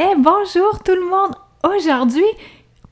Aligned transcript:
Eh 0.00 0.14
bonjour 0.16 0.80
tout 0.84 0.94
le 0.94 1.10
monde! 1.10 1.34
Aujourd'hui, 1.64 2.22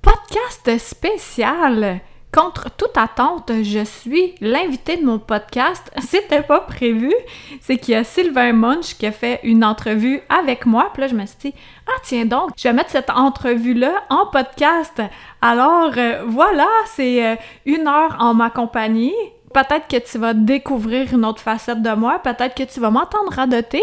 podcast 0.02 0.76
spécial! 0.76 2.00
Contre 2.32 2.68
toute 2.76 2.96
attente, 2.96 3.52
je 3.62 3.84
suis 3.84 4.34
l'invité 4.40 4.96
de 4.96 5.06
mon 5.06 5.20
podcast. 5.20 5.88
C'était 6.00 6.42
pas 6.42 6.58
prévu. 6.58 7.14
C'est 7.60 7.76
qu'il 7.76 7.94
y 7.94 7.96
a 7.96 8.02
Sylvain 8.02 8.52
Munch 8.52 8.96
qui 8.98 9.06
a 9.06 9.12
fait 9.12 9.38
une 9.44 9.64
entrevue 9.64 10.20
avec 10.28 10.66
moi. 10.66 10.90
Puis 10.92 11.02
là, 11.02 11.06
je 11.06 11.14
me 11.14 11.24
suis 11.26 11.38
dit, 11.38 11.54
ah 11.86 12.00
tiens 12.02 12.24
donc, 12.24 12.50
je 12.56 12.64
vais 12.64 12.74
mettre 12.74 12.90
cette 12.90 13.10
entrevue-là 13.10 14.02
en 14.10 14.26
podcast. 14.26 15.00
Alors 15.40 15.92
euh, 15.96 16.24
voilà, 16.26 16.66
c'est 16.86 17.24
euh, 17.24 17.36
une 17.66 17.86
heure 17.86 18.16
en 18.18 18.34
ma 18.34 18.50
compagnie. 18.50 19.14
Peut-être 19.56 19.88
que 19.88 19.96
tu 20.06 20.18
vas 20.18 20.34
découvrir 20.34 21.14
une 21.14 21.24
autre 21.24 21.40
facette 21.40 21.80
de 21.80 21.94
moi. 21.94 22.18
Peut-être 22.22 22.54
que 22.54 22.70
tu 22.70 22.78
vas 22.78 22.90
m'entendre 22.90 23.32
radoter. 23.32 23.80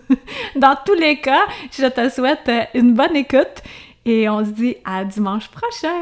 Dans 0.56 0.76
tous 0.84 0.94
les 0.94 1.20
cas, 1.20 1.46
je 1.70 1.86
te 1.86 2.08
souhaite 2.08 2.48
euh, 2.48 2.64
une 2.74 2.92
bonne 2.94 3.14
écoute 3.14 3.62
et 4.04 4.28
on 4.28 4.44
se 4.44 4.50
dit 4.50 4.74
à 4.84 5.04
dimanche 5.04 5.48
prochain. 5.48 5.94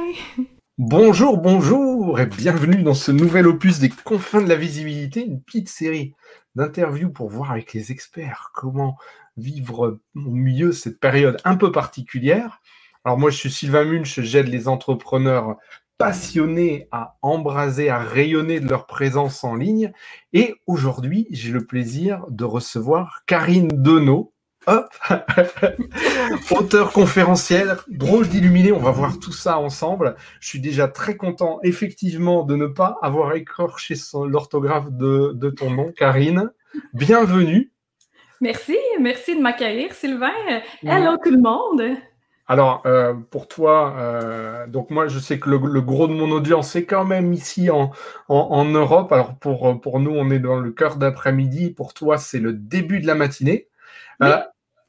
Bonjour, 0.79 1.37
bonjour 1.37 2.19
et 2.19 2.25
bienvenue 2.25 2.83
dans 2.83 2.95
ce 2.95 3.13
nouvel 3.13 3.47
opus 3.47 3.79
des 3.79 3.91
confins 3.91 4.41
de 4.41 4.49
la 4.49 4.57
visibilité, 4.57 5.27
une 5.27 5.43
petite 5.43 5.69
série 5.69 6.15
d'interviews 6.55 7.11
pour 7.11 7.29
voir 7.29 7.51
avec 7.51 7.75
les 7.75 7.93
experts 7.93 8.53
comment 8.55 8.97
vivre 9.37 10.01
au 10.17 10.31
milieu 10.31 10.73
cette 10.73 10.99
période 10.99 11.37
un 11.45 11.57
peu 11.57 11.71
particulière. 11.71 12.63
Alors 13.05 13.19
moi 13.19 13.29
je 13.29 13.37
suis 13.37 13.51
Sylvain 13.51 13.85
Munch, 13.85 14.19
j'aide 14.21 14.49
les 14.49 14.67
entrepreneurs 14.67 15.59
passionnés 16.01 16.89
à 16.93 17.19
embraser, 17.21 17.91
à 17.91 17.99
rayonner 17.99 18.59
de 18.59 18.67
leur 18.67 18.87
présence 18.87 19.45
en 19.45 19.55
ligne. 19.55 19.93
Et 20.33 20.55
aujourd'hui, 20.67 21.27
j'ai 21.31 21.53
le 21.53 21.67
plaisir 21.67 22.25
de 22.31 22.45
recevoir 22.45 23.21
Karine 23.27 23.69
Denot, 23.69 24.33
Hop 24.67 24.89
Auteur 26.53 26.93
conférenciel, 26.93 27.77
drôle 27.89 28.27
d'illuminé, 28.29 28.73
on 28.73 28.79
va 28.79 28.93
voir 28.93 29.19
tout 29.19 29.33
ça 29.33 29.59
ensemble. 29.59 30.17
Je 30.41 30.49
suis 30.49 30.61
déjà 30.61 30.89
très 30.89 31.19
content, 31.19 31.61
effectivement, 31.65 32.45
de 32.45 32.57
ne 32.57 32.67
pas 32.67 32.97
avoir 33.03 33.35
écorché 33.35 33.95
l'orthographe 34.27 34.91
de, 34.91 35.33
de, 35.35 35.51
ton 35.51 35.71
nom, 35.71 35.93
Karine. 35.93 36.51
Bienvenue. 36.95 37.73
Merci, 38.41 38.79
merci 38.99 39.37
de 39.37 39.43
m'accueillir, 39.43 39.93
Sylvain. 39.93 40.31
Hello 40.83 41.19
tout 41.23 41.31
le 41.31 41.43
monde. 41.43 41.99
Alors, 42.51 42.83
euh, 42.85 43.15
pour 43.15 43.47
toi, 43.47 43.95
euh, 43.97 44.67
donc 44.67 44.91
moi, 44.91 45.07
je 45.07 45.21
sais 45.21 45.39
que 45.39 45.49
le, 45.49 45.81
gros 45.81 46.09
de 46.09 46.13
mon 46.13 46.33
audience 46.33 46.75
est 46.75 46.85
quand 46.85 47.05
même 47.05 47.33
ici 47.33 47.71
en, 47.71 47.93
en, 48.27 48.65
Europe. 48.65 49.13
Alors, 49.13 49.37
pour, 49.37 49.81
pour 49.81 50.01
nous, 50.01 50.11
on 50.11 50.33
est 50.33 50.41
dans 50.41 50.57
le 50.57 50.73
cœur 50.73 50.97
d'après-midi. 50.97 51.71
Pour 51.71 51.95
toi, 51.95 52.19
c'est 52.19 52.41
le 52.41 52.53
début 52.53 52.99
de 52.99 53.07
la 53.07 53.15
matinée. 53.15 53.69
Euh, 54.21 54.37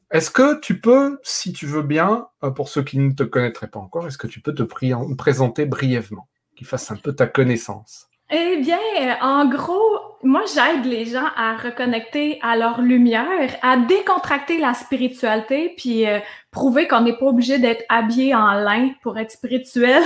est-ce 0.10 0.32
que 0.32 0.60
tu 0.60 0.82
peux, 0.82 1.20
si 1.22 1.54
tu 1.54 1.68
veux 1.68 1.84
bien, 1.84 2.30
pour 2.56 2.68
ceux 2.68 2.82
qui 2.82 2.98
ne 2.98 3.12
te 3.12 3.22
connaîtraient 3.22 3.68
pas 3.68 3.80
encore, 3.80 4.08
est-ce 4.08 4.18
que 4.18 4.26
tu 4.26 4.42
peux 4.42 4.56
te 4.56 4.64
présenter 4.64 5.68
brièvement, 5.68 6.28
qu'ils 6.56 6.66
fassent 6.66 6.90
un 6.90 6.96
peu 6.96 7.14
ta 7.14 7.28
connaissance? 7.28 8.10
Eh 8.32 8.60
bien, 8.64 8.80
en 9.22 9.48
gros, 9.48 10.11
moi, 10.24 10.44
j'aide 10.54 10.86
les 10.86 11.06
gens 11.06 11.28
à 11.36 11.56
reconnecter 11.58 12.40
à 12.42 12.56
leur 12.56 12.82
lumière, 12.82 13.56
à 13.62 13.78
décontracter 13.78 14.58
la 14.58 14.74
spiritualité, 14.74 15.74
puis 15.78 16.08
euh, 16.08 16.20
prouver 16.52 16.88
qu'on 16.88 17.02
n'est 17.02 17.18
pas 17.18 17.26
obligé 17.26 17.60
d'être 17.60 17.84
habillé 17.90 18.36
en 18.36 18.54
lin 18.54 18.92
pour 19.02 19.18
être 19.18 19.32
spirituel. 19.32 20.04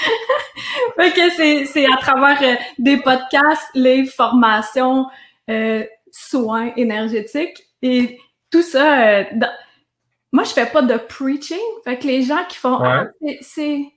fait 0.96 1.12
que 1.12 1.66
c'est 1.66 1.86
à 1.86 1.96
travers 1.96 2.58
des 2.78 2.98
podcasts, 2.98 3.68
les 3.74 4.04
formations, 4.04 5.06
soins 6.12 6.72
énergétiques 6.76 7.66
et 7.82 8.18
tout 8.50 8.62
ça, 8.62 9.08
euh, 9.08 9.24
moi, 10.32 10.44
je 10.44 10.50
fais 10.50 10.66
pas 10.66 10.82
de 10.82 10.96
preaching. 10.96 11.58
Fait 11.84 11.98
que 11.98 12.06
les 12.06 12.22
gens 12.22 12.44
qui 12.48 12.56
font 12.56 12.78
ah, 12.82 13.06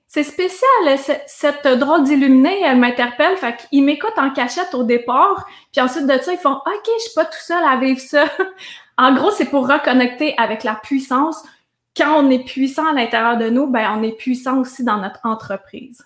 c'est 0.08 0.24
spécial, 0.24 0.98
cette 1.28 1.68
drôle 1.80 2.04
d'illuminé, 2.04 2.62
elle 2.64 2.80
m'interpelle. 2.80 3.38
Fait 3.38 3.56
qu'ils 3.56 3.84
m'écoutent 3.84 4.18
en 4.18 4.32
cachette 4.32 4.74
au 4.74 4.84
départ. 4.84 5.46
Puis 5.72 5.82
ensuite 5.82 6.08
de 6.08 6.18
ça, 6.20 6.32
ils 6.32 6.40
font 6.40 6.56
OK, 6.56 6.90
je 6.98 7.04
suis 7.04 7.14
pas 7.16 7.26
tout 7.26 7.40
seul 7.40 7.64
à 7.64 7.78
vivre 7.78 8.00
ça. 8.00 8.26
en 8.98 9.14
gros, 9.14 9.32
c'est 9.32 9.46
pour 9.46 9.68
reconnecter 9.68 10.34
avec 10.38 10.64
la 10.64 10.76
puissance. 10.76 11.44
Quand 11.96 12.24
on 12.24 12.30
est 12.32 12.44
puissant 12.44 12.88
à 12.88 12.94
l'intérieur 12.94 13.38
de 13.38 13.50
nous, 13.50 13.68
ben 13.68 13.96
on 13.96 14.02
est 14.02 14.18
puissant 14.18 14.60
aussi 14.60 14.84
dans 14.84 14.98
notre 14.98 15.20
entreprise. 15.24 16.04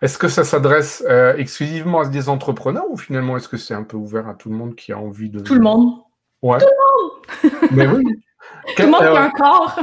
Est-ce 0.00 0.18
que 0.18 0.28
ça 0.28 0.42
s'adresse 0.42 1.02
euh, 1.08 1.36
exclusivement 1.36 2.00
à 2.00 2.08
des 2.08 2.28
entrepreneurs 2.28 2.90
ou 2.90 2.96
finalement 2.96 3.36
est-ce 3.36 3.48
que 3.48 3.56
c'est 3.56 3.74
un 3.74 3.84
peu 3.84 3.96
ouvert 3.96 4.28
à 4.28 4.34
tout 4.34 4.50
le 4.50 4.56
monde 4.56 4.74
qui 4.74 4.92
a 4.92 4.98
envie 4.98 5.30
de... 5.30 5.40
Tout 5.40 5.54
le 5.54 5.60
monde. 5.60 6.02
Ouais. 6.42 6.58
Tout 6.58 6.66
le 6.66 7.50
monde! 7.52 7.70
Mais 7.70 7.86
oui. 7.86 8.04
Tout 8.76 8.82
le 8.82 8.88
monde 8.88 9.02
a 9.02 9.22
un 9.22 9.30
corps. 9.30 9.78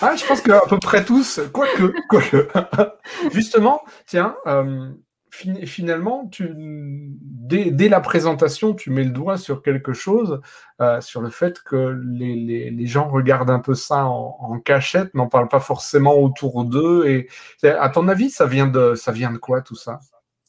ah, 0.00 0.16
je 0.16 0.24
pense 0.26 0.40
qu'à 0.40 0.60
peu 0.68 0.78
près 0.78 1.04
tous, 1.04 1.40
quoique. 1.52 1.94
Justement, 3.32 3.82
tiens, 4.06 4.36
euh, 4.46 4.90
finalement, 5.30 6.28
tu, 6.28 6.50
dès, 6.56 7.88
la 7.88 8.00
présentation, 8.00 8.74
tu 8.74 8.90
mets 8.90 9.04
le 9.04 9.10
doigt 9.10 9.38
sur 9.38 9.62
quelque 9.62 9.92
chose, 9.92 10.40
euh, 10.80 11.00
sur 11.00 11.20
le 11.20 11.30
fait 11.30 11.62
que 11.62 12.00
les, 12.06 12.34
les, 12.34 12.70
les, 12.70 12.86
gens 12.86 13.08
regardent 13.08 13.50
un 13.50 13.58
peu 13.58 13.74
ça 13.74 14.06
en, 14.06 14.36
en 14.40 14.58
cachette, 14.58 15.14
n'en 15.14 15.28
parlent 15.28 15.48
pas 15.48 15.60
forcément 15.60 16.16
autour 16.18 16.64
d'eux. 16.64 17.06
Et 17.06 17.28
à 17.66 17.88
ton 17.88 18.08
avis, 18.08 18.30
ça 18.30 18.46
vient 18.46 18.66
de, 18.66 18.94
ça 18.94 19.12
vient 19.12 19.32
de 19.32 19.38
quoi 19.38 19.62
tout 19.62 19.76
ça? 19.76 20.00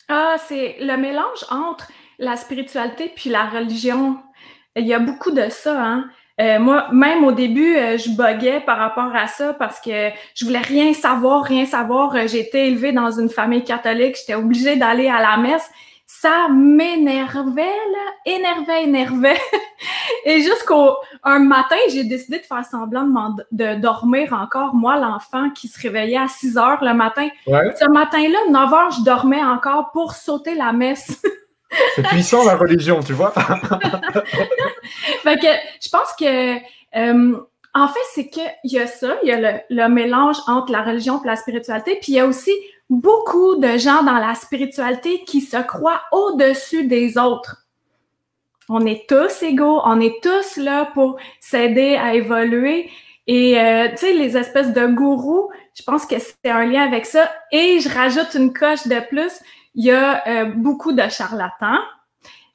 Ah, 0.10 0.36
c'est 0.48 0.78
le 0.80 0.98
mélange 0.98 1.46
entre 1.50 1.90
la 2.20 2.36
spiritualité 2.36 3.12
puis 3.16 3.30
la 3.30 3.50
religion. 3.50 4.20
Il 4.76 4.86
y 4.86 4.94
a 4.94 5.00
beaucoup 5.00 5.32
de 5.32 5.50
ça, 5.50 5.82
hein. 5.82 6.10
Euh, 6.42 6.60
moi, 6.60 6.88
même 6.92 7.24
au 7.24 7.32
début, 7.32 7.76
euh, 7.76 7.98
je 7.98 8.10
buguais 8.10 8.60
par 8.60 8.80
rapport 8.80 9.16
à 9.16 9.28
ça 9.28 9.54
parce 9.54 9.80
que 9.80 10.10
je 10.34 10.46
voulais 10.46 10.60
rien 10.60 10.94
savoir, 10.94 11.44
rien 11.44 11.66
savoir. 11.66 12.16
Euh, 12.16 12.28
j'ai 12.28 12.40
été 12.40 12.68
élevée 12.68 12.92
dans 12.92 13.12
une 13.12 13.30
famille 13.30 13.64
catholique, 13.64 14.18
j'étais 14.20 14.34
obligée 14.34 14.76
d'aller 14.76 15.08
à 15.08 15.22
la 15.22 15.38
messe. 15.38 15.70
Ça 16.08 16.48
m'énervait, 16.50 17.62
là, 17.62 18.12
énervait, 18.26 18.84
énervait. 18.84 19.40
Et 20.26 20.42
jusqu'au 20.42 20.96
un 21.24 21.40
matin, 21.40 21.76
j'ai 21.92 22.04
décidé 22.04 22.40
de 22.40 22.44
faire 22.44 22.66
semblant 22.66 23.08
de, 23.52 23.76
dormir 23.76 24.34
encore, 24.34 24.74
moi, 24.74 24.98
l'enfant 24.98 25.50
qui 25.52 25.68
se 25.68 25.80
réveillait 25.82 26.18
à 26.18 26.28
6 26.28 26.58
heures 26.58 26.84
le 26.84 26.94
matin. 26.94 27.30
Ce 27.46 27.90
matin-là, 27.90 28.38
9 28.50 28.74
heures, 28.74 28.92
je 28.92 29.04
dormais 29.04 29.44
encore 29.44 29.92
pour 29.92 30.14
sauter 30.14 30.56
la 30.56 30.72
messe. 30.72 31.22
C'est 31.96 32.04
puissant 32.08 32.44
la 32.44 32.56
religion, 32.56 33.02
tu 33.02 33.14
vois. 33.14 33.32
fait 35.24 35.38
que 35.38 35.48
je 35.82 35.90
pense 35.90 36.14
que 36.20 36.58
euh, 36.96 37.38
en 37.76 37.88
fait, 37.88 38.00
c'est 38.14 38.30
qu'il 38.30 38.44
y 38.66 38.80
a 38.80 38.88
ça, 38.88 39.16
il 39.24 39.30
y 39.30 39.32
a 39.32 39.62
le, 39.70 39.90
mélange 39.90 40.38
entre 40.48 40.72
la 40.72 40.84
religion 40.84 41.22
et 41.24 41.28
la 41.28 41.36
spiritualité, 41.36 41.98
puis 42.02 42.12
il 42.14 42.16
y 42.16 42.20
a 42.20 42.28
aussi 42.28 42.52
beaucoup 42.90 43.56
de 43.56 43.78
gens 43.78 44.04
dans 44.04 44.20
la 44.20 44.36
spiritualité 44.36 45.24
qui 45.26 45.42
se 45.42 45.58
croient 45.58 46.02
au-dessus 46.12 46.86
des 46.86 47.18
autres. 47.18 47.66
On 48.70 48.86
est 48.86 49.08
tous 49.10 49.44
égaux, 49.44 49.82
on 49.84 50.00
est 50.00 50.22
tous 50.22 50.58
là 50.58 50.90
pour 50.94 51.18
s'aider 51.40 51.96
à 51.96 52.14
évoluer. 52.14 52.90
Et 53.26 53.60
euh, 53.60 53.90
tu 53.92 53.98
sais, 53.98 54.14
les 54.14 54.38
espèces 54.38 54.74
de 54.74 54.86
gourous, 54.86 55.50
je 55.76 55.84
pense 55.84 56.06
que 56.06 56.16
c'est 56.20 56.52
un 56.52 56.66
lien 56.66 56.84
avec 56.84 57.06
ça. 57.06 57.30
Et 57.52 57.80
je 57.80 57.90
rajoute 57.90 58.36
une 58.36 58.54
coche 58.54 58.88
de 58.88 59.00
plus, 59.08 59.32
il 59.76 59.86
y 59.86 59.92
a 59.92 60.28
euh, 60.28 60.46
beaucoup 60.56 60.92
de 60.92 61.08
charlatans, 61.10 61.80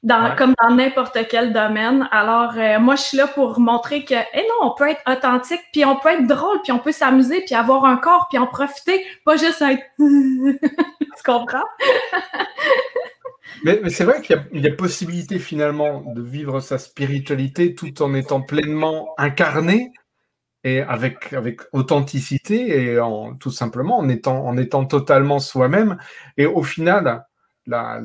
dans, 0.01 0.35
comme 0.35 0.53
dans 0.61 0.73
n'importe 0.73 1.17
quel 1.29 1.51
domaine. 1.51 2.07
Alors, 2.11 2.53
euh, 2.55 2.79
moi, 2.79 2.95
je 2.95 3.01
suis 3.01 3.17
là 3.17 3.27
pour 3.27 3.59
montrer 3.59 4.05
que, 4.05 4.15
eh 4.15 4.41
non, 4.41 4.69
on 4.69 4.73
peut 4.75 4.89
être 4.89 5.01
authentique, 5.07 5.61
puis 5.73 5.83
on 5.83 5.97
peut 5.97 6.09
être 6.09 6.27
drôle, 6.27 6.61
puis 6.63 6.71
on 6.71 6.79
peut 6.79 6.91
s'amuser, 6.91 7.41
puis 7.45 7.55
avoir 7.55 7.85
un 7.85 7.97
corps, 7.97 8.27
puis 8.29 8.37
en 8.37 8.47
profiter, 8.47 9.05
pas 9.25 9.35
juste 9.35 9.61
être... 9.61 9.83
tu 9.97 11.23
comprends? 11.25 11.65
mais, 13.65 13.79
mais 13.83 13.89
c'est 13.89 14.05
vrai 14.05 14.21
qu'il 14.21 14.41
y, 14.53 14.59
y, 14.61 14.67
a 14.67 14.71
possibilité 14.71 15.37
finalement 15.37 16.01
de 16.05 16.21
vivre 16.21 16.61
sa 16.61 16.77
spiritualité 16.77 17.75
tout 17.75 18.01
en 18.01 18.13
étant 18.13 18.41
pleinement 18.41 19.09
incarné 19.17 19.91
et 20.63 20.81
avec, 20.81 21.33
avec 21.33 21.61
authenticité 21.71 22.83
et 22.83 22.99
en, 22.99 23.35
tout 23.35 23.51
simplement 23.51 23.97
en 23.97 24.09
étant, 24.09 24.45
en 24.45 24.57
étant 24.57 24.85
totalement 24.85 25.39
soi-même. 25.39 25.97
Et 26.37 26.45
au 26.45 26.63
final, 26.63 27.25
la, 27.65 28.01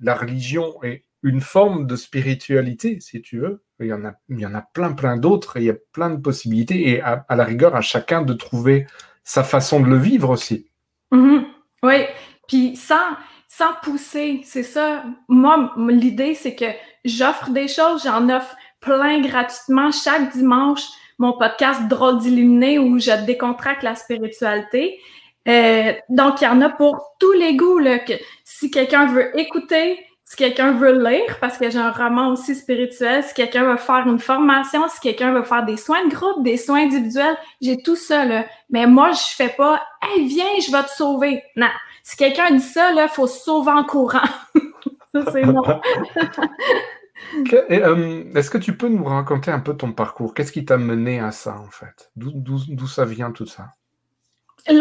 la, 0.00 0.14
religion 0.14 0.82
est 0.82 1.04
une 1.22 1.40
forme 1.40 1.86
de 1.86 1.96
spiritualité, 1.96 3.00
si 3.00 3.20
tu 3.22 3.38
veux. 3.38 3.62
Il 3.80 3.86
y 3.86 3.92
en 3.92 4.04
a, 4.04 4.12
il 4.28 4.40
y 4.40 4.46
en 4.46 4.54
a 4.54 4.62
plein, 4.62 4.92
plein 4.92 5.16
d'autres, 5.16 5.56
il 5.56 5.64
y 5.64 5.70
a 5.70 5.76
plein 5.92 6.10
de 6.10 6.20
possibilités, 6.20 6.88
et 6.90 7.02
à, 7.02 7.24
la 7.30 7.44
rigueur, 7.44 7.74
à 7.74 7.80
chacun 7.80 8.22
de 8.22 8.32
trouver 8.32 8.86
sa 9.24 9.42
façon 9.42 9.80
de 9.80 9.86
le 9.86 9.96
vivre 9.96 10.30
aussi. 10.30 10.70
Mm-hmm. 11.12 11.44
Oui, 11.82 12.04
puis 12.48 12.76
sans, 12.76 13.16
sans 13.48 13.74
pousser, 13.82 14.42
c'est 14.44 14.62
ça. 14.62 15.04
Moi, 15.28 15.74
l'idée, 15.88 16.34
c'est 16.34 16.54
que 16.54 16.66
j'offre 17.04 17.50
des 17.50 17.68
choses, 17.68 18.04
j'en 18.04 18.28
offre 18.28 18.54
plein 18.80 19.20
gratuitement 19.20 19.90
chaque 19.90 20.32
dimanche 20.32 20.82
mon 21.18 21.32
podcast 21.32 21.82
Drôle 21.88 22.18
d'illuminé 22.18 22.78
où 22.78 22.98
je 22.98 23.24
décontracte 23.24 23.82
la 23.82 23.94
spiritualité. 23.94 25.00
Euh, 25.48 25.92
donc, 26.08 26.40
il 26.40 26.44
y 26.44 26.48
en 26.48 26.60
a 26.60 26.70
pour 26.70 27.14
tous 27.18 27.32
les 27.32 27.56
goûts. 27.56 27.80
Que 28.06 28.14
si 28.44 28.70
quelqu'un 28.70 29.06
veut 29.06 29.38
écouter, 29.38 29.98
si 30.24 30.36
quelqu'un 30.36 30.72
veut 30.72 31.04
lire, 31.04 31.38
parce 31.40 31.58
que 31.58 31.70
j'ai 31.70 31.78
un 31.78 31.90
roman 31.90 32.32
aussi 32.32 32.54
spirituel, 32.54 33.22
si 33.22 33.34
quelqu'un 33.34 33.64
veut 33.64 33.76
faire 33.76 34.06
une 34.06 34.18
formation, 34.18 34.82
si 34.88 35.00
quelqu'un 35.00 35.32
veut 35.32 35.42
faire 35.42 35.64
des 35.64 35.76
soins 35.76 36.04
de 36.06 36.14
groupe, 36.14 36.42
des 36.42 36.56
soins 36.56 36.84
individuels, 36.84 37.36
j'ai 37.60 37.76
tout 37.82 37.96
ça. 37.96 38.24
Mais 38.70 38.86
moi, 38.86 39.12
je 39.12 39.34
fais 39.36 39.50
pas 39.50 39.82
«Hey, 40.02 40.26
viens, 40.26 40.44
je 40.66 40.72
vais 40.72 40.82
te 40.82 40.90
sauver». 40.90 41.42
Non. 41.56 41.68
Si 42.02 42.16
quelqu'un 42.16 42.50
dit 42.52 42.60
ça, 42.60 42.90
il 42.92 43.08
faut 43.08 43.26
se 43.26 43.44
sauver 43.44 43.72
en 43.72 43.84
courant. 43.84 44.28
ça, 45.14 45.30
c'est 45.30 45.42
non. 45.42 45.62
Euh, 47.52 48.24
est-ce 48.34 48.50
que 48.50 48.58
tu 48.58 48.76
peux 48.76 48.88
nous 48.88 49.04
raconter 49.04 49.50
un 49.50 49.60
peu 49.60 49.76
ton 49.76 49.92
parcours? 49.92 50.34
Qu'est-ce 50.34 50.52
qui 50.52 50.64
t'a 50.64 50.76
mené 50.76 51.20
à 51.20 51.30
ça, 51.30 51.56
en 51.58 51.70
fait? 51.70 52.10
D'où 52.16 52.86
ça 52.86 53.04
vient 53.04 53.30
tout 53.30 53.46
ça? 53.46 53.68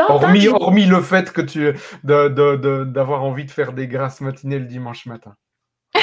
Hormis, 0.08 0.48
hormis, 0.48 0.86
le 0.86 1.02
fait 1.02 1.34
que 1.34 1.42
tu 1.42 1.74
d'avoir 2.04 3.24
envie 3.24 3.46
de 3.46 3.52
faire 3.52 3.74
des 3.74 3.88
grâces 3.88 4.22
matinées 4.22 4.60
le 4.60 4.66
dimanche 4.66 5.06
matin. 5.06 5.36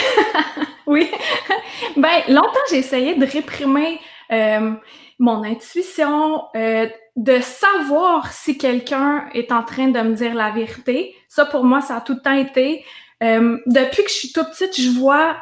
oui. 0.87 1.11
ben, 1.97 2.21
longtemps, 2.29 2.61
j'ai 2.71 2.79
essayé 2.79 3.15
de 3.15 3.25
réprimer 3.25 3.99
euh, 4.33 4.73
mon 5.19 5.43
intuition, 5.45 6.43
euh, 6.57 6.89
de 7.17 7.41
savoir 7.41 8.33
si 8.33 8.59
quelqu'un 8.59 9.29
est 9.33 9.51
en 9.51 9.63
train 9.63 9.89
de 9.89 10.01
me 10.01 10.15
dire 10.15 10.35
la 10.35 10.51
vérité. 10.51 11.15
Ça, 11.29 11.47
pour 11.47 11.65
moi, 11.65 11.81
ça 11.81 11.97
a 11.97 12.01
tout 12.03 12.15
le 12.15 12.21
temps 12.21 12.37
été. 12.37 12.85
depuis 13.21 14.05
que 14.05 14.11
je 14.11 14.15
suis 14.15 14.33
toute 14.33 14.51
petite, 14.51 14.79
je 14.79 14.91
vois 14.91 15.37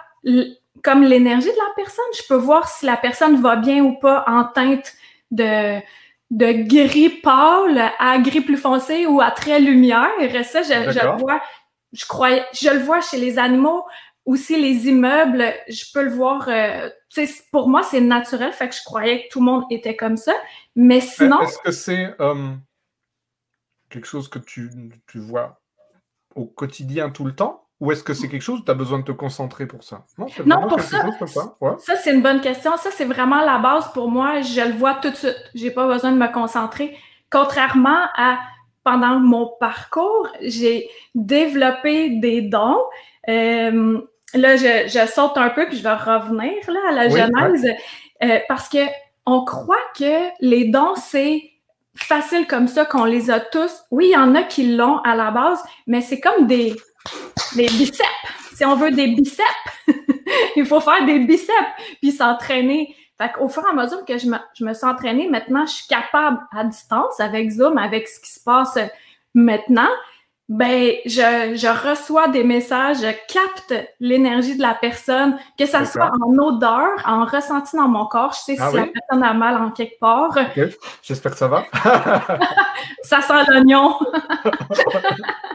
comme 0.83 1.03
l'énergie 1.03 1.51
de 1.51 1.57
la 1.57 1.75
personne. 1.77 2.05
Je 2.17 2.27
peux 2.29 2.37
voir 2.37 2.69
si 2.69 2.87
la 2.87 2.97
personne 2.97 3.41
va 3.41 3.57
bien 3.57 3.83
ou 3.83 3.99
pas 3.99 4.25
en 4.27 4.45
teinte 4.45 4.95
de, 5.31 5.81
de 6.31 6.53
gris 6.67 7.11
pâle 7.11 7.93
à 7.99 8.19
gris 8.19 8.41
plus 8.41 8.57
foncé 8.57 9.07
ou 9.07 9.21
à 9.21 9.31
très 9.31 9.61
lumière. 9.61 10.11
Ça, 10.45 10.63
je, 10.63 10.73
le 10.73 11.19
vois. 11.19 11.41
Je 11.93 12.07
crois, 12.07 12.31
je 12.53 12.71
le 12.71 12.81
vois 12.81 13.01
chez 13.01 13.19
les 13.19 13.39
animaux, 13.39 13.85
aussi 14.25 14.61
les 14.61 14.89
immeubles. 14.89 15.53
Je 15.69 15.85
peux 15.93 16.03
le 16.03 16.11
voir. 16.11 16.49
Euh, 16.49 16.91
pour 17.51 17.69
moi, 17.69 17.83
c'est 17.83 18.01
naturel. 18.01 18.53
Fait 18.53 18.69
que 18.69 18.75
je 18.75 18.83
croyais 18.85 19.25
que 19.25 19.29
tout 19.33 19.41
le 19.41 19.47
monde 19.47 19.65
était 19.71 19.97
comme 19.97 20.17
ça. 20.17 20.35
Mais 20.77 21.01
sinon. 21.01 21.41
Est-ce 21.41 21.59
que 21.59 21.73
c'est 21.73 22.15
euh, 22.21 22.55
quelque 23.89 24.07
chose 24.07 24.29
que 24.29 24.39
tu, 24.39 24.71
tu 25.07 25.19
vois 25.19 25.61
au 26.35 26.47
quotidien 26.47 27.11
tout 27.11 27.25
le 27.25 27.35
temps? 27.35 27.68
Ou 27.81 27.93
est-ce 27.93 28.03
que 28.03 28.13
c'est 28.13 28.29
quelque 28.29 28.43
chose 28.43 28.61
où 28.61 28.65
tu 28.65 28.71
as 28.71 28.75
besoin 28.75 28.99
de 28.99 29.05
te 29.05 29.13
concentrer 29.13 29.67
pour 29.67 29.85
ça? 29.85 30.05
Non, 30.45 30.67
pour 30.69 30.81
ça, 30.81 31.05
ça. 31.27 31.57
ça 31.79 31.97
c'est 31.97 32.13
une 32.13 32.23
bonne 32.23 32.41
question. 32.41 32.77
Ça, 32.77 32.91
c'est 32.93 33.05
vraiment 33.05 33.45
la 33.45 33.59
base 33.59 33.93
pour 33.93 34.11
moi. 34.11 34.41
Je 34.41 34.61
le 34.61 34.73
vois 34.73 34.95
tout 34.95 35.11
de 35.11 35.15
suite. 35.15 35.37
J'ai 35.55 35.71
pas 35.71 35.87
besoin 35.87 36.11
de 36.11 36.17
me 36.17 36.33
concentrer. 36.33 36.97
Contrairement 37.31 38.07
à 38.17 38.39
pendant 38.83 39.21
mon 39.21 39.47
parcours, 39.61 40.29
j'ai 40.41 40.89
développé 41.15 42.11
des 42.21 42.41
dons. 42.41 42.83
Euh, 43.29 44.01
là, 44.35 44.57
je, 44.57 45.07
saute 45.07 45.37
un 45.37 45.51
peu 45.51 45.67
puis 45.67 45.77
je 45.77 45.83
vais 45.83 45.93
revenir 45.93 46.55
là, 46.69 46.81
à 46.89 46.93
la 46.93 47.09
genèse 47.09 47.67
euh, 48.23 48.39
parce 48.49 48.69
que 48.69 48.79
on 49.27 49.45
croit 49.45 49.77
que 49.95 50.29
les 50.41 50.69
dons, 50.69 50.95
c'est 50.97 51.43
facile 51.95 52.47
comme 52.47 52.67
ça, 52.67 52.87
qu'on 52.87 53.05
les 53.05 53.31
a 53.31 53.41
tous. 53.41 53.83
Oui, 53.91 54.07
il 54.07 54.13
y 54.13 54.17
en 54.17 54.35
a 54.35 54.43
qui 54.43 54.75
l'ont 54.75 54.99
à 55.01 55.15
la 55.15 55.31
base, 55.31 55.63
mais 55.87 56.01
c'est 56.01 56.21
comme 56.21 56.47
des, 56.47 56.75
les 57.57 57.67
biceps. 57.67 58.05
Si 58.55 58.65
on 58.65 58.77
veut 58.77 58.91
des 58.91 59.09
biceps, 59.09 59.47
il 60.57 60.67
faut 60.67 60.81
faire 60.81 61.05
des 61.05 61.21
biceps 61.21 61.53
puis 62.01 62.13
s'entraîner. 62.13 62.95
Fait 63.17 63.33
au 63.41 63.49
fur 63.49 63.63
et 63.67 63.71
à 63.71 63.75
mesure 63.75 64.05
que 64.05 64.17
je 64.17 64.27
me, 64.27 64.37
je 64.55 64.65
me 64.65 64.73
suis 64.75 64.87
entraînée, 64.87 65.29
maintenant, 65.29 65.67
je 65.67 65.73
suis 65.73 65.89
capable 65.89 66.39
à 66.57 66.65
distance 66.65 67.19
avec 67.19 67.51
Zoom, 67.51 67.77
avec 67.77 68.07
ce 68.07 68.21
qui 68.21 68.31
se 68.31 68.41
passe 68.41 68.79
maintenant, 69.35 69.89
ben, 70.49 70.95
je, 71.05 71.57
je 71.57 71.89
reçois 71.89 72.29
des 72.29 72.43
messages, 72.43 72.99
je 72.99 73.33
capte 73.33 73.75
l'énergie 74.01 74.57
de 74.57 74.63
la 74.63 74.73
personne, 74.73 75.37
que 75.59 75.67
ça 75.67 75.85
soit 75.85 76.11
en 76.23 76.39
odeur, 76.39 76.89
en 77.05 77.27
ressenti 77.27 77.77
dans 77.77 77.89
mon 77.89 78.07
corps. 78.07 78.33
Je 78.33 78.55
sais 78.55 78.57
ah 78.59 78.71
si 78.71 78.77
la 78.77 78.87
personne 78.87 79.23
a 79.23 79.35
mal 79.35 79.61
en 79.61 79.71
quelque 79.71 79.99
part. 80.01 80.39
J'espère 81.03 81.33
que 81.33 81.39
ça 81.39 81.49
va. 81.49 81.65
ça 83.03 83.21
sent 83.21 83.45
l'oignon. 83.49 83.99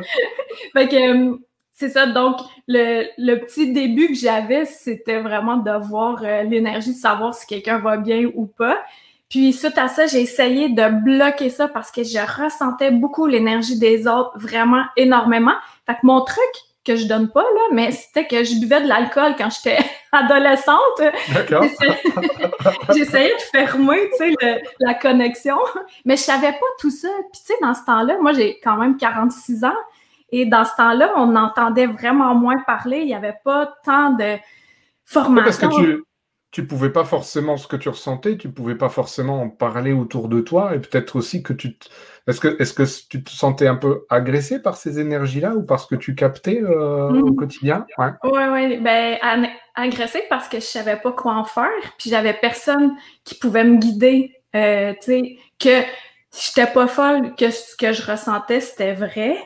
fait 0.72 0.88
que 0.88 1.30
euh, 1.30 1.36
c'est 1.72 1.90
ça. 1.90 2.06
Donc, 2.06 2.38
le, 2.66 3.04
le, 3.18 3.36
petit 3.36 3.72
début 3.72 4.08
que 4.08 4.14
j'avais, 4.14 4.64
c'était 4.64 5.20
vraiment 5.20 5.58
de 5.58 5.70
voir 5.86 6.22
euh, 6.22 6.42
l'énergie, 6.42 6.92
de 6.92 6.98
savoir 6.98 7.34
si 7.34 7.46
quelqu'un 7.46 7.78
va 7.78 7.98
bien 7.98 8.30
ou 8.34 8.46
pas. 8.46 8.78
Puis 9.28 9.52
suite 9.52 9.76
à 9.76 9.88
ça, 9.88 10.06
j'ai 10.06 10.22
essayé 10.22 10.68
de 10.68 11.02
bloquer 11.02 11.50
ça 11.50 11.68
parce 11.68 11.90
que 11.90 12.04
je 12.04 12.42
ressentais 12.42 12.90
beaucoup 12.92 13.26
l'énergie 13.26 13.78
des 13.78 14.06
autres, 14.06 14.32
vraiment 14.36 14.84
énormément. 14.96 15.54
Fait 15.84 15.94
que 15.94 16.00
mon 16.04 16.22
truc 16.22 16.40
que 16.86 16.96
je 16.96 17.06
donne 17.06 17.28
pas, 17.28 17.42
là, 17.42 17.62
mais 17.72 17.90
c'était 17.90 18.26
que 18.26 18.44
je 18.44 18.60
buvais 18.60 18.80
de 18.80 18.88
l'alcool 18.88 19.34
quand 19.36 19.48
j'étais 19.50 19.78
adolescente. 20.12 21.02
D'accord. 21.34 21.64
J'essayais 22.94 23.34
de 23.34 23.58
fermer, 23.58 24.10
tu 24.18 24.32
sais, 24.40 24.62
la 24.80 24.94
connexion, 24.94 25.58
mais 26.04 26.16
je 26.16 26.22
savais 26.22 26.52
pas 26.52 26.66
tout 26.78 26.90
ça. 26.90 27.08
Puis 27.32 27.42
tu 27.44 27.52
sais, 27.52 27.58
dans 27.60 27.74
ce 27.74 27.84
temps-là, 27.84 28.18
moi, 28.20 28.32
j'ai 28.32 28.60
quand 28.62 28.76
même 28.76 28.96
46 28.96 29.64
ans, 29.64 29.74
et 30.30 30.46
dans 30.46 30.64
ce 30.64 30.74
temps-là, 30.76 31.12
on 31.16 31.36
entendait 31.36 31.86
vraiment 31.86 32.34
moins 32.34 32.58
parler. 32.66 32.98
Il 32.98 33.08
y 33.08 33.14
avait 33.14 33.38
pas 33.44 33.74
tant 33.84 34.10
de 34.10 34.36
formation. 35.04 35.68
Parce 35.68 35.76
que 35.76 35.82
tu, 35.82 36.04
tu 36.56 36.66
pouvais 36.66 36.88
pas 36.88 37.04
forcément 37.04 37.58
ce 37.58 37.68
que 37.68 37.76
tu 37.76 37.90
ressentais, 37.90 38.38
tu 38.38 38.48
pouvais 38.48 38.76
pas 38.76 38.88
forcément 38.88 39.42
en 39.42 39.50
parler 39.50 39.92
autour 39.92 40.30
de 40.30 40.40
toi, 40.40 40.74
et 40.74 40.78
peut-être 40.78 41.14
aussi 41.16 41.42
que 41.42 41.52
tu 41.52 41.76
est-ce 42.26 42.40
que 42.40 42.56
est-ce 42.58 42.72
que 42.72 42.84
tu 43.10 43.22
te 43.22 43.28
sentais 43.28 43.66
un 43.66 43.74
peu 43.74 44.06
agressé 44.08 44.62
par 44.62 44.78
ces 44.78 44.98
énergies-là 44.98 45.54
ou 45.54 45.64
parce 45.64 45.84
que 45.84 45.94
tu 45.94 46.14
captais 46.14 46.62
euh, 46.62 47.10
au 47.10 47.32
mmh. 47.32 47.36
quotidien? 47.36 47.86
Ouais, 47.98 48.08
ouais, 48.24 48.48
ouais. 48.48 48.78
ben 48.78 49.18
agressé 49.74 50.22
parce 50.30 50.48
que 50.48 50.56
je 50.56 50.64
savais 50.64 50.96
pas 50.96 51.12
quoi 51.12 51.34
en 51.34 51.44
faire, 51.44 51.68
puis 51.98 52.08
j'avais 52.08 52.32
personne 52.32 52.96
qui 53.24 53.34
pouvait 53.34 53.64
me 53.64 53.76
guider, 53.76 54.32
euh, 54.54 54.94
tu 54.94 54.98
sais, 55.02 55.36
que 55.58 55.82
j'étais 56.34 56.72
pas 56.72 56.86
folle, 56.86 57.34
que 57.34 57.50
ce 57.50 57.76
que 57.76 57.92
je 57.92 58.10
ressentais 58.10 58.60
c'était 58.60 58.94
vrai, 58.94 59.36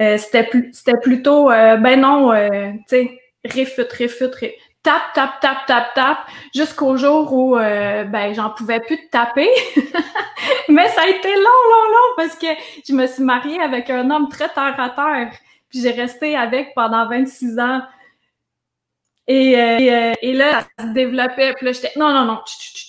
euh, 0.00 0.16
c'était 0.16 0.44
plus 0.44 0.70
c'était 0.72 1.00
plutôt 1.02 1.48
ben 1.48 2.00
non, 2.00 2.30
tu 2.30 2.84
sais, 2.86 3.18
réfute, 3.44 3.92
réfute, 3.92 4.36
réfute 4.36 4.61
tape, 4.82 5.12
tape, 5.14 5.40
tape, 5.40 5.66
tape, 5.66 5.94
tape, 5.94 6.18
jusqu'au 6.54 6.96
jour 6.96 7.32
où 7.32 7.56
euh, 7.56 8.04
ben 8.04 8.34
j'en 8.34 8.50
pouvais 8.50 8.80
plus 8.80 8.96
de 8.96 9.08
taper. 9.10 9.48
Mais 10.68 10.88
ça 10.88 11.02
a 11.02 11.08
été 11.08 11.34
long, 11.34 11.40
long, 11.40 11.90
long 11.90 12.14
parce 12.16 12.36
que 12.36 12.46
je 12.86 12.92
me 12.92 13.06
suis 13.06 13.22
mariée 13.22 13.60
avec 13.60 13.90
un 13.90 14.10
homme 14.10 14.28
très 14.28 14.48
terre 14.48 14.78
à 14.78 14.90
terre. 14.90 15.32
Puis 15.68 15.80
j'ai 15.80 15.92
resté 15.92 16.36
avec 16.36 16.74
pendant 16.74 17.08
26 17.08 17.58
ans. 17.58 17.82
Et, 19.28 19.56
euh, 19.56 19.78
euh, 19.78 20.14
et, 20.20 20.32
là, 20.32 20.62
ça 20.76 20.84
se 20.84 20.92
développait. 20.92 21.54
Puis 21.54 21.66
là, 21.66 21.72
j'étais 21.72 21.92
non, 21.96 22.12
non, 22.12 22.24
non, 22.24 22.40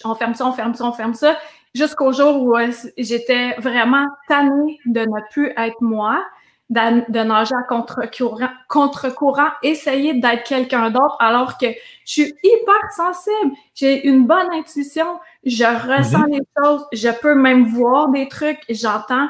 on 0.03 0.15
ferme 0.15 0.33
ça, 0.33 0.47
on 0.47 0.51
ferme 0.51 0.73
ça, 0.73 0.85
on 0.85 0.93
ferme 0.93 1.13
ça. 1.13 1.37
Jusqu'au 1.75 2.11
jour 2.11 2.43
où 2.43 2.55
j'étais 2.97 3.53
vraiment 3.57 4.05
tannée 4.27 4.79
de 4.85 5.01
ne 5.01 5.31
plus 5.31 5.51
être 5.57 5.81
moi 5.81 6.23
de 6.69 7.23
nager 7.23 7.55
à 7.55 7.63
contre-courant, 7.63 8.49
contre-courant, 8.67 9.49
essayer 9.61 10.15
d'être 10.15 10.43
quelqu'un 10.43 10.89
d'autre 10.89 11.15
alors 11.19 11.57
que 11.57 11.67
je 12.05 12.11
suis 12.11 12.33
hyper 12.43 12.91
sensible, 12.95 13.53
j'ai 13.75 14.07
une 14.07 14.25
bonne 14.25 14.51
intuition, 14.51 15.19
je 15.45 15.63
ressens 15.63 16.27
mhm. 16.27 16.31
les 16.31 16.41
choses, 16.57 16.85
je 16.91 17.09
peux 17.09 17.35
même 17.35 17.65
voir 17.65 18.09
des 18.09 18.27
trucs, 18.27 18.63
j'entends. 18.69 19.27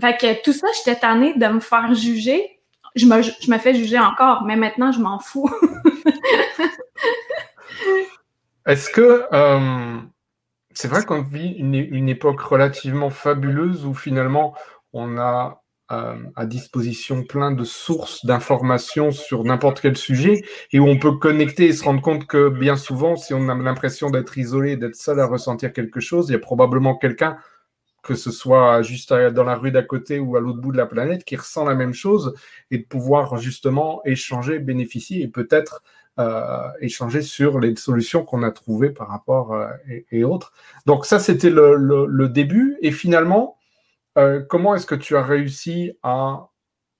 Fait 0.00 0.16
que 0.16 0.42
tout 0.42 0.52
ça, 0.52 0.68
j'étais 0.76 1.00
tannée 1.00 1.34
de 1.34 1.46
me 1.46 1.60
faire 1.60 1.94
juger. 1.94 2.60
Je 2.94 3.06
me, 3.06 3.22
je 3.22 3.50
me 3.50 3.58
fais 3.58 3.74
juger 3.74 3.98
encore, 3.98 4.44
mais 4.44 4.56
maintenant, 4.56 4.92
je 4.92 5.00
m'en 5.00 5.18
fous. 5.18 5.50
Est-ce 8.66 8.90
que 8.90 9.24
euh, 9.32 9.98
c'est 10.72 10.88
vrai 10.88 11.04
qu'on 11.04 11.22
vit 11.22 11.52
une, 11.52 11.74
une 11.74 12.08
époque 12.08 12.40
relativement 12.40 13.10
fabuleuse 13.10 13.86
où 13.86 13.94
finalement 13.94 14.54
on 14.92 15.18
a 15.18 15.62
à, 15.88 16.46
disposition 16.46 17.22
plein 17.22 17.52
de 17.52 17.64
sources 17.64 18.26
d'informations 18.26 19.10
sur 19.12 19.44
n'importe 19.44 19.80
quel 19.80 19.96
sujet 19.96 20.42
et 20.72 20.80
où 20.80 20.86
on 20.86 20.98
peut 20.98 21.12
connecter 21.12 21.66
et 21.66 21.72
se 21.72 21.84
rendre 21.84 22.02
compte 22.02 22.26
que 22.26 22.48
bien 22.48 22.76
souvent, 22.76 23.16
si 23.16 23.34
on 23.34 23.48
a 23.48 23.54
l'impression 23.54 24.10
d'être 24.10 24.36
isolé, 24.38 24.76
d'être 24.76 24.96
seul 24.96 25.20
à 25.20 25.26
ressentir 25.26 25.72
quelque 25.72 26.00
chose, 26.00 26.28
il 26.28 26.32
y 26.32 26.36
a 26.36 26.40
probablement 26.40 26.96
quelqu'un 26.96 27.36
que 28.02 28.14
ce 28.14 28.30
soit 28.30 28.82
juste 28.82 29.12
dans 29.12 29.42
la 29.44 29.56
rue 29.56 29.72
d'à 29.72 29.82
côté 29.82 30.20
ou 30.20 30.36
à 30.36 30.40
l'autre 30.40 30.60
bout 30.60 30.70
de 30.70 30.76
la 30.76 30.86
planète, 30.86 31.24
qui 31.24 31.34
ressent 31.34 31.64
la 31.64 31.74
même 31.74 31.92
chose 31.92 32.34
et 32.70 32.78
de 32.78 32.84
pouvoir 32.84 33.36
justement 33.36 34.00
échanger, 34.04 34.60
bénéficier 34.60 35.22
et 35.22 35.28
peut-être 35.28 35.82
euh, 36.18 36.68
échanger 36.80 37.20
sur 37.20 37.60
les 37.60 37.76
solutions 37.76 38.24
qu'on 38.24 38.42
a 38.42 38.50
trouvées 38.50 38.88
par 38.88 39.08
rapport 39.08 39.52
euh, 39.52 39.66
et, 40.10 40.24
autres. 40.24 40.52
Donc 40.86 41.04
ça, 41.04 41.18
c'était 41.18 41.50
le, 41.50 42.28
début. 42.28 42.78
Et 42.80 42.90
finalement, 42.90 43.55
euh, 44.16 44.40
comment 44.48 44.74
est-ce 44.74 44.86
que 44.86 44.94
tu 44.94 45.16
as 45.16 45.22
réussi 45.22 45.92
à 46.02 46.48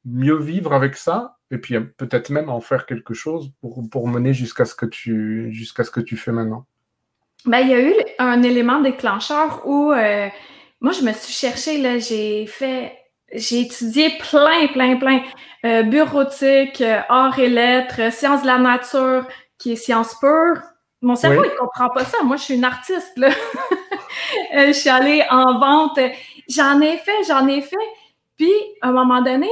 mieux 0.04 0.38
vivre 0.38 0.73
avec 0.73 0.96
ça 0.96 1.38
et 1.50 1.58
puis 1.58 1.78
peut-être 1.80 2.30
même 2.30 2.49
en 2.49 2.61
faire 2.61 2.87
quelque 2.87 3.14
chose 3.14 3.50
pour, 3.61 3.82
pour 3.90 4.08
mener 4.08 4.32
jusqu'à 4.32 4.64
ce 4.64 4.75
que 4.75 4.87
tu 4.87 5.49
jusqu'à 5.52 5.85
ce 5.85 5.90
que 5.90 6.00
tu 6.00 6.16
fais 6.16 6.32
maintenant? 6.32 6.66
Ben, 7.44 7.61
il 7.61 7.68
y 7.68 7.75
a 7.75 7.80
eu 7.80 7.94
un 8.18 8.42
élément 8.42 8.80
déclencheur 8.80 9.62
où 9.66 9.92
moi 10.80 10.92
je 10.92 11.02
me 11.02 11.12
suis 11.12 11.32
cherchée 11.32 11.80
là 11.80 11.99
j'ai 11.99 12.46
fait 12.46 12.92
j'ai 13.32 13.62
étudié 13.62 14.11
plein, 14.18 14.68
plein, 14.68 14.96
plein. 14.96 15.23
Euh, 15.64 15.82
bureautique, 15.82 16.80
euh, 16.80 17.00
arts 17.08 17.38
et 17.38 17.49
lettres, 17.49 18.00
euh, 18.00 18.11
sciences 18.11 18.42
de 18.42 18.46
la 18.46 18.58
nature, 18.58 19.26
qui 19.58 19.73
est 19.73 19.76
sciences 19.76 20.14
pure. 20.20 20.62
Mon 21.02 21.16
cerveau, 21.16 21.44
il 21.44 21.50
comprend 21.58 21.90
pas 21.90 22.04
ça. 22.04 22.18
Moi, 22.23 22.37
je 22.37 22.42
suis 22.42 22.54
une 22.54 22.64
artiste, 22.64 23.12
là. 23.16 23.30
je 24.54 24.73
suis 24.73 24.88
allée 24.88 25.25
en 25.30 25.58
vente. 25.58 25.99
J'en 26.49 26.81
ai 26.81 26.97
fait, 26.99 27.25
j'en 27.26 27.47
ai 27.47 27.61
fait. 27.61 27.76
Puis, 28.37 28.53
à 28.83 28.88
un 28.88 28.93
moment 28.93 29.23
donné, 29.23 29.49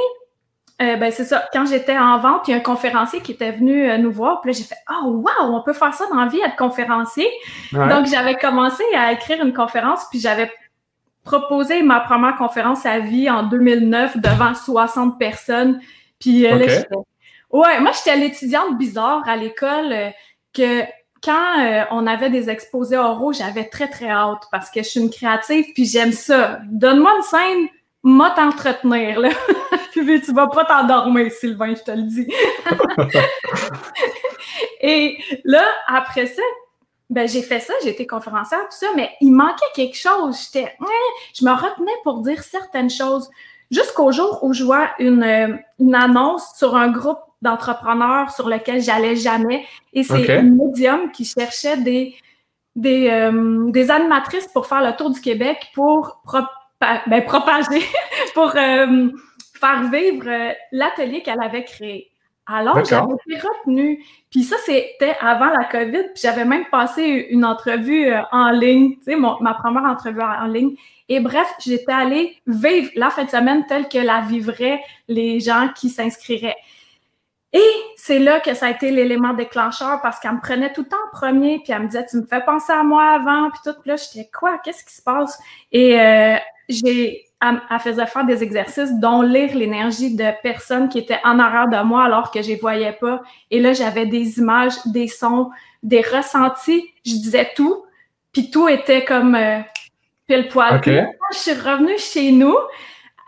ben 0.78 1.10
c'est 1.10 1.24
ça. 1.24 1.48
Quand 1.52 1.66
j'étais 1.66 1.96
en 1.96 2.18
vente, 2.18 2.46
il 2.46 2.50
y 2.50 2.54
a 2.54 2.58
un 2.58 2.60
conférencier 2.60 3.20
qui 3.20 3.32
était 3.32 3.52
venu 3.52 3.88
nous 3.98 4.12
voir. 4.12 4.40
Puis 4.40 4.52
là, 4.52 4.58
j'ai 4.58 4.64
fait 4.64 4.76
Oh, 4.90 5.22
wow, 5.24 5.54
on 5.54 5.62
peut 5.62 5.72
faire 5.72 5.94
ça 5.94 6.06
dans 6.10 6.16
la 6.16 6.26
vie, 6.26 6.40
être 6.40 6.56
conférencier. 6.56 7.28
Donc, 7.72 8.06
j'avais 8.06 8.34
commencé 8.34 8.82
à 8.94 9.12
écrire 9.12 9.42
une 9.44 9.54
conférence, 9.54 10.04
puis 10.10 10.20
j'avais 10.20 10.50
proposé 11.24 11.82
ma 11.82 12.00
première 12.00 12.36
conférence 12.36 12.86
à 12.86 13.00
vie 13.00 13.28
en 13.28 13.44
2009 13.44 14.18
devant 14.18 14.54
60 14.54 15.18
personnes. 15.18 15.80
Puis 16.20 16.46
euh, 16.46 16.58
ouais, 17.50 17.80
moi 17.80 17.90
j'étais 17.92 18.16
l'étudiante 18.16 18.78
bizarre 18.78 19.22
à 19.26 19.36
l'école 19.36 19.92
euh, 19.92 20.10
que 20.52 20.82
quand 21.24 21.60
euh, 21.60 21.84
on 21.90 22.06
avait 22.06 22.30
des 22.30 22.50
exposés 22.50 22.98
oraux, 22.98 23.32
j'avais 23.32 23.64
très 23.64 23.88
très 23.88 24.08
hâte 24.08 24.42
parce 24.50 24.70
que 24.70 24.82
je 24.82 24.88
suis 24.88 25.00
une 25.00 25.10
créative 25.10 25.66
puis 25.74 25.86
j'aime 25.86 26.12
ça. 26.12 26.60
Donne-moi 26.66 27.12
une 27.16 27.22
scène, 27.22 27.68
moi 28.02 28.30
t'entretenir 28.30 29.20
là. 29.20 29.30
tu 29.92 30.32
vas 30.32 30.48
pas 30.48 30.64
t'endormir, 30.64 31.30
Sylvain, 31.32 31.74
je 31.74 31.82
te 31.82 31.90
le 31.92 32.02
dis. 32.02 32.28
Et 34.80 35.18
là, 35.44 35.64
après 35.86 36.26
ça, 36.26 36.42
ben, 37.10 37.28
j'ai 37.28 37.42
fait 37.42 37.60
ça, 37.60 37.72
j'ai 37.82 37.90
été 37.90 38.06
conférencière, 38.06 38.60
tout 38.62 38.76
ça, 38.76 38.88
mais 38.96 39.10
il 39.20 39.32
manquait 39.32 39.64
quelque 39.74 39.96
chose. 39.96 40.38
J'étais, 40.44 40.74
je 41.34 41.44
me 41.44 41.52
retenais 41.52 41.92
pour 42.02 42.20
dire 42.20 42.42
certaines 42.42 42.90
choses. 42.90 43.30
Jusqu'au 43.70 44.12
jour 44.12 44.40
où 44.42 44.52
je 44.52 44.62
vois 44.62 44.90
une, 44.98 45.22
euh, 45.22 45.56
une 45.78 45.94
annonce 45.94 46.54
sur 46.56 46.76
un 46.76 46.88
groupe 46.88 47.18
d'entrepreneurs 47.44 48.30
sur 48.30 48.48
lequel 48.48 48.82
j'allais 48.82 49.14
jamais. 49.14 49.64
Et 49.92 50.02
c'est 50.02 50.38
un 50.38 50.42
médium 50.42 51.12
qui 51.12 51.24
cherchait 51.24 51.76
des, 51.76 52.16
des, 52.74 53.08
euh, 53.10 53.70
des, 53.70 53.90
animatrices 53.90 54.48
pour 54.48 54.66
faire 54.66 54.82
le 54.82 54.96
tour 54.96 55.10
du 55.10 55.20
Québec 55.20 55.68
pour 55.74 56.20
ben, 56.80 57.24
propager, 57.24 57.84
pour 58.34 58.52
euh, 58.56 59.10
faire 59.60 59.82
vivre 59.92 60.26
l'atelier 60.72 61.22
qu'elle 61.22 61.42
avait 61.42 61.64
créé. 61.64 62.10
Alors, 62.46 62.84
j'avais 62.84 63.14
été 63.26 63.38
retenue. 63.38 64.04
Puis 64.30 64.42
ça, 64.42 64.56
c'était 64.64 65.16
avant 65.20 65.46
la 65.46 65.64
COVID. 65.64 66.10
Puis 66.12 66.22
j'avais 66.22 66.44
même 66.44 66.66
passé 66.70 67.28
une 67.30 67.44
entrevue 67.44 68.12
euh, 68.12 68.20
en 68.32 68.50
ligne, 68.50 68.96
tu 68.96 69.12
sais, 69.12 69.16
ma 69.16 69.54
première 69.54 69.84
entrevue 69.84 70.20
en 70.20 70.46
ligne. 70.46 70.74
Et 71.08 71.20
bref, 71.20 71.46
j'étais 71.58 71.92
allée 71.92 72.36
vivre 72.46 72.90
la 72.96 73.10
fin 73.10 73.24
de 73.24 73.30
semaine 73.30 73.64
telle 73.66 73.88
que 73.88 73.98
la 73.98 74.20
vivraient 74.22 74.80
les 75.08 75.40
gens 75.40 75.68
qui 75.74 75.90
s'inscriraient. 75.90 76.56
Et 77.54 77.70
c'est 77.96 78.18
là 78.18 78.40
que 78.40 78.52
ça 78.52 78.66
a 78.66 78.70
été 78.70 78.90
l'élément 78.90 79.32
déclencheur 79.32 80.00
parce 80.02 80.18
qu'elle 80.18 80.32
me 80.32 80.40
prenait 80.40 80.72
tout 80.72 80.82
le 80.82 80.88
temps 80.88 80.96
en 81.06 81.16
premier, 81.16 81.60
puis 81.62 81.72
elle 81.72 81.82
me 81.82 81.86
disait, 81.86 82.04
tu 82.04 82.16
me 82.16 82.26
fais 82.26 82.44
penser 82.44 82.72
à 82.72 82.82
moi 82.82 83.12
avant, 83.12 83.48
puis 83.50 83.60
tout. 83.64 83.80
Puis 83.80 83.90
là, 83.90 83.96
j'étais, 83.96 84.28
quoi? 84.36 84.58
Qu'est-ce 84.58 84.84
qui 84.84 84.92
se 84.92 85.00
passe? 85.00 85.38
Et 85.70 85.98
euh, 86.00 86.36
j'ai 86.68 87.24
elle, 87.40 87.78
faisait 87.78 88.06
faire 88.06 88.24
des 88.24 88.42
exercices, 88.42 88.92
dont 88.94 89.22
lire 89.22 89.54
l'énergie 89.54 90.14
de 90.14 90.30
personnes 90.42 90.88
qui 90.88 90.98
étaient 90.98 91.20
en 91.24 91.38
arrière 91.38 91.68
de 91.68 91.86
moi 91.86 92.04
alors 92.04 92.30
que 92.30 92.42
je 92.42 92.48
les 92.48 92.56
voyais 92.56 92.92
pas. 92.92 93.22
Et 93.50 93.60
là, 93.60 93.72
j'avais 93.72 94.06
des 94.06 94.38
images, 94.38 94.74
des 94.86 95.08
sons, 95.08 95.50
des 95.82 96.00
ressentis. 96.00 96.84
Je 97.04 97.12
disais 97.12 97.50
tout, 97.54 97.84
puis 98.32 98.50
tout 98.50 98.68
était 98.68 99.04
comme 99.04 99.34
euh, 99.34 99.60
pile 100.26 100.48
poil. 100.48 100.80
je 100.84 101.36
suis 101.36 101.52
revenue 101.52 101.98
chez 101.98 102.32
nous, 102.32 102.56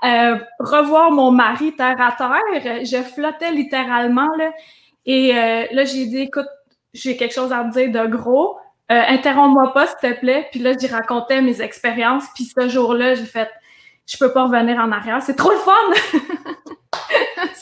euh, 0.04 0.38
revoir 0.58 1.10
mon 1.10 1.30
mari 1.30 1.74
terre 1.74 2.00
à 2.00 2.12
terre. 2.12 2.84
Je 2.84 3.02
flottais 3.02 3.50
littéralement 3.50 4.28
là. 4.36 4.52
Et 5.04 5.36
euh, 5.36 5.64
là, 5.70 5.84
j'ai 5.84 6.06
dit, 6.06 6.22
écoute, 6.22 6.48
j'ai 6.92 7.16
quelque 7.16 7.34
chose 7.34 7.52
à 7.52 7.64
te 7.64 7.70
dire 7.70 7.90
de 7.92 8.08
gros. 8.08 8.58
interromps-moi 8.88 9.72
pas, 9.72 9.86
s'il 9.86 10.10
te 10.10 10.20
plaît. 10.20 10.48
Puis 10.50 10.60
là, 10.60 10.72
j'y 10.78 10.88
racontais 10.88 11.40
mes 11.42 11.62
expériences. 11.62 12.24
Puis 12.34 12.44
ce 12.44 12.68
jour-là, 12.68 13.14
j'ai 13.14 13.24
fait, 13.24 13.50
je 14.06 14.16
peux 14.16 14.32
pas 14.32 14.44
revenir 14.44 14.78
en 14.78 14.90
arrière. 14.92 15.22
C'est 15.22 15.36
trop 15.36 15.52
le 15.52 15.58
fun! 15.58 15.72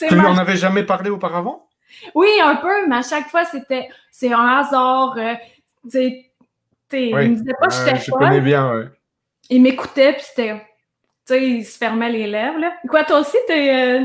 tu 0.09 0.15
n'en 0.15 0.37
avais 0.37 0.57
jamais 0.57 0.85
parlé 0.85 1.11
auparavant? 1.11 1.69
Oui, 2.15 2.29
un 2.43 2.57
peu, 2.57 2.87
mais 2.89 2.97
à 2.97 3.03
chaque 3.03 3.29
fois, 3.29 3.45
c'était 3.45 3.89
c'est 4.11 4.33
un 4.33 4.47
hasard. 4.47 5.15
Euh, 5.17 5.35
tu 5.91 6.25
il 6.93 7.17
me 7.17 7.35
disait 7.35 7.53
pas 7.59 7.67
que 7.67 7.75
j'étais 7.75 7.97
Je 7.97 8.11
connais 8.11 8.41
bien, 8.41 8.73
ouais. 8.73 8.85
Il 9.51 9.63
m'écoutait, 9.63 10.13
puis 10.13 10.23
c'était. 10.23 10.63
Tu 11.27 11.35
sais, 11.35 11.49
il 11.49 11.65
se 11.65 11.79
fermait 11.79 12.11
les 12.11 12.27
lèvres, 12.27 12.59
là. 12.59 12.73
Quoi, 12.89 13.05
toi 13.05 13.21
aussi, 13.21 13.37
t'es. 13.47 14.03
Euh... 14.03 14.05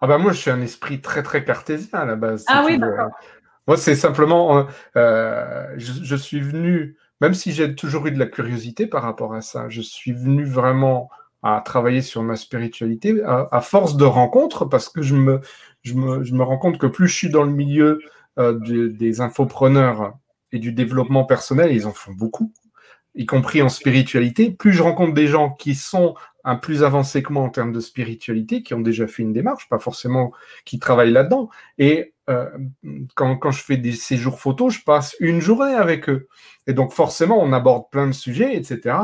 Ah, 0.00 0.06
ben 0.06 0.18
moi, 0.18 0.32
je 0.32 0.38
suis 0.38 0.50
un 0.50 0.60
esprit 0.60 1.00
très, 1.00 1.22
très 1.22 1.44
cartésien 1.44 2.00
à 2.00 2.04
la 2.04 2.16
base. 2.16 2.44
ah 2.48 2.62
oui, 2.66 2.78
d'accord. 2.78 3.10
Moi, 3.68 3.76
c'est 3.76 3.94
simplement. 3.94 4.66
Euh, 4.96 5.66
je, 5.76 5.92
je, 6.02 6.16
suis 6.16 6.40
venu, 6.40 6.96
même 7.20 7.34
si 7.34 7.52
j'ai 7.52 7.74
toujours 7.76 8.06
eu 8.08 8.10
de 8.10 8.18
la 8.18 8.26
curiosité 8.26 8.88
par 8.88 9.02
rapport 9.04 9.34
à 9.34 9.40
ça, 9.40 9.68
je 9.68 9.80
suis 9.80 10.12
venu 10.12 10.44
vraiment 10.44 11.08
à 11.42 11.60
travailler 11.60 12.02
sur 12.02 12.22
ma 12.22 12.36
spiritualité 12.36 13.20
à, 13.24 13.60
force 13.60 13.96
de 13.96 14.04
rencontres, 14.04 14.64
parce 14.64 14.88
que 14.88 15.02
je 15.02 15.16
me, 15.16 15.40
je, 15.82 15.94
me, 15.94 16.22
je 16.22 16.34
me 16.34 16.42
rends 16.44 16.58
compte 16.58 16.78
que 16.78 16.86
plus 16.86 17.08
je 17.08 17.14
suis 17.14 17.30
dans 17.30 17.42
le 17.42 17.50
milieu 17.50 18.00
euh, 18.38 18.58
des 18.88 19.20
infopreneurs 19.20 20.14
et 20.52 20.58
du 20.58 20.72
développement 20.72 21.24
personnel, 21.24 21.72
ils 21.72 21.86
en 21.86 21.92
font 21.92 22.12
beaucoup, 22.12 22.52
y 23.16 23.26
compris 23.26 23.60
en 23.60 23.68
spiritualité, 23.68 24.50
plus 24.50 24.72
je 24.72 24.82
rencontre 24.82 25.14
des 25.14 25.26
gens 25.26 25.50
qui 25.50 25.74
sont 25.74 26.14
un 26.44 26.56
plus 26.56 26.82
avancés 26.82 27.22
que 27.22 27.32
moi 27.32 27.42
en 27.42 27.50
termes 27.50 27.72
de 27.72 27.80
spiritualité, 27.80 28.62
qui 28.62 28.74
ont 28.74 28.80
déjà 28.80 29.06
fait 29.06 29.22
une 29.22 29.32
démarche, 29.32 29.68
pas 29.68 29.78
forcément 29.78 30.32
qui 30.64 30.78
travaillent 30.78 31.12
là-dedans. 31.12 31.50
Et 31.78 32.14
euh, 32.30 32.48
quand, 33.14 33.36
quand, 33.36 33.50
je 33.50 33.62
fais 33.62 33.76
des 33.76 33.92
séjours 33.92 34.40
photos, 34.40 34.74
je 34.74 34.84
passe 34.84 35.16
une 35.20 35.40
journée 35.40 35.74
avec 35.74 36.08
eux. 36.08 36.28
Et 36.66 36.72
donc 36.72 36.92
forcément, 36.92 37.40
on 37.40 37.52
aborde 37.52 37.90
plein 37.90 38.06
de 38.06 38.12
sujets, 38.12 38.56
etc. 38.56 38.96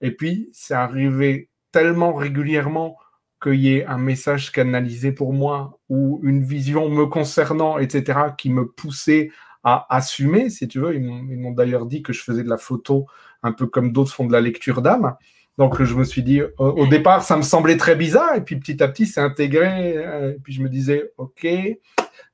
Et 0.00 0.10
puis, 0.12 0.50
c'est 0.52 0.74
arrivé 0.74 1.50
tellement 1.72 2.14
régulièrement 2.14 2.96
qu'il 3.42 3.56
y 3.56 3.76
ait 3.76 3.86
un 3.86 3.98
message 3.98 4.52
canalisé 4.52 5.12
pour 5.12 5.32
moi 5.32 5.78
ou 5.88 6.20
une 6.22 6.42
vision 6.44 6.88
me 6.88 7.06
concernant, 7.06 7.78
etc., 7.78 8.20
qui 8.38 8.50
me 8.50 8.66
poussait 8.66 9.30
à 9.64 9.86
assumer, 9.94 10.50
si 10.50 10.68
tu 10.68 10.78
veux. 10.80 10.94
Ils 10.94 11.02
m'ont 11.02 11.52
d'ailleurs 11.52 11.86
dit 11.86 12.02
que 12.02 12.12
je 12.12 12.22
faisais 12.22 12.42
de 12.42 12.48
la 12.48 12.58
photo 12.58 13.06
un 13.42 13.52
peu 13.52 13.66
comme 13.66 13.92
d'autres 13.92 14.12
font 14.12 14.26
de 14.26 14.32
la 14.32 14.40
lecture 14.40 14.82
d'âme. 14.82 15.16
Donc 15.56 15.82
je 15.82 15.94
me 15.94 16.04
suis 16.04 16.22
dit, 16.22 16.42
au, 16.58 16.86
départ, 16.86 17.22
ça 17.22 17.36
me 17.36 17.42
semblait 17.42 17.76
très 17.76 17.94
bizarre, 17.94 18.34
et 18.34 18.40
puis 18.40 18.56
petit 18.56 18.82
à 18.82 18.88
petit, 18.88 19.06
c'est 19.06 19.20
intégré. 19.20 19.96
Euh, 19.96 20.32
et 20.32 20.38
puis 20.40 20.52
je 20.52 20.62
me 20.62 20.68
disais, 20.68 21.12
ok, 21.16 21.46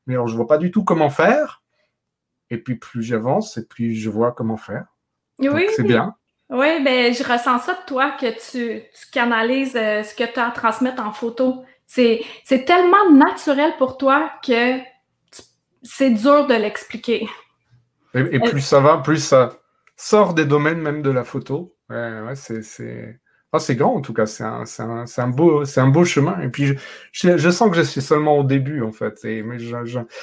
mais 0.07 0.15
alors 0.15 0.27
je 0.27 0.35
vois 0.35 0.47
pas 0.47 0.59
du 0.59 0.71
tout 0.71 0.85
comment 0.85 1.11
faire. 1.11 1.62
Et 2.49 2.59
puis 2.59 2.77
plus 2.77 3.03
j'avance, 3.03 3.59
et 3.59 3.67
plus 3.67 3.95
je 3.95 4.09
vois 4.09 4.33
comment 4.33 4.57
faire. 4.57 4.87
Oui, 5.39 5.67
c'est 5.77 5.83
bien. 5.83 6.15
Oui, 6.49 6.83
ben 6.83 7.15
je 7.15 7.23
ressens 7.23 7.61
ça 7.61 7.75
de 7.75 7.87
toi 7.87 8.11
que 8.19 8.27
tu, 8.50 8.83
canalises 9.12 9.77
euh, 9.77 10.03
ce 10.03 10.15
que 10.15 10.25
tu 10.25 10.41
as 10.41 10.49
à 10.49 10.50
transmettre 10.50 11.03
en 11.03 11.12
photo. 11.12 11.65
C'est, 11.87 12.23
tellement 12.67 13.11
naturel 13.12 13.73
pour 13.79 13.99
toi 13.99 14.31
que 14.45 14.79
c'est 15.83 16.11
dur 16.11 16.47
de 16.47 16.55
l'expliquer. 16.55 17.29
Et, 18.15 18.19
euh, 18.19 18.41
plus 18.50 18.61
ça 18.61 18.81
va, 18.81 18.99
plus 18.99 19.23
ça 19.23 19.59
sort 19.97 20.35
des 20.35 20.45
domaines 20.45 20.81
même 20.81 21.03
de 21.03 21.11
la 21.11 21.25
photo. 21.25 21.77
Ouais, 21.91 22.35
c'est, 22.37 22.63
c'est... 22.63 23.21
Ah, 23.53 23.59
c'est 23.59 23.75
grand 23.75 23.97
en 23.97 24.01
tout 24.01 24.13
cas, 24.13 24.27
c'est 24.27 24.45
un, 24.45 24.63
un, 25.17 25.29
beau, 25.29 25.65
c'est 25.65 25.81
un 25.81 25.89
beau 25.89 26.05
chemin. 26.05 26.41
Et 26.41 26.49
puis 26.51 26.79
je, 27.13 27.37
je, 27.37 27.51
sens 27.51 27.69
que 27.69 27.77
je 27.77 27.83
suis 27.83 28.01
seulement 28.01 28.39
au 28.39 28.45
début 28.45 28.83
en 28.83 28.93
fait. 28.93 29.25
Et, 29.25 29.43
mais 29.43 29.57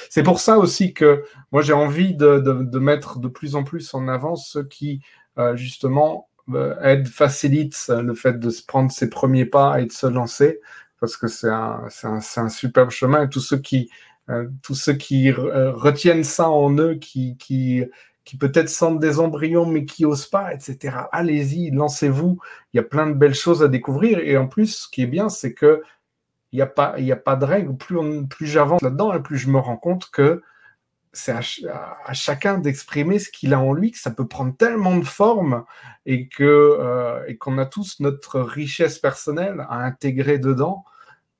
c'est 0.08 0.22
pour 0.22 0.40
ça 0.40 0.56
aussi 0.58 0.94
que 0.94 1.22
moi 1.52 1.60
j'ai 1.60 1.74
envie 1.74 2.14
de, 2.14 2.38
de, 2.38 2.78
mettre 2.78 3.18
de 3.18 3.28
plus 3.28 3.54
en 3.54 3.64
plus 3.64 3.92
en 3.92 4.08
avant 4.08 4.34
ceux 4.34 4.64
qui 4.64 5.02
euh, 5.38 5.56
justement 5.56 6.28
euh, 6.54 6.74
aide, 6.82 7.06
facilite 7.06 7.76
le 7.88 8.14
fait 8.14 8.40
de 8.40 8.48
se 8.48 8.64
prendre 8.64 8.90
ses 8.90 9.10
premiers 9.10 9.44
pas 9.44 9.78
et 9.80 9.84
de 9.84 9.92
se 9.92 10.06
lancer, 10.06 10.60
parce 10.98 11.18
que 11.18 11.28
c'est 11.28 11.50
un, 11.50 11.86
un, 12.04 12.20
un, 12.36 12.48
superbe 12.48 12.90
chemin. 12.90 13.24
Et 13.24 13.28
tous 13.28 13.40
ceux 13.40 13.58
qui, 13.58 13.90
euh, 14.30 14.48
tous 14.62 14.74
ceux 14.74 14.94
qui 14.94 15.30
retiennent 15.32 16.24
ça 16.24 16.48
en 16.48 16.74
eux, 16.78 16.94
qui, 16.94 17.36
qui, 17.36 17.84
qui 18.28 18.36
peut-être 18.36 18.68
sentent 18.68 19.00
des 19.00 19.20
embryons 19.20 19.64
mais 19.64 19.86
qui 19.86 20.04
osent 20.04 20.26
pas, 20.26 20.52
etc. 20.52 20.98
Allez-y, 21.12 21.70
lancez-vous. 21.70 22.38
Il 22.74 22.76
y 22.76 22.80
a 22.80 22.82
plein 22.82 23.06
de 23.06 23.14
belles 23.14 23.34
choses 23.34 23.62
à 23.62 23.68
découvrir. 23.68 24.18
Et 24.18 24.36
en 24.36 24.46
plus, 24.46 24.82
ce 24.82 24.88
qui 24.90 25.00
est 25.00 25.06
bien, 25.06 25.30
c'est 25.30 25.54
que 25.54 25.82
il 26.52 26.56
n'y 26.56 26.62
a, 26.62 26.66
pas, 26.66 26.96
a 26.98 27.16
pas 27.16 27.36
de 27.36 27.46
règle. 27.46 27.74
Plus, 27.74 28.26
plus 28.26 28.46
j'avance 28.46 28.82
là-dedans, 28.82 29.18
plus 29.22 29.38
je 29.38 29.48
me 29.48 29.58
rends 29.58 29.78
compte 29.78 30.10
que 30.10 30.42
c'est 31.14 31.32
à, 31.32 32.12
chacun 32.12 32.58
d'exprimer 32.58 33.18
ce 33.18 33.30
qu'il 33.30 33.54
a 33.54 33.60
en 33.60 33.72
lui, 33.72 33.92
que 33.92 33.98
ça 33.98 34.10
peut 34.10 34.28
prendre 34.28 34.54
tellement 34.54 34.98
de 34.98 35.06
formes 35.06 35.64
et 36.04 36.28
que 36.28 36.44
euh, 36.44 37.24
et 37.28 37.38
qu'on 37.38 37.56
a 37.56 37.64
tous 37.64 37.98
notre 38.00 38.40
richesse 38.40 38.98
personnelle 38.98 39.64
à 39.70 39.78
intégrer 39.86 40.38
dedans 40.38 40.84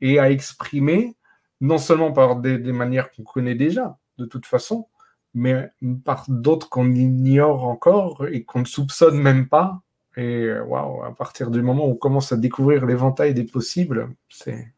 et 0.00 0.18
à 0.18 0.30
exprimer, 0.30 1.16
non 1.60 1.76
seulement 1.76 2.12
par 2.12 2.36
des, 2.36 2.58
manières 2.72 3.10
qu'on 3.12 3.24
connaît 3.24 3.54
déjà, 3.54 3.98
de 4.16 4.24
toute 4.24 4.46
façon, 4.46 4.88
mais 5.34 5.70
par 6.04 6.24
d'autres 6.28 6.68
qu'on 6.68 6.90
ignore 6.92 7.64
encore 7.64 8.26
et 8.30 8.44
qu'on 8.44 8.60
ne 8.60 8.64
soupçonne 8.64 9.18
même 9.18 9.48
pas. 9.48 9.80
Et 10.16 10.50
waouh, 10.66 11.04
à 11.04 11.14
partir 11.14 11.50
du 11.50 11.62
moment 11.62 11.86
où 11.86 11.92
on 11.92 11.96
commence 11.96 12.32
à 12.32 12.36
découvrir 12.36 12.86
l'éventail 12.86 13.34
des 13.34 13.44
possibles, 13.44 14.10
c'est 14.28 14.72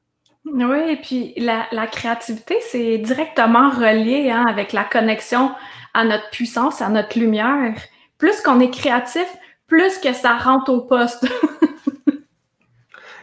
oui, 0.47 0.78
et 0.88 0.97
puis 0.97 1.35
la, 1.37 1.87
créativité, 1.87 2.57
c'est 2.61 2.99
directement 2.99 3.71
relié 3.71 4.30
hein, 4.30 4.47
avec 4.49 4.73
la 4.73 4.85
connexion 4.85 5.52
à 5.95 6.04
notre 6.04 6.30
puissance, 6.30 6.80
à 6.80 6.88
notre 6.88 7.19
lumière. 7.19 7.75
Plus 8.19 8.40
qu'on 8.40 8.61
est 8.61 8.71
créatif, 8.71 9.26
plus 9.66 9.99
que 9.99 10.12
ça 10.12 10.37
rentre 10.37 10.73
au 10.73 10.80
poste. 10.83 11.26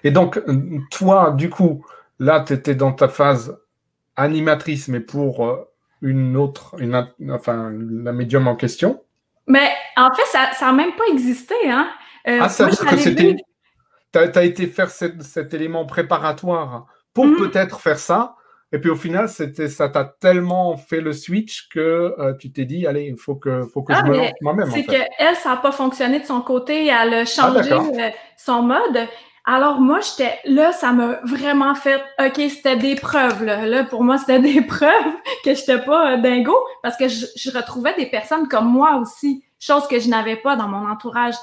et 0.03 0.11
donc, 0.11 0.41
toi, 0.91 1.31
du 1.31 1.49
coup, 1.49 1.85
là, 2.19 2.43
tu 2.45 2.53
étais 2.53 2.75
dans 2.75 2.93
ta 2.93 3.07
phase 3.07 3.57
animatrice, 4.15 4.87
mais 4.87 4.99
pour 4.99 5.45
euh, 5.45 5.69
une 6.01 6.37
autre, 6.37 6.75
une, 6.79 7.07
enfin, 7.31 7.71
la 7.71 8.11
médium 8.11 8.47
en 8.47 8.55
question. 8.55 9.03
Mais 9.47 9.69
en 9.95 10.09
fait, 10.13 10.25
ça 10.25 10.65
n'a 10.65 10.73
même 10.73 10.95
pas 10.95 11.05
existé. 11.11 11.55
Hein? 11.67 11.89
Euh, 12.27 12.39
ah, 12.41 12.49
ça 12.49 12.65
veut 12.65 12.71
dire 12.71 12.85
que 12.85 12.97
c'était. 12.97 13.35
Tu 14.13 14.19
as, 14.19 14.43
été 14.43 14.67
faire 14.67 14.89
cet 14.89 15.53
élément 15.53 15.85
préparatoire 15.85 16.87
pour 17.13 17.25
mhm. 17.25 17.37
peut-être 17.37 17.79
faire 17.81 17.99
ça. 17.99 18.35
Et 18.73 18.79
puis 18.79 18.89
au 18.89 18.95
final, 18.95 19.29
ça 19.29 19.89
t'a 19.89 20.03
tellement 20.03 20.75
fait 20.75 20.99
le 20.99 21.13
switch 21.13 21.69
que 21.69 22.13
euh, 22.19 22.33
tu 22.33 22.51
t'es 22.51 22.65
dit, 22.65 22.85
allez, 22.85 23.05
il 23.05 23.17
faut 23.17 23.35
que, 23.35 23.65
faut 23.73 23.81
que 23.81 23.93
je 23.93 23.99
ah, 23.99 24.03
me 24.03 24.17
lance 24.17 24.31
moi-même. 24.41 24.69
C'est 24.71 24.83
qu'elle, 24.83 25.35
ça 25.35 25.51
n'a 25.51 25.57
pas 25.57 25.71
fonctionné 25.71 26.19
de 26.19 26.25
son 26.25 26.41
côté, 26.41 26.87
elle 26.87 27.13
a 27.13 27.25
changé 27.25 27.71
ah, 27.71 27.83
euh, 27.97 28.09
son 28.37 28.63
mode. 28.63 29.07
Alors 29.49 29.79
moi, 29.79 30.01
j'étais 30.01 30.39
là, 30.43 30.73
ça 30.73 30.91
m'a 30.91 31.19
vraiment 31.23 31.73
fait, 31.73 32.03
ok, 32.19 32.35
c'était 32.49 32.75
des 32.75 32.95
preuves. 32.95 33.45
Là, 33.45 33.65
là 33.65 33.85
pour 33.85 34.03
moi, 34.03 34.17
c'était 34.17 34.39
des 34.53 34.61
preuves 34.61 35.13
que 35.45 35.55
j'étais 35.55 35.79
pas 35.79 36.13
euh, 36.13 36.17
dingo 36.17 36.53
parce 36.83 36.97
que 36.97 37.07
je, 37.07 37.25
je, 37.37 37.49
retrouvais 37.49 37.95
des 37.95 38.07
personnes 38.07 38.49
comme 38.49 38.67
moi 38.67 38.97
aussi, 38.97 39.45
chose 39.57 39.87
que 39.87 40.01
je 40.01 40.09
n'avais 40.09 40.35
pas 40.35 40.57
dans 40.57 40.67
mon 40.67 40.85
entourage. 40.89 41.35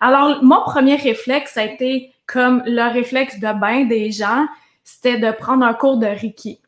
Alors 0.00 0.42
mon 0.42 0.62
premier 0.62 0.96
réflexe, 0.96 1.52
ça 1.52 1.60
a 1.60 1.64
été 1.64 2.14
comme 2.26 2.62
le 2.64 2.90
réflexe 2.90 3.38
de 3.38 3.52
bain 3.60 3.84
des 3.84 4.10
gens, 4.10 4.46
c'était 4.82 5.18
de 5.18 5.30
prendre 5.30 5.66
un 5.66 5.74
cours 5.74 5.98
de 5.98 6.06
Reiki. 6.06 6.60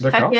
D'accord. 0.00 0.32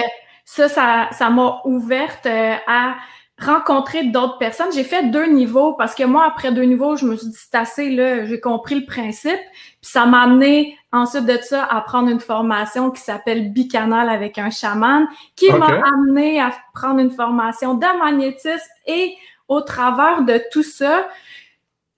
Ça, 0.45 0.69
ça, 1.13 1.31
m'a 1.31 1.61
ouverte 1.65 2.27
euh, 2.27 2.55
à 2.67 2.97
rencontrer 3.39 4.05
d'autres 4.05 4.39
personnes. 4.39 4.73
J'ai 4.73 4.85
fait 4.85 5.11
deux 5.11 5.27
niveaux 5.27 5.75
parce 5.75 5.95
que 5.95 6.03
moi, 6.05 6.25
après 6.27 6.53
deux 6.53 6.63
niveaux, 6.63 6.97
je 6.97 7.07
me 7.07 7.17
suis 7.17 7.29
dit, 7.29 7.37
c'est 7.37 7.57
assez, 7.57 7.91
là, 7.91 8.27
j'ai 8.27 8.41
compris 8.41 8.75
le 8.81 8.87
principe. 8.87 9.41
Puis 9.81 9.91
ça 9.91 10.07
m'a 10.07 10.23
amené 10.23 10.77
ensuite 10.93 11.27
de 11.27 11.39
ça 11.43 11.65
à 11.65 11.81
prendre 11.83 12.09
une 12.09 12.21
formation 12.21 12.91
qui 12.91 13.01
s'appelle 13.01 13.53
Bicanal 13.53 14.09
avec 14.09 14.39
un 14.39 14.51
chaman, 14.51 15.07
qui 15.37 15.53
m'a 15.53 15.67
amené 15.67 16.41
à 16.41 16.53
prendre 16.75 16.99
une 16.99 17.11
formation 17.11 17.75
de 17.75 17.87
magnétisme 17.99 18.71
et 18.87 19.15
au 19.47 19.61
travers 19.61 20.23
de 20.23 20.41
tout 20.51 20.63
ça, 20.63 21.09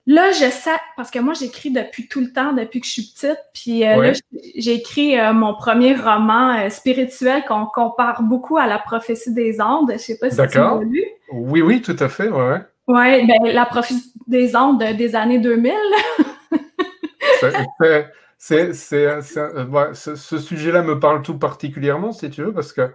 Là, 0.07 0.31
je 0.31 0.49
sais, 0.49 0.71
parce 0.97 1.11
que 1.11 1.19
moi, 1.19 1.35
j'écris 1.35 1.69
depuis 1.69 2.07
tout 2.07 2.21
le 2.21 2.33
temps, 2.33 2.53
depuis 2.53 2.81
que 2.81 2.87
je 2.87 2.91
suis 2.91 3.13
petite. 3.13 3.37
Puis 3.53 3.85
euh, 3.85 4.01
là, 4.01 4.13
j'ai 4.55 4.73
écrit 4.73 5.19
euh, 5.19 5.31
mon 5.31 5.53
premier 5.53 5.95
roman 5.95 6.57
euh, 6.57 6.69
spirituel 6.69 7.43
qu'on 7.47 7.67
compare 7.67 8.23
beaucoup 8.23 8.57
à 8.57 8.65
La 8.65 8.79
prophétie 8.79 9.31
des 9.33 9.61
ondes. 9.61 9.91
Je 9.93 9.97
sais 9.97 10.17
pas 10.17 10.31
si 10.31 10.37
tu 10.37 10.57
l'as 10.57 10.79
lu. 10.81 11.03
Oui, 11.31 11.61
oui, 11.61 11.81
tout 11.81 11.95
à 11.99 12.09
fait, 12.09 12.29
ouais. 12.29 12.61
Oui, 12.87 13.27
ben, 13.27 13.53
La 13.53 13.65
prophétie 13.65 14.11
des 14.25 14.55
ondes 14.55 14.83
des 14.83 15.15
années 15.15 15.39
2000. 15.39 15.71
c'est, 18.39 18.73
ce 18.73 20.37
sujet-là 20.39 20.81
me 20.81 20.99
parle 20.99 21.21
tout 21.21 21.37
particulièrement, 21.37 22.11
si 22.11 22.27
tu 22.31 22.41
veux, 22.41 22.53
parce 22.53 22.73
que 22.73 22.89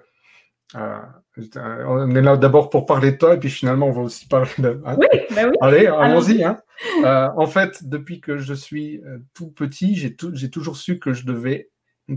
on 0.74 2.14
est 2.14 2.22
là 2.22 2.37
d'abord 2.37 2.70
pour 2.70 2.87
parler 2.87 3.12
de 3.12 3.16
toi 3.16 3.35
et 3.35 3.38
puis 3.38 3.50
finalement 3.50 3.87
on 3.87 3.92
va 3.92 4.02
aussi 4.02 4.26
parler 4.26 4.50
de. 4.59 4.81
Oui, 4.98 5.07
ben 5.35 5.48
oui. 5.50 5.57
Allez, 5.61 5.87
allons-y. 5.87 6.42
Hein. 6.42 6.59
Euh, 7.05 7.29
en 7.37 7.46
fait, 7.46 7.88
depuis 7.88 8.20
que 8.20 8.38
je 8.38 8.55
suis 8.55 9.00
euh, 9.05 9.18
tout 9.35 9.48
petit, 9.48 9.96
j'ai 9.96 10.50
toujours 10.50 10.76
su 10.76 10.98
que 10.98 11.12
je 11.12 11.24
devais, 11.24 11.70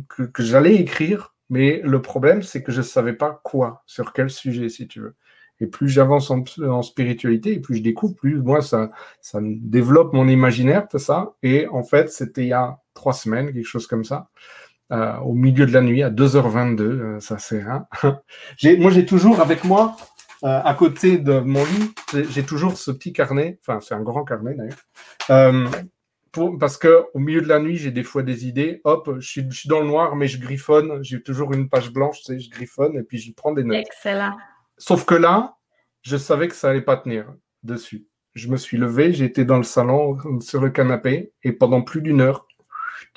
que, 0.08 0.44
j'allais 0.44 0.76
écrire, 0.76 1.36
mais 1.50 1.82
le 1.84 2.02
problème 2.02 2.42
c'est 2.42 2.64
que 2.64 2.72
je 2.72 2.80
ne 2.80 2.84
savais 2.84 3.14
pas 3.14 3.40
quoi, 3.44 3.84
sur 3.86 4.14
quel 4.14 4.30
sujet, 4.30 4.70
si 4.70 4.88
tu 4.88 5.00
veux. 5.02 5.16
Et 5.62 5.68
plus 5.68 5.90
j'avance 5.90 6.32
en, 6.32 6.82
spiritualité, 6.82 7.54
et 7.54 7.60
plus 7.60 7.76
je 7.78 7.84
découvre, 7.84 8.16
plus 8.16 8.42
moi 8.42 8.62
ça, 8.62 8.92
ça 9.22 9.40
développe 9.44 10.14
mon 10.14 10.28
imaginaire, 10.28 10.88
tout 10.88 11.00
ça. 11.00 11.34
Et 11.44 11.68
en 11.68 11.84
fait, 11.84 12.10
c'était 12.10 12.44
il 12.44 12.50
y 12.50 12.54
a 12.54 12.80
trois 12.94 13.14
semaines, 13.14 13.54
quelque 13.54 13.66
chose 13.66 13.88
comme 13.88 14.06
ça. 14.06 14.30
Euh, 14.92 15.18
au 15.18 15.36
milieu 15.36 15.68
de 15.68 15.72
la 15.72 15.82
nuit 15.82 16.02
à 16.02 16.10
2h22. 16.10 16.82
Euh, 16.82 17.20
ça 17.20 17.38
c'est 17.38 17.62
hein. 17.62 17.86
moi 18.80 18.90
j'ai 18.90 19.06
toujours 19.06 19.40
avec 19.40 19.64
moi 19.64 19.96
euh, 20.44 20.62
à 20.64 20.74
côté 20.74 21.20
de 21.20 21.40
mon 21.40 21.64
lit, 21.64 21.94
j'ai 22.32 22.44
toujours 22.44 22.76
ce 22.76 22.90
petit 22.90 23.14
carnet. 23.14 23.60
Enfin 23.62 23.82
c'est 23.82 23.94
un 23.94 24.02
grand 24.02 24.24
carnet 24.24 24.56
d'ailleurs. 24.56 25.64
Pour, 26.32 26.60
parce 26.60 26.78
que 26.78 27.06
au 27.16 27.20
milieu 27.20 27.42
de 27.42 27.48
la 27.48 27.60
nuit, 27.60 27.76
j'ai 27.76 27.90
des 27.90 28.04
fois 28.04 28.22
des 28.22 28.48
idées. 28.48 28.82
Hop, 28.84 29.16
je 29.18 29.28
suis, 29.28 29.46
je 29.50 29.60
suis 29.62 29.70
dans 29.70 29.80
le 29.80 29.88
noir, 29.88 30.16
mais 30.16 30.28
je 30.28 30.40
griffonne. 30.40 31.04
J'ai 31.04 31.24
toujours 31.24 31.54
une 31.54 31.70
page 31.70 31.92
blanche, 31.92 32.20
tu 32.20 32.26
sais, 32.26 32.40
je 32.40 32.52
griffonne 32.52 32.96
et 32.98 33.02
puis 33.02 33.18
j'y 33.18 33.34
prends 33.34 33.52
des 33.52 33.64
notes. 33.64 33.78
Excellent. 33.78 34.38
Sauf 34.78 35.06
que 35.06 35.16
là, 35.16 35.56
je 36.04 36.18
savais 36.18 36.48
que 36.48 36.54
ça 36.54 36.70
allait 36.70 36.82
pas 36.82 36.98
tenir 36.98 37.34
dessus. 37.64 38.06
Je 38.36 38.48
me 38.48 38.58
suis 38.58 38.78
levé, 38.78 39.24
été 39.24 39.44
dans 39.44 39.58
le 39.58 39.64
salon 39.64 40.18
sur 40.40 40.62
le 40.62 40.70
canapé 40.70 41.32
et 41.44 41.52
pendant 41.52 41.82
plus 41.82 42.02
d'une 42.04 42.22
heure, 42.22 42.48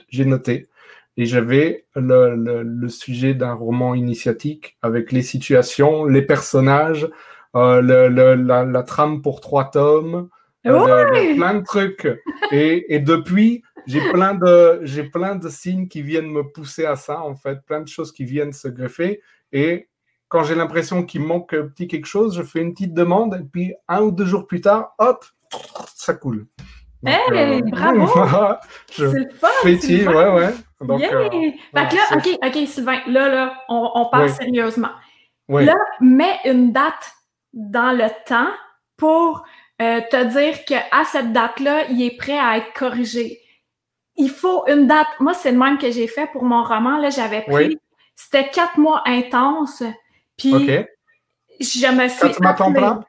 j'ai 0.09 0.25
noté 0.25 0.69
et 1.17 1.27
j'avais 1.27 1.87
le, 1.95 2.35
le, 2.65 2.89
sujet 2.89 3.35
d'un 3.35 3.53
roman 3.53 3.95
initiatique 3.95 4.79
avec 4.83 5.13
les 5.13 5.23
situations, 5.23 6.07
les 6.07 6.23
personnages, 6.23 7.09
euh, 7.55 7.83
le, 7.83 8.35
la, 8.35 8.65
la, 8.65 8.83
trame 8.83 9.21
pour 9.21 9.41
trois 9.41 9.71
tomes, 9.71 10.29
euh, 10.67 11.35
plein 11.35 11.55
de 11.55 11.65
trucs. 11.65 12.09
Et, 12.51 12.95
et 12.95 12.99
depuis, 12.99 13.63
j'ai 13.87 14.01
plein 14.11 14.35
de 14.35 14.81
j'ai 14.85 15.05
plein 15.05 15.35
de 15.35 15.49
signes 15.49 15.89
qui 15.89 16.03
viennent 16.03 16.31
me 16.31 16.45
pousser 16.45 16.87
à 16.87 16.97
ça 16.97 17.21
en 17.21 17.35
fait, 17.35 17.63
plein 17.67 17.81
de 17.81 17.89
choses 17.89 18.13
qui 18.13 18.25
viennent 18.25 18.53
se 18.53 18.69
greffer. 18.69 19.21
Et 19.53 19.89
quand 20.29 20.45
j'ai 20.45 20.55
l'impression 20.55 21.05
qu'il 21.05 21.23
manque 21.23 21.53
un 21.53 21.67
petit 21.67 21.89
quelque 21.89 22.07
chose, 22.07 22.35
je 22.37 22.43
fais 22.43 22.61
une 22.61 22.73
petite 22.73 22.95
demande 22.95 23.35
et 23.35 23.45
puis 23.45 23.75
un 23.89 24.01
ou 24.01 24.11
deux 24.11 24.25
jours 24.25 24.47
plus 24.47 24.63
tard, 24.63 24.95
hop, 24.99 25.25
ça 25.95 26.15
coule. 26.15 26.47
hey, 27.05 27.19
euh, 27.33 27.61
bravo! 27.71 28.07
C'est 28.91 29.03
le 29.03 29.29
fun! 29.31 29.49
Ouais, 29.63 30.33
ouais. 30.33 30.55
Donc, 30.83 31.03
euh, 31.03 31.31
fait 31.31 31.89
que 31.89 31.97
là, 31.97 32.03
OK, 32.17 32.39
OK, 32.45 32.69
Sylvain, 32.69 33.01
là, 33.07 33.29
là, 33.29 33.55
on, 33.69 33.91
on 33.95 34.07
parle 34.07 34.31
sérieusement. 34.31 34.91
Là, 35.49 35.75
mets 36.01 36.39
une 36.45 36.73
date 36.73 37.13
dans 37.53 37.93
le 37.93 38.09
temps 38.27 38.51
pour 38.97 39.45
euh, 39.81 40.01
te 40.11 40.25
dire 40.25 40.65
qu'à 40.65 41.05
cette 41.05 41.33
date-là, 41.33 41.87
il 41.91 42.03
est 42.03 42.17
prêt 42.17 42.39
à 42.39 42.59
être 42.59 42.73
corrigé. 42.73 43.41
Il 44.17 44.31
faut 44.31 44.67
une 44.69 44.87
date. 44.87 45.09
Moi, 45.21 45.35
c'est 45.35 45.53
le 45.53 45.59
même 45.59 45.79
que 45.79 45.91
j'ai 45.91 46.07
fait 46.07 46.31
pour 46.33 46.45
mon 46.45 46.63
roman. 46.63 46.99
Là, 46.99 47.11
j'avais 47.11 47.43
pris. 47.43 47.79
C'était 48.15 48.49
quatre 48.49 48.79
mois 48.79 49.03
intenses. 49.07 49.83
Puis, 50.37 50.53
je 51.61 51.93
me 51.93 52.09
suis. 52.09 52.19
Quatre 52.21 52.71
mois 52.71 53.01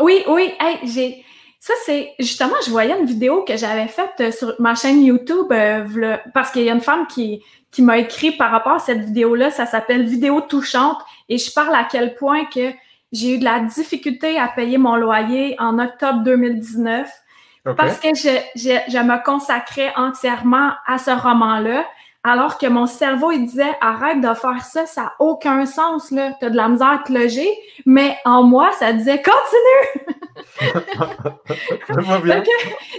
Oui, 0.00 0.24
oui. 0.28 0.52
Hey, 0.60 0.78
j'ai 0.84 1.24
ça, 1.64 1.72
c'est 1.86 2.12
justement, 2.18 2.56
je 2.62 2.70
voyais 2.70 2.94
une 2.94 3.06
vidéo 3.06 3.42
que 3.42 3.56
j'avais 3.56 3.88
faite 3.88 4.12
euh, 4.20 4.30
sur 4.30 4.54
ma 4.58 4.74
chaîne 4.74 5.02
YouTube 5.02 5.50
euh, 5.50 6.18
parce 6.34 6.50
qu'il 6.50 6.60
y 6.60 6.68
a 6.68 6.74
une 6.74 6.82
femme 6.82 7.06
qui, 7.06 7.42
qui 7.70 7.80
m'a 7.80 7.96
écrit 7.96 8.32
par 8.32 8.50
rapport 8.50 8.72
à 8.72 8.78
cette 8.80 8.98
vidéo-là. 8.98 9.50
Ça 9.50 9.64
s'appelle 9.64 10.04
Vidéo 10.04 10.42
touchante 10.42 10.98
et 11.30 11.38
je 11.38 11.50
parle 11.50 11.74
à 11.74 11.84
quel 11.90 12.16
point 12.16 12.44
que 12.44 12.70
j'ai 13.12 13.36
eu 13.36 13.38
de 13.38 13.44
la 13.44 13.60
difficulté 13.60 14.38
à 14.38 14.48
payer 14.48 14.76
mon 14.76 14.96
loyer 14.96 15.56
en 15.58 15.78
octobre 15.78 16.22
2019 16.22 17.10
parce 17.78 17.98
que 17.98 18.08
je, 18.08 18.38
je, 18.56 18.78
je 18.92 18.98
me 18.98 19.24
consacrais 19.24 19.90
entièrement 19.96 20.72
à 20.86 20.98
ce 20.98 21.12
roman-là. 21.12 21.86
Alors 22.26 22.56
que 22.56 22.66
mon 22.66 22.86
cerveau, 22.86 23.32
il 23.32 23.44
disait, 23.44 23.76
arrête 23.82 24.22
de 24.22 24.32
faire 24.32 24.64
ça, 24.64 24.86
ça 24.86 25.02
n'a 25.02 25.12
aucun 25.18 25.66
sens, 25.66 26.10
là. 26.10 26.32
T'as 26.40 26.48
de 26.48 26.56
la 26.56 26.68
misère 26.68 26.88
à 26.88 26.98
te 26.98 27.12
loger. 27.12 27.48
Mais 27.84 28.16
en 28.24 28.42
moi, 28.42 28.72
ça 28.78 28.94
disait, 28.94 29.22
continue! 29.22 30.16
bien. 32.24 32.42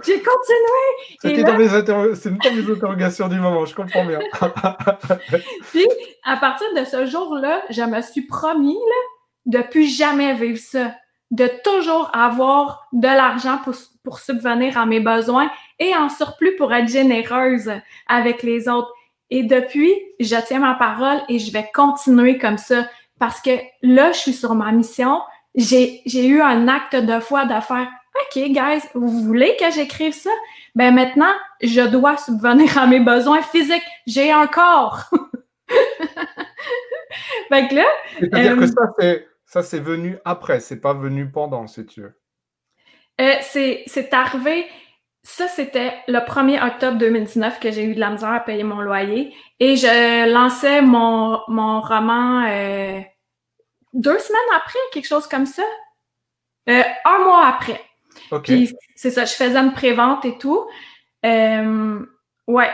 J'ai 0.05 0.21
continué. 0.21 0.85
C'était 1.19 1.43
dans 1.43 1.57
mes, 1.57 1.65
mes 1.65 2.71
interrogations 2.71 3.27
du 3.27 3.39
moment, 3.39 3.65
je 3.65 3.73
comprends 3.73 4.05
bien. 4.05 4.19
Puis, 5.71 5.87
à 6.23 6.37
partir 6.37 6.67
de 6.77 6.85
ce 6.85 7.07
jour-là, 7.07 7.63
je 7.71 7.81
me 7.81 8.01
suis 8.01 8.27
promis, 8.27 8.75
là, 8.75 9.59
de 9.59 9.67
plus 9.67 9.85
jamais 9.85 10.35
vivre 10.35 10.59
ça. 10.59 10.93
de 11.31 11.49
toujours 11.63 12.11
avoir 12.13 12.87
de 12.93 13.07
l'argent 13.07 13.57
pour, 13.63 13.73
pour 14.03 14.19
subvenir 14.19 14.77
à 14.77 14.85
mes 14.85 14.99
besoins 14.99 15.49
et 15.79 15.95
en 15.95 16.09
surplus 16.09 16.55
pour 16.57 16.71
être 16.73 16.87
généreuse 16.87 17.71
avec 18.07 18.43
les 18.43 18.69
autres. 18.69 18.93
Et 19.29 19.43
depuis, 19.43 19.93
je 20.19 20.35
tiens 20.45 20.59
ma 20.59 20.75
parole 20.75 21.21
et 21.29 21.39
je 21.39 21.51
vais 21.51 21.69
continuer 21.73 22.37
comme 22.37 22.57
ça 22.57 22.87
parce 23.19 23.41
que 23.41 23.51
là, 23.81 24.11
je 24.11 24.19
suis 24.19 24.33
sur 24.33 24.55
ma 24.55 24.71
mission. 24.71 25.21
J'ai, 25.55 26.01
j'ai 26.05 26.27
eu 26.27 26.41
un 26.41 26.67
acte 26.67 26.95
de 26.95 27.19
foi 27.19 27.45
de 27.45 27.59
faire 27.61 27.87
OK, 28.15 28.43
guys, 28.49 28.81
vous 28.93 29.23
voulez 29.23 29.57
que 29.59 29.69
j'écrive 29.71 30.13
ça? 30.13 30.29
Ben 30.73 30.93
maintenant, 30.93 31.33
je 31.61 31.81
dois 31.81 32.17
subvenir 32.17 32.77
à 32.77 32.87
mes 32.87 33.01
besoins 33.01 33.41
physiques. 33.41 33.83
J'ai 34.07 34.31
un 34.31 34.47
corps. 34.47 35.09
fait 37.49 37.67
que 37.67 37.75
là. 37.75 37.85
C'est-à-dire 38.19 38.55
que 38.57 38.63
euh, 38.63 38.67
ça, 38.67 38.93
c'est, 38.99 39.27
ça, 39.45 39.63
c'est 39.63 39.79
venu 39.79 40.17
après, 40.23 40.59
c'est 40.61 40.79
pas 40.79 40.93
venu 40.93 41.29
pendant, 41.29 41.67
si 41.67 41.85
tu 41.85 42.01
veux. 42.01 42.17
Euh, 43.19 43.35
c'est, 43.41 43.83
c'est 43.87 44.13
arrivé. 44.13 44.65
Ça, 45.27 45.47
c'était 45.47 45.91
le 46.07 46.19
1er 46.19 46.63
octobre 46.63 46.99
2019 46.99 47.59
que 47.59 47.71
j'ai 47.71 47.83
eu 47.83 47.95
de 47.95 47.99
la 47.99 48.11
misère 48.11 48.29
à 48.29 48.39
payer 48.41 48.63
mon 48.63 48.79
loyer. 48.79 49.33
Et 49.59 49.75
je 49.75 50.31
lançais 50.31 50.83
mon, 50.83 51.39
mon 51.47 51.81
roman 51.81 52.45
euh, 52.47 53.01
deux 53.93 54.19
semaines 54.19 54.55
après, 54.55 54.77
quelque 54.93 55.07
chose 55.07 55.25
comme 55.25 55.47
ça. 55.47 55.63
Euh, 56.69 56.83
un 57.05 57.23
mois 57.23 57.47
après. 57.47 57.81
Puis 58.43 58.71
c'est 58.95 59.09
ça, 59.09 59.25
je 59.25 59.33
faisais 59.33 59.57
une 59.57 59.73
prévente 59.73 60.25
et 60.25 60.37
tout. 60.37 60.63
Euh, 61.25 62.05
ouais. 62.45 62.71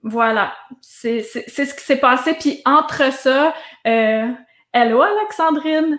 Voilà. 0.00 0.54
C'est 0.80 1.20
ce 1.20 1.74
qui 1.74 1.84
s'est 1.84 2.00
passé. 2.00 2.32
Puis 2.32 2.62
entre 2.64 3.12
ça, 3.12 3.52
euh, 3.86 4.26
hello 4.72 5.02
Alexandrine. 5.02 5.98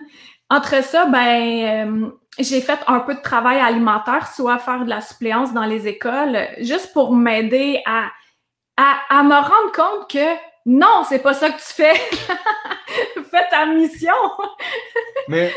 Entre 0.50 0.82
ça, 0.82 1.06
ben, 1.06 1.94
euh, 1.94 2.10
j'ai 2.38 2.60
fait 2.60 2.78
un 2.86 3.00
peu 3.00 3.14
de 3.14 3.20
travail 3.20 3.58
alimentaire, 3.58 4.26
soit 4.32 4.58
faire 4.58 4.84
de 4.84 4.90
la 4.90 5.00
suppléance 5.00 5.52
dans 5.52 5.64
les 5.64 5.86
écoles, 5.86 6.48
juste 6.58 6.92
pour 6.92 7.14
m'aider 7.14 7.82
à, 7.86 8.10
à, 8.76 9.22
me 9.22 9.34
rendre 9.34 9.72
compte 9.72 10.10
que 10.10 10.36
non, 10.66 11.04
c'est 11.08 11.20
pas 11.20 11.34
ça 11.34 11.50
que 11.50 11.58
tu 11.58 11.72
fais. 11.74 11.94
fais 13.30 13.48
ta 13.50 13.66
mission. 13.66 14.12
Mais 15.28 15.52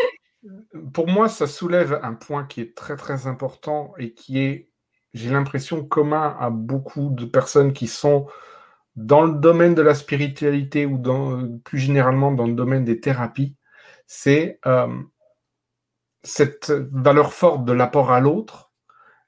pour 0.94 1.08
moi, 1.08 1.30
ça 1.30 1.48
soulève 1.48 2.00
un 2.04 2.14
point 2.14 2.46
qui 2.46 2.62
est 2.62 2.76
très 2.76 2.96
très 2.96 3.28
important 3.28 3.94
et 3.98 4.14
qui 4.14 4.40
est, 4.40 4.70
j'ai 5.14 5.30
l'impression, 5.30 5.84
commun 5.84 6.36
à 6.40 6.50
beaucoup 6.50 7.10
de 7.10 7.26
personnes 7.26 7.74
qui 7.74 7.88
sont 7.88 8.28
dans 8.96 9.24
le 9.24 9.34
domaine 9.34 9.76
de 9.76 9.82
la 9.82 9.94
spiritualité 9.94 10.86
ou 10.86 10.98
dans, 10.98 11.58
plus 11.60 11.80
généralement 11.80 12.32
dans 12.32 12.48
le 12.48 12.54
domaine 12.54 12.84
des 12.84 13.00
thérapies, 13.00 13.56
c'est 14.08 14.60
euh, 14.66 14.88
cette 16.28 16.72
valeur 16.92 17.34
forte 17.34 17.66
de 17.66 17.72
l'apport 17.72 18.12
à 18.12 18.20
l'autre 18.20 18.72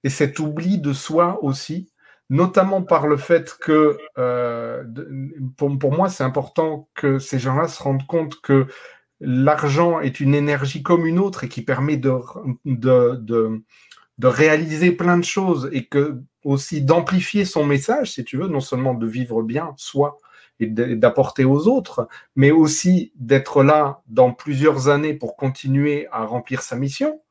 et 0.03 0.09
cet 0.09 0.39
oubli 0.39 0.77
de 0.77 0.93
soi 0.93 1.39
aussi, 1.41 1.91
notamment 2.29 2.81
par 2.81 3.07
le 3.07 3.17
fait 3.17 3.57
que, 3.59 3.97
euh, 4.17 4.83
pour, 5.57 5.77
pour, 5.79 5.93
moi, 5.93 6.09
c'est 6.09 6.23
important 6.23 6.89
que 6.93 7.17
ces 7.17 7.39
gens-là 7.39 7.67
se 7.67 7.81
rendent 7.81 8.05
compte 8.05 8.41
que 8.41 8.67
l'argent 9.21 9.99
est 9.99 10.19
une 10.19 10.35
énergie 10.35 10.83
comme 10.83 11.05
une 11.05 11.19
autre 11.19 11.45
et 11.45 11.49
qui 11.49 11.61
permet 11.61 11.97
de, 11.97 12.11
réaliser 14.21 14.91
plein 14.91 15.17
de 15.17 15.23
choses 15.23 15.69
et 15.71 15.89
aussi 16.43 16.81
d'amplifier 16.81 17.45
son 17.45 17.65
message, 17.65 18.11
si 18.11 18.23
tu 18.25 18.37
veux, 18.37 18.47
non 18.47 18.61
seulement 18.61 18.93
de 18.93 19.07
vivre 19.07 19.41
bien 19.41 19.73
soi 19.77 20.17
et 20.59 20.67
d'apporter 20.67 21.45
aux 21.45 21.67
autres, 21.67 22.07
mais 22.35 22.51
aussi 22.51 23.11
d'être 23.15 23.63
là 23.63 24.01
dans 24.07 24.33
plusieurs 24.33 24.89
années 24.89 25.13
pour 25.13 25.35
continuer 25.35 26.07
à 26.11 26.25
remplir 26.25 26.61
sa 26.61 26.75
mission. 26.75 27.21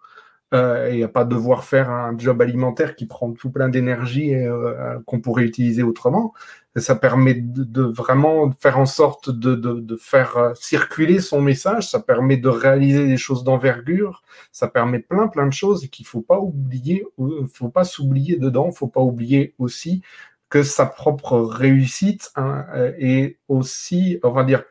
Euh, 0.54 0.90
et 0.90 1.02
à 1.02 1.08
pas 1.08 1.26
devoir 1.26 1.62
faire 1.64 1.90
un 1.90 2.16
job 2.16 2.40
alimentaire 2.40 2.96
qui 2.96 3.04
prend 3.04 3.30
tout 3.32 3.50
plein 3.50 3.68
d'énergie 3.68 4.34
euh, 4.34 4.98
qu'on 5.04 5.20
pourrait 5.20 5.44
utiliser 5.44 5.82
autrement. 5.82 6.32
Ça 6.74 6.96
permet 6.96 7.34
de, 7.34 7.82
vraiment 7.82 8.50
faire 8.52 8.78
en 8.78 8.86
sorte 8.86 9.28
de, 9.28 9.54
de, 9.54 9.96
faire 9.96 10.38
euh, 10.38 10.54
circuler 10.54 11.20
son 11.20 11.42
message, 11.42 11.90
ça 11.90 12.00
permet 12.00 12.38
de 12.38 12.48
réaliser 12.48 13.06
des 13.06 13.18
choses 13.18 13.44
d'envergure, 13.44 14.22
ça 14.50 14.68
permet 14.68 15.00
plein 15.00 15.28
plein 15.28 15.46
de 15.46 15.52
choses 15.52 15.84
et 15.84 15.88
qu'il 15.88 16.06
faut 16.06 16.22
pas 16.22 16.38
oublier, 16.38 17.04
faut 17.52 17.68
pas 17.68 17.84
s'oublier 17.84 18.36
dedans, 18.38 18.70
faut 18.70 18.88
pas 18.88 19.02
oublier 19.02 19.54
aussi 19.58 20.00
que 20.48 20.62
sa 20.62 20.87
propre 20.87 21.38
réussite 21.38 22.30
hein, 22.37 22.66
est 22.98 23.38
aussi, 23.48 24.18
on 24.22 24.30
va 24.30 24.44
dire, 24.44 24.62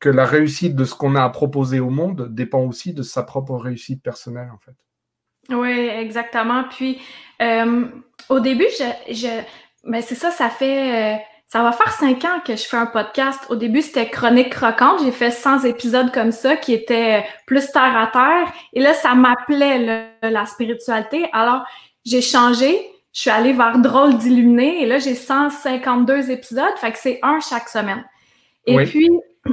que 0.00 0.08
la 0.08 0.24
réussite 0.24 0.76
de 0.76 0.84
ce 0.84 0.94
qu'on 0.94 1.16
a 1.16 1.24
à 1.24 1.28
proposer 1.28 1.80
au 1.80 1.90
monde 1.90 2.32
dépend 2.32 2.60
aussi 2.60 2.94
de 2.94 3.02
sa 3.02 3.22
propre 3.22 3.54
réussite 3.56 4.02
personnelle 4.02 4.50
en 4.54 4.58
fait. 4.58 4.74
Oui, 5.54 5.88
exactement. 5.88 6.64
Puis, 6.64 7.00
euh, 7.40 7.86
au 8.28 8.38
début, 8.38 8.66
je, 8.78 9.14
je 9.14 9.42
mais 9.84 10.02
c'est 10.02 10.14
ça, 10.14 10.30
ça 10.30 10.50
fait, 10.50 11.16
euh, 11.16 11.18
ça 11.46 11.62
va 11.62 11.72
faire 11.72 11.92
cinq 11.92 12.24
ans 12.24 12.40
que 12.44 12.56
je 12.56 12.64
fais 12.64 12.76
un 12.76 12.86
podcast. 12.86 13.40
Au 13.48 13.56
début, 13.56 13.80
c'était 13.80 14.08
Chronique 14.08 14.50
Croquante. 14.50 15.00
J'ai 15.02 15.12
fait 15.12 15.30
100 15.30 15.64
épisodes 15.64 16.12
comme 16.12 16.32
ça 16.32 16.56
qui 16.56 16.74
étaient 16.74 17.24
plus 17.46 17.70
terre 17.72 17.96
à 17.96 18.08
terre. 18.08 18.52
Et 18.74 18.80
là, 18.80 18.92
ça 18.92 19.14
m'appelait 19.14 20.12
la 20.22 20.46
spiritualité. 20.46 21.28
Alors, 21.32 21.64
j'ai 22.04 22.20
changé. 22.20 22.78
Je 23.18 23.22
suis 23.22 23.30
allée 23.30 23.52
vers 23.52 23.80
Drôle 23.80 24.16
d'illuminé. 24.16 24.80
Et 24.80 24.86
là, 24.86 25.00
j'ai 25.00 25.16
152 25.16 26.30
épisodes. 26.30 26.76
Fait 26.76 26.92
que 26.92 26.98
c'est 27.00 27.18
un 27.24 27.40
chaque 27.40 27.68
semaine. 27.68 28.04
Et 28.64 28.76
puis, 28.84 29.10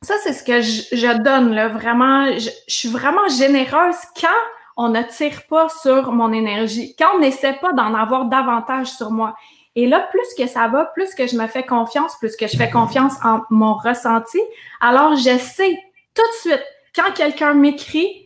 ça, 0.00 0.14
c'est 0.22 0.32
ce 0.32 0.42
que 0.42 0.62
je, 0.62 0.84
je 0.90 1.22
donne, 1.22 1.52
là. 1.52 1.68
Vraiment, 1.68 2.32
je, 2.32 2.48
je 2.66 2.74
suis 2.74 2.88
vraiment 2.88 3.28
généreuse 3.28 3.96
quand 4.18 4.40
on 4.78 4.88
ne 4.88 5.02
tire 5.02 5.42
pas 5.50 5.68
sur 5.68 6.12
mon 6.12 6.32
énergie, 6.32 6.96
quand 6.98 7.16
on 7.16 7.18
n'essaie 7.18 7.52
pas 7.60 7.74
d'en 7.74 7.92
avoir 7.92 8.24
davantage 8.24 8.86
sur 8.86 9.10
moi. 9.10 9.34
Et 9.76 9.86
là, 9.86 10.08
plus 10.10 10.42
que 10.42 10.48
ça 10.48 10.68
va, 10.68 10.86
plus 10.86 11.14
que 11.14 11.26
je 11.26 11.36
me 11.36 11.46
fais 11.46 11.66
confiance, 11.66 12.16
plus 12.16 12.34
que 12.36 12.46
je 12.46 12.56
fais 12.56 12.70
confiance 12.70 13.16
en 13.22 13.42
mon 13.50 13.74
ressenti, 13.74 14.40
alors 14.80 15.14
je 15.14 15.36
sais 15.36 15.76
tout 16.14 16.22
de 16.22 16.36
suite, 16.40 16.64
quand 16.96 17.12
quelqu'un 17.12 17.52
m'écrit, 17.52 18.23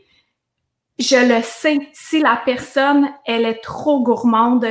je 0.98 1.16
le 1.16 1.42
sais, 1.42 1.78
si 1.92 2.20
la 2.20 2.40
personne, 2.44 3.08
elle 3.24 3.44
est 3.44 3.62
trop 3.62 4.02
gourmande, 4.02 4.66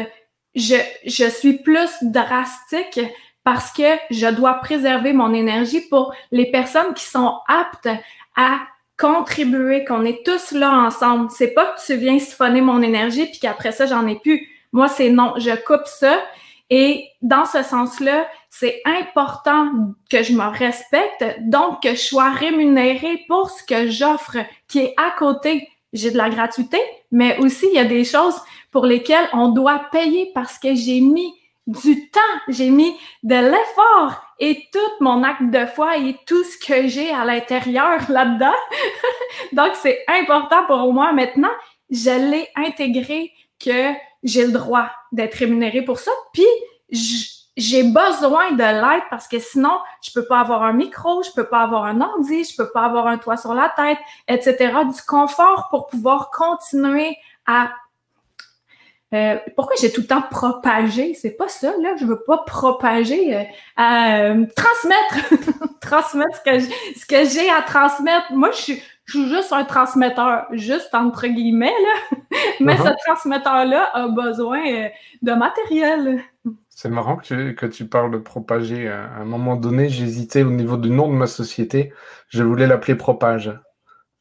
je, 0.56 0.76
je 1.06 1.26
suis 1.26 1.60
plus 1.60 1.90
drastique 2.02 3.00
parce 3.44 3.72
que 3.72 3.98
je 4.12 4.28
dois 4.28 4.56
préserver 4.56 5.13
mon 5.13 5.34
énergie 5.34 5.82
pour 5.90 6.13
les 6.32 6.52
personnes 6.52 6.94
qui 6.94 7.06
sont 7.06 7.40
aptes 7.48 7.90
à 8.36 8.60
contribuer, 8.98 9.86
qu'on 9.86 10.04
est 10.04 10.26
tous 10.26 10.52
là 10.52 10.72
ensemble. 10.72 11.30
C'est 11.32 11.54
pas 11.54 11.66
que 11.66 11.86
tu 11.86 11.96
viens 11.96 12.20
siphonner 12.20 12.62
mon 12.62 12.82
énergie 12.82 13.28
puis 13.28 13.40
qu'après 13.40 13.72
ça, 13.72 13.86
j'en 13.86 14.06
ai 14.08 14.20
plus. 14.20 14.50
Moi, 14.74 14.90
c'est 14.90 15.10
non, 15.10 15.34
je 15.38 15.56
coupe 15.63 15.86
ça. 15.86 16.20
Et 16.70 17.08
dans 17.22 17.46
ce 17.46 17.63
sens-là, 17.63 18.28
c'est 18.50 18.82
important 18.84 19.72
que 20.10 20.24
je 20.24 20.34
me 20.34 20.50
respecte, 20.50 21.24
donc 21.42 21.84
que 21.84 21.92
je 21.92 22.02
sois 22.02 22.32
rémunérée 22.32 23.24
pour 23.28 23.50
ce 23.50 23.63
que 23.63 23.90
j'offre, 23.90 24.38
qui 24.68 24.80
est 24.80 24.94
à 24.98 25.12
côté. 25.18 25.70
J'ai 25.98 26.12
de 26.12 26.18
la 26.18 26.30
gratuité, 26.30 26.80
mais 27.12 27.38
aussi 27.40 27.68
il 27.72 27.76
y 27.76 27.80
a 27.80 27.86
des 27.86 28.04
choses 28.04 28.40
pour 28.72 28.86
lesquelles 28.86 29.28
on 29.34 29.50
doit 29.50 29.88
payer 29.92 30.32
parce 30.34 30.60
que 30.60 30.76
j'ai 30.76 31.02
mis 31.02 31.34
du 31.66 32.10
temps, 32.10 32.20
j'ai 32.48 32.70
mis 32.70 32.96
de 33.24 33.36
l'effort 33.36 34.22
et 34.40 34.68
tout 34.72 35.04
mon 35.04 35.24
acte 35.24 35.50
de 35.50 35.66
foi 35.66 35.98
et 35.98 36.16
tout 36.26 36.44
ce 36.44 36.58
que 36.58 36.88
j'ai 36.88 37.10
à 37.10 37.26
l'intérieur 37.26 38.00
là-dedans. 38.10 38.56
Donc, 39.52 39.72
c'est 39.74 40.04
important 40.08 40.66
pour 40.66 40.94
moi 40.94 41.12
maintenant. 41.12 41.52
Je 41.90 42.32
l'ai 42.32 42.48
intégré 42.56 43.32
que 43.60 43.94
j'ai 44.24 44.46
le 44.46 44.52
droit 44.52 44.90
d'être 45.12 45.36
rémunéré 45.36 45.82
pour 45.82 46.00
ça. 46.00 46.12
Puis, 46.34 46.46
j'ai 47.58 47.84
besoin 47.84 48.52
de 48.52 48.63
l'aide 48.63 49.04
parce 49.10 49.28
que 49.28 49.39
sinon, 49.39 49.80
je 50.04 50.12
peux 50.13 50.26
pas 50.26 50.39
avoir 50.39 50.63
un 50.63 50.74
micro, 50.74 51.24
je 51.24 51.32
peux 51.32 51.48
pas 51.48 51.62
avoir 51.62 51.86
un 51.86 52.00
ordi, 52.02 52.43
je 52.43 52.56
peux 52.56 52.70
pas 52.70 52.84
avoir 52.84 53.08
un 53.08 53.17
toit 53.17 53.36
sur 53.36 53.56
la 53.56 53.74
tête, 53.76 53.98
etc. 54.28 54.74
Du 54.93 55.02
confort 55.02 55.67
pour 55.72 55.88
pouvoir 55.88 56.30
continuer 56.30 57.17
à 57.48 57.72
euh, 59.13 59.38
pourquoi 59.56 59.76
j'ai 59.80 59.91
tout 59.91 60.02
le 60.02 60.08
temps 60.08 60.22
propagé? 60.22 61.13
C'est 61.13 61.32
pas 61.32 61.48
ça, 61.48 61.74
là. 61.82 61.96
Je 61.98 62.06
veux 62.06 62.22
pas 62.24 62.39
propager, 62.39 63.36
euh, 63.36 63.43
euh 63.80 64.46
transmettre, 64.56 65.34
transmettre 65.82 66.41
ce 66.43 67.06
que 67.06 67.26
j'ai 67.26 67.50
à 67.50 67.62
transmettre. 67.62 68.34
Moi, 68.34 68.52
je 68.52 68.58
suis, 68.58 68.84
je 69.06 69.20
suis 69.20 69.30
juste 69.30 69.54
un 69.54 69.63
transmetteur, 69.63 70.46
juste 70.52 70.93
entre 70.93 71.26
guillemets, 71.28 71.72
là. 71.72 72.17
Mais 72.60 72.76
uh-huh. 72.76 72.89
ce 72.89 73.06
transmetteur-là 73.06 73.89
a 73.93 74.08
besoin 74.10 74.60
euh, 74.67 74.89
de 75.22 75.32
matériel. 75.32 76.22
C'est 76.80 76.90
marrant 76.90 77.16
que 77.16 77.24
tu, 77.24 77.56
que 77.56 77.66
tu 77.66 77.88
parles 77.88 78.12
de 78.12 78.20
propager. 78.20 78.88
À 78.88 79.16
un 79.16 79.26
moment 79.26 79.56
donné, 79.56 79.90
j'hésitais 79.90 80.44
au 80.44 80.52
niveau 80.52 80.78
du 80.78 80.92
nom 80.92 81.08
de 81.08 81.16
ma 81.16 81.26
société. 81.26 81.92
Je 82.30 82.44
voulais 82.44 82.68
l'appeler 82.68 82.94
Propage. 82.94 83.52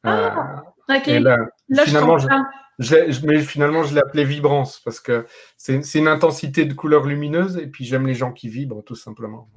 Ah, 0.04 0.62
ok. 0.88 1.06
là, 1.06 1.36
finalement, 1.84 2.16
je 2.16 3.26
mais 3.26 3.40
finalement, 3.40 3.82
je 3.82 3.94
l'ai 3.94 4.00
appelé 4.00 4.24
vibrance 4.24 4.80
parce 4.82 5.00
que 5.00 5.26
c'est 5.58 5.82
une 5.96 6.08
intensité 6.08 6.64
de 6.64 6.72
couleur 6.72 7.04
lumineuse 7.04 7.58
et 7.58 7.66
puis 7.66 7.84
j'aime 7.84 8.06
les 8.06 8.14
gens 8.14 8.32
qui 8.32 8.48
vibrent 8.48 8.82
tout 8.82 8.94
simplement. 8.94 9.50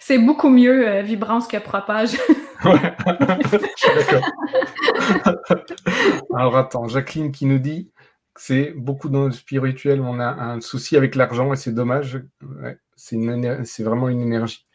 C'est 0.00 0.18
beaucoup 0.18 0.48
mieux 0.48 0.88
euh, 0.88 1.02
vibrance 1.02 1.46
que 1.46 1.58
propage. 1.58 2.16
Ouais, 2.64 2.78
d'accord. 3.04 4.30
Alors 6.36 6.56
attends, 6.56 6.86
Jacqueline 6.86 7.32
qui 7.32 7.44
nous 7.44 7.58
dit 7.58 7.90
c'est 8.36 8.72
beaucoup 8.76 9.08
dans 9.08 9.26
le 9.26 9.32
spirituel, 9.32 10.00
on 10.00 10.18
a 10.18 10.26
un 10.26 10.60
souci 10.60 10.96
avec 10.96 11.14
l'argent 11.14 11.52
et 11.52 11.56
c'est 11.56 11.72
dommage. 11.72 12.22
c'est 12.96 13.82
vraiment 13.82 14.08
une 14.08 14.22
énergie. 14.22 14.66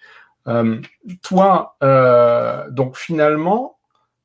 Euh, 0.47 0.79
toi, 1.23 1.75
euh, 1.83 2.69
donc 2.71 2.95
finalement, 2.95 3.77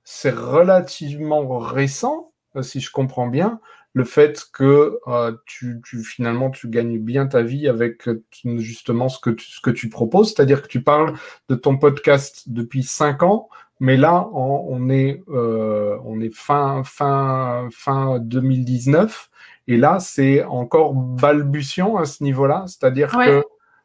c'est 0.04 0.34
relativement 0.34 1.58
récent, 1.58 2.32
euh, 2.56 2.62
si 2.62 2.80
je 2.80 2.90
comprends 2.90 3.26
bien, 3.26 3.60
le 3.94 4.04
fait 4.04 4.44
que 4.52 4.98
tu, 5.44 5.82
finalement 6.02 6.50
tu 6.50 6.68
gagnes 6.68 6.98
bien 6.98 7.26
ta 7.26 7.42
vie 7.42 7.68
avec 7.68 8.08
justement 8.56 9.10
ce 9.10 9.20
que 9.20 9.28
tu, 9.28 9.50
ce 9.50 9.60
que 9.60 9.70
tu 9.70 9.90
proposes, 9.90 10.28
c'est-à-dire 10.32 10.62
que 10.62 10.68
tu 10.68 10.82
parles 10.82 11.12
de 11.50 11.54
ton 11.54 11.76
podcast 11.76 12.44
depuis 12.46 12.84
cinq 12.84 13.22
ans, 13.22 13.50
mais 13.82 13.96
là 13.96 14.28
on, 14.32 14.88
est 14.88 15.22
on 15.28 16.20
est 16.20 16.34
fin 16.34 16.82
fin 16.84 17.68
fin 17.72 18.18
2019 18.20 19.28
et 19.66 19.76
là 19.76 19.98
c'est 19.98 20.44
encore 20.44 20.94
balbutiant 20.94 21.96
à 21.96 22.04
ce 22.04 22.22
niveau-là, 22.22 22.64
c'est-à-dire 22.66 23.10
que 23.10 23.42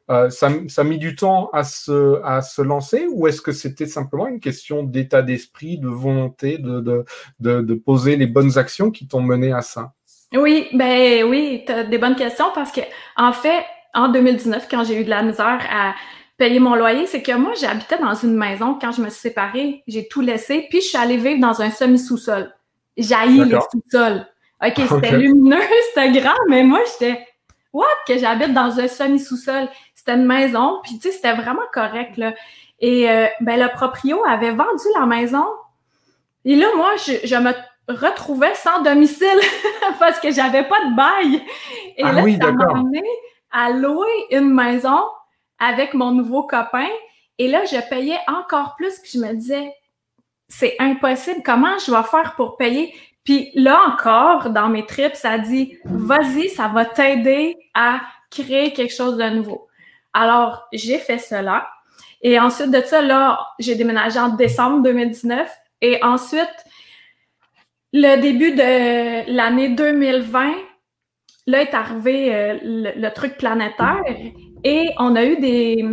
euh, 0.10 0.29
ça, 0.29 0.49
ça, 0.69 0.81
a 0.81 0.83
mis 0.86 0.97
du 0.97 1.17
temps 1.17 1.49
à 1.51 1.65
se, 1.65 2.21
à 2.23 2.41
se 2.41 2.62
lancer 2.62 3.07
ou 3.12 3.27
est-ce 3.27 3.41
que 3.41 3.51
c'était 3.51 3.88
simplement 3.88 4.27
une 4.27 4.39
question 4.39 4.83
d'état 4.83 5.21
d'esprit, 5.21 5.79
de 5.79 5.89
volonté, 5.89 6.57
de, 6.60 6.79
de, 6.79 7.03
de, 7.41 7.60
de, 7.60 7.73
poser 7.73 8.15
les 8.15 8.27
bonnes 8.27 8.57
actions 8.57 8.89
qui 8.89 9.05
t'ont 9.05 9.21
mené 9.21 9.51
à 9.51 9.62
ça? 9.62 9.91
Oui, 10.33 10.67
ben 10.73 11.25
oui, 11.25 11.63
tu 11.65 11.73
as 11.73 11.83
des 11.83 11.97
bonnes 11.97 12.15
questions 12.15 12.45
parce 12.55 12.71
que, 12.71 12.81
en 13.17 13.33
fait, 13.33 13.65
en 13.93 14.07
2019, 14.07 14.67
quand 14.69 14.86
j'ai 14.86 15.01
eu 15.01 15.03
de 15.03 15.10
la 15.10 15.23
misère 15.23 15.60
à 15.69 15.93
payer 16.38 16.60
mon 16.60 16.76
loyer, 16.76 17.08
c'est 17.08 17.21
que 17.21 17.32
moi, 17.34 17.54
j'habitais 17.60 17.97
dans 17.97 18.13
une 18.13 18.36
maison 18.36 18.78
quand 18.80 18.91
je 18.91 19.02
me 19.02 19.10
suis 19.10 19.21
séparée, 19.21 19.84
j'ai 19.88 20.08
tout 20.08 20.21
laissé, 20.21 20.67
puis 20.69 20.82
je 20.82 20.88
suis 20.88 20.97
allée 20.97 21.17
vivre 21.17 21.39
dans 21.39 21.62
un 21.62 21.69
semi-sous-sol. 21.69 22.54
J'ai 22.95 23.15
les 23.28 23.60
sous-sols. 23.71 24.26
OK, 24.65 24.73
c'était 24.89 25.17
lumineux, 25.17 25.62
c'était 25.89 26.12
grand, 26.19 26.38
mais 26.47 26.63
moi, 26.63 26.80
j'étais 26.91 27.28
What? 27.73 27.86
Que 28.08 28.17
j'habite 28.17 28.54
dans 28.54 28.80
un 28.80 28.88
semi-sous-sol? 28.88 29.67
C'était 29.93 30.13
une 30.13 30.26
maison, 30.26 30.80
puis 30.84 30.97
tu 30.97 31.10
sais, 31.10 31.12
c'était 31.12 31.34
vraiment 31.34 31.67
correct, 31.73 32.17
là. 32.17 32.34
Et 32.80 33.10
euh, 33.10 33.28
ben, 33.41 33.60
le 33.60 33.71
proprio 33.71 34.23
avait 34.28 34.52
vendu 34.52 34.84
la 35.00 35.06
maison. 35.06 35.45
Et 36.45 36.56
là, 36.56 36.67
moi, 36.76 36.91
je, 36.95 37.36
me 37.36 37.52
retrouvais 37.88 38.54
sans 38.56 38.82
domicile 38.82 39.39
parce 40.00 40.19
que 40.19 40.32
j'avais 40.32 40.63
pas 40.63 40.80
de 40.86 40.95
bail. 40.95 41.43
Et 41.97 42.04
ah 42.04 42.13
là, 42.13 42.23
ça 42.39 42.52
m'a 42.52 42.65
amené 42.65 43.04
à 43.52 43.71
louer 43.71 44.08
une 44.32 44.54
maison 44.54 45.02
avec 45.60 45.93
mon 45.93 46.12
nouveau 46.12 46.43
copain. 46.43 46.88
Et 47.38 47.48
là, 47.48 47.65
je 47.65 47.78
payais 47.89 48.20
encore 48.28 48.76
plus, 48.76 49.00
puis 49.00 49.12
je 49.15 49.20
me 49.20 49.34
disais, 49.34 49.74
c'est 50.48 50.76
impossible. 50.80 51.41
Comment 51.46 51.78
je 51.80 51.91
vais 51.91 52.04
faire 52.04 52.36
pour 52.36 52.58
payer? 52.58 52.93
Puis 53.24 53.52
là 53.56 53.82
encore, 53.88 54.52
dans 54.52 54.70
mes 54.70 54.86
trips, 54.86 55.15
ça 55.15 55.38
dit, 55.38 55.78
vas-y, 55.86 56.50
ça 56.50 56.70
va 56.70 56.86
t'aider 56.86 57.58
à 57.74 58.02
créer 58.32 58.74
quelque 58.74 58.93
chose 58.93 59.17
de 59.17 59.30
nouveau. 59.30 59.67
Alors, 60.13 60.67
j'ai 60.72 60.98
fait 60.98 61.17
cela. 61.17 61.67
Et 62.22 62.39
ensuite 62.39 62.72
de 62.72 62.82
ça, 62.82 63.02
là, 63.02 63.39
j'ai 63.60 63.76
déménagé 63.76 64.20
en 64.20 64.30
décembre 64.30 64.82
2019. 64.82 65.50
Et 65.82 66.04
ensuite, 66.04 66.65
le 67.93 68.20
début 68.22 68.52
de 68.52 69.32
l'année 69.32 69.70
2020, 69.70 70.54
là 71.48 71.62
est 71.62 71.74
arrivé 71.74 72.34
euh, 72.36 72.58
le, 72.63 73.10
truc 73.10 73.38
planétaire 73.38 74.04
et 74.63 74.89
on 74.98 75.15
a 75.15 75.26
eu 75.26 75.38
des, 75.38 75.86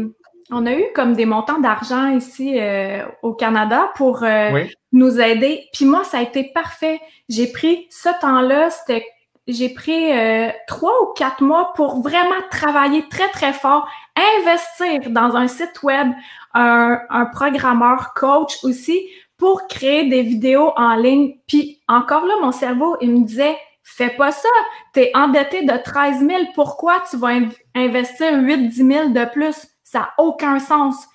on 0.50 0.66
a 0.66 0.72
eu 0.72 0.84
comme 0.94 1.14
des 1.14 1.26
montants 1.26 1.60
d'argent 1.60 2.08
ici 2.08 2.58
euh, 2.58 3.04
au 3.22 3.34
Canada 3.34 3.90
pour 3.96 4.22
euh, 4.22 4.64
nous 4.92 5.20
aider. 5.20 5.68
Puis 5.72 5.84
moi, 5.84 6.04
ça 6.04 6.18
a 6.18 6.22
été 6.22 6.50
parfait. 6.54 7.00
J'ai 7.28 7.50
pris 7.50 7.86
ce 7.90 8.08
temps-là, 8.20 8.70
c'était 8.70 9.06
j'ai 9.46 9.68
pris 9.68 10.10
euh, 10.10 10.48
trois 10.66 11.02
ou 11.02 11.12
quatre 11.12 11.42
mois 11.42 11.74
pour 11.74 12.00
vraiment 12.00 12.40
travailler 12.50 13.06
très, 13.10 13.28
très 13.28 13.52
fort, 13.52 13.86
investir 14.16 15.10
dans 15.10 15.36
un 15.36 15.48
site 15.48 15.82
web, 15.82 16.08
un, 16.54 16.98
un 17.10 17.26
programmeur 17.26 18.14
coach 18.14 18.64
aussi 18.64 19.06
pour 19.36 19.66
créer 19.68 20.08
des 20.08 20.22
vidéos 20.22 20.72
en 20.76 20.94
ligne. 20.94 21.34
Puis 21.46 21.82
encore 21.88 22.24
là, 22.24 22.34
mon 22.40 22.52
cerveau, 22.52 22.96
il 23.02 23.10
me 23.10 23.26
disait, 23.26 23.58
fais 23.82 24.10
pas 24.10 24.32
ça. 24.32 24.48
Tu 24.94 25.00
es 25.00 25.10
endetté 25.14 25.62
de 25.64 25.76
13 25.76 26.26
000. 26.26 26.30
Pourquoi 26.54 27.02
tu 27.10 27.18
vas 27.18 27.34
investir 27.74 28.32
8-10 28.32 28.72
000 28.72 29.08
de 29.10 29.24
plus? 29.30 29.66
Ça 29.82 30.00
n'a 30.00 30.14
aucun 30.18 30.58
sens. 30.58 31.06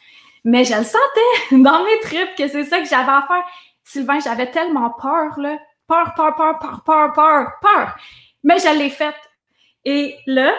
Mais 0.43 0.63
je 0.63 0.75
le 0.75 0.83
sentais 0.83 1.51
dans 1.51 1.83
mes 1.83 1.99
tripes 2.01 2.35
que 2.37 2.47
c'est 2.47 2.65
ça 2.65 2.79
que 2.79 2.87
j'avais 2.87 3.11
à 3.11 3.25
faire. 3.27 3.43
Sylvain, 3.83 4.19
j'avais 4.19 4.51
tellement 4.51 4.91
peur, 4.91 5.39
là. 5.39 5.57
Peur, 5.87 6.13
peur, 6.15 6.35
peur, 6.35 6.59
peur, 6.59 6.83
peur, 6.85 7.13
peur, 7.13 7.47
peur. 7.61 7.95
Mais 8.43 8.59
je 8.59 8.77
l'ai 8.77 8.89
faite. 8.89 9.15
Et 9.85 10.15
là, 10.27 10.53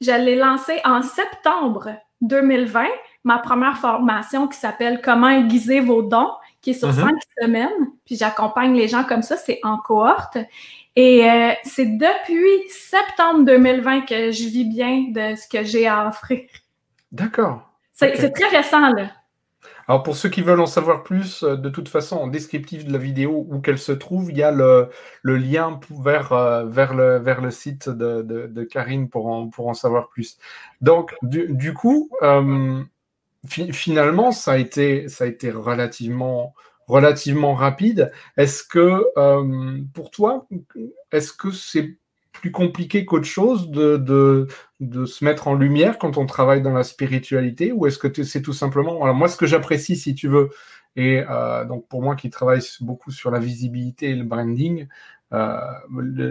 je 0.00 0.12
l'ai 0.12 0.36
lancée 0.36 0.80
en 0.84 1.02
septembre 1.02 1.90
2020, 2.20 2.86
ma 3.24 3.38
première 3.38 3.78
formation 3.78 4.46
qui 4.48 4.58
s'appelle 4.58 5.00
Comment 5.02 5.30
aiguiser 5.30 5.80
vos 5.80 6.02
dons, 6.02 6.32
qui 6.60 6.70
est 6.70 6.74
sur 6.74 6.90
mm-hmm. 6.90 7.00
cinq 7.00 7.16
semaines. 7.40 7.88
Puis 8.04 8.16
j'accompagne 8.16 8.74
les 8.74 8.88
gens 8.88 9.04
comme 9.04 9.22
ça, 9.22 9.36
c'est 9.36 9.60
en 9.62 9.78
cohorte. 9.78 10.38
Et 10.96 11.30
euh, 11.30 11.52
c'est 11.64 11.86
depuis 11.86 12.68
septembre 12.68 13.44
2020 13.44 14.00
que 14.02 14.32
je 14.32 14.48
vis 14.48 14.64
bien 14.64 15.06
de 15.10 15.36
ce 15.36 15.48
que 15.48 15.64
j'ai 15.64 15.86
à 15.86 16.08
offrir. 16.08 16.40
D'accord. 17.12 17.70
C'est 17.92 18.32
très 18.32 18.48
récent, 18.48 18.92
là. 18.92 19.10
Alors 19.88 20.02
pour 20.02 20.16
ceux 20.16 20.28
qui 20.28 20.42
veulent 20.42 20.60
en 20.60 20.66
savoir 20.66 21.02
plus, 21.02 21.42
euh, 21.42 21.56
de 21.56 21.70
toute 21.70 21.88
façon, 21.88 22.16
en 22.16 22.26
descriptif 22.26 22.84
de 22.84 22.92
la 22.92 22.98
vidéo 22.98 23.46
où 23.48 23.58
qu'elle 23.60 23.78
se 23.78 23.92
trouve, 23.92 24.30
il 24.30 24.36
y 24.36 24.42
a 24.42 24.52
le, 24.52 24.90
lien 25.24 25.80
vers, 25.90 26.32
euh, 26.32 26.66
vers, 26.66 26.94
le, 26.94 27.18
vers 27.18 27.40
le 27.40 27.50
site 27.50 27.88
de, 27.88 28.68
Karine 28.70 29.08
pour 29.08 29.28
en, 29.28 29.48
pour 29.48 29.66
en 29.66 29.74
savoir 29.74 30.08
plus. 30.10 30.36
Donc 30.82 31.14
du, 31.22 31.72
coup, 31.72 32.10
euh, 32.22 32.82
finalement, 33.46 34.32
ça 34.32 34.52
a 34.52 34.56
été, 34.58 35.08
ça 35.08 35.24
a 35.24 35.26
été 35.26 35.50
relativement, 35.50 36.54
relativement 36.86 37.54
rapide. 37.54 38.12
Est-ce 38.36 38.64
que 38.64 39.04
pour 39.92 40.10
toi, 40.10 40.46
est-ce 41.12 41.32
que 41.32 41.50
c'est 41.50 41.98
plus 42.32 42.50
compliqué 42.52 43.04
qu'autre 43.04 43.26
chose 43.26 43.70
de, 43.70 43.96
de, 44.80 45.04
se 45.04 45.24
mettre 45.24 45.48
en 45.48 45.54
lumière 45.54 45.98
quand 45.98 46.16
on 46.18 46.26
travaille 46.26 46.62
dans 46.62 46.72
la 46.72 46.84
spiritualité 46.84 47.72
ou 47.72 47.86
est-ce 47.86 47.98
que 47.98 48.22
c'est 48.22 48.42
tout 48.42 48.52
simplement... 48.52 49.02
Alors 49.02 49.14
moi, 49.14 49.28
ce 49.28 49.36
que 49.36 49.46
j'apprécie, 49.46 49.96
si 49.96 50.14
tu 50.14 50.28
veux, 50.28 50.50
et 50.96 51.24
euh, 51.28 51.64
donc 51.64 51.86
pour 51.88 52.02
moi 52.02 52.16
qui 52.16 52.30
travaille 52.30 52.60
beaucoup 52.80 53.10
sur 53.10 53.30
la 53.30 53.38
visibilité 53.38 54.10
et 54.10 54.14
le 54.14 54.24
branding, 54.24 54.86
euh, 55.32 55.60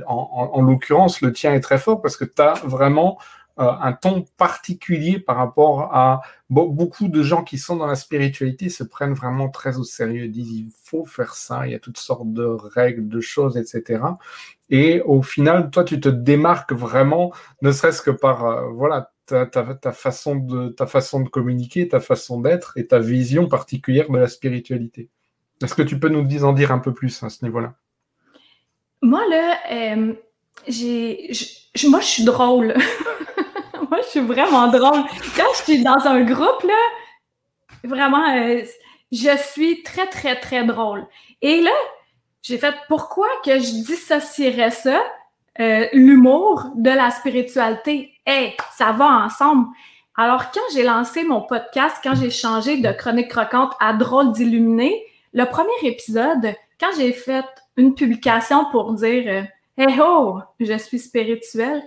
en, 0.08 0.50
en 0.54 0.62
l'occurrence, 0.62 1.22
le 1.22 1.32
tien 1.32 1.54
est 1.54 1.60
très 1.60 1.78
fort 1.78 2.02
parce 2.02 2.18
que 2.18 2.26
tu 2.26 2.42
as 2.42 2.54
vraiment 2.64 3.18
euh, 3.20 3.24
un 3.58 3.94
ton 3.94 4.26
particulier 4.38 5.20
par 5.20 5.38
rapport 5.38 5.94
à 5.94 6.22
beaucoup 6.50 7.08
de 7.08 7.24
gens 7.24 7.44
qui 7.44 7.58
sont 7.58 7.76
dans 7.76 7.88
la 7.88 7.96
spiritualité 7.96 8.70
se 8.70 8.84
prennent 8.84 9.14
vraiment 9.14 9.50
très 9.50 9.78
au 9.78 9.84
sérieux, 9.84 10.28
disent 10.28 10.52
il 10.52 10.70
faut 10.84 11.06
faire 11.06 11.36
ça, 11.36 11.68
il 11.68 11.72
y 11.72 11.76
a 11.76 11.80
toutes 11.80 11.98
sortes 11.98 12.32
de 12.32 12.46
règles, 12.46 13.08
de 13.08 13.20
choses, 13.20 13.58
etc. 13.58 14.02
Et 14.70 15.02
au 15.02 15.22
final, 15.22 15.70
toi, 15.72 15.84
tu 15.84 16.00
te 16.00 16.10
démarques 16.10 16.74
vraiment, 16.74 17.34
ne 17.62 17.72
serait-ce 17.72 18.02
que 18.02 18.12
par 18.12 18.46
euh, 18.46 18.70
voilà 18.72 19.12
ta, 19.26 19.46
ta, 19.46 19.92
façon 19.92 20.36
de 20.36 20.70
ta 20.70 20.88
façon 20.88 21.20
de 21.20 21.28
communiquer, 21.28 21.88
ta 21.88 22.00
façon 22.00 22.40
d'être 22.40 22.78
et 22.78 22.88
ta 22.88 23.00
vision 23.00 23.48
particulière 23.48 24.10
de 24.10 24.18
la 24.18 24.28
spiritualité. 24.28 25.10
Est-ce 25.62 25.76
que 25.76 25.82
tu 25.82 26.00
peux 26.00 26.10
nous 26.10 26.44
en 26.46 26.54
dire 26.54 26.72
un 26.72 26.80
peu 26.80 26.94
plus 26.94 27.22
à 27.24 27.30
ce 27.30 27.44
niveau-là? 27.44 27.74
Moi 29.02 29.22
là, 29.30 29.58
euh, 29.72 30.14
j'ai, 30.68 31.32
moi 31.90 32.00
je 32.00 32.06
suis 32.06 32.24
drôle. 32.24 32.74
moi, 33.92 34.00
je 34.02 34.08
suis 34.08 34.20
vraiment 34.20 34.68
drôle. 34.68 35.04
Quand 35.36 35.52
je 35.60 35.64
suis 35.64 35.84
dans 35.84 36.06
un 36.06 36.22
groupe, 36.24 36.64
là, 36.64 36.74
vraiment, 37.84 38.36
euh, 38.36 38.62
je 39.12 39.38
suis 39.38 39.84
très, 39.84 40.08
très, 40.08 40.40
très 40.40 40.64
drôle. 40.64 41.06
Et 41.42 41.62
là, 41.62 41.72
j'ai 42.42 42.58
fait 42.58 42.76
pourquoi 42.88 43.28
que 43.44 43.60
je 43.60 43.86
dissocierais 43.86 44.72
ça, 44.72 45.02
euh, 45.60 45.88
l'humour, 45.94 46.66
de 46.76 46.90
la 46.90 47.12
spiritualité? 47.12 48.14
Hey, 48.26 48.56
ça 48.74 48.92
va 48.92 49.06
ensemble. 49.26 49.68
Alors, 50.16 50.52
quand 50.52 50.62
j'ai 50.74 50.84
lancé 50.84 51.24
mon 51.24 51.42
podcast, 51.42 51.98
quand 52.04 52.16
j'ai 52.16 52.32
changé 52.32 52.78
de 52.78 52.92
chronique 52.92 53.30
croquante 53.30 53.74
à 53.80 53.94
drôle 53.94 54.32
d'illuminé, 54.32 55.04
le 55.34 55.46
premier 55.46 55.70
épisode, 55.84 56.54
quand 56.80 56.90
j'ai 56.98 57.12
fait 57.12 57.46
une 57.76 57.94
publication 57.94 58.66
pour 58.72 58.94
dire 58.94 59.24
euh, 59.28 59.44
Hey 59.78 60.00
ho, 60.00 60.40
je 60.60 60.76
suis 60.78 60.98
spirituel, 60.98 61.84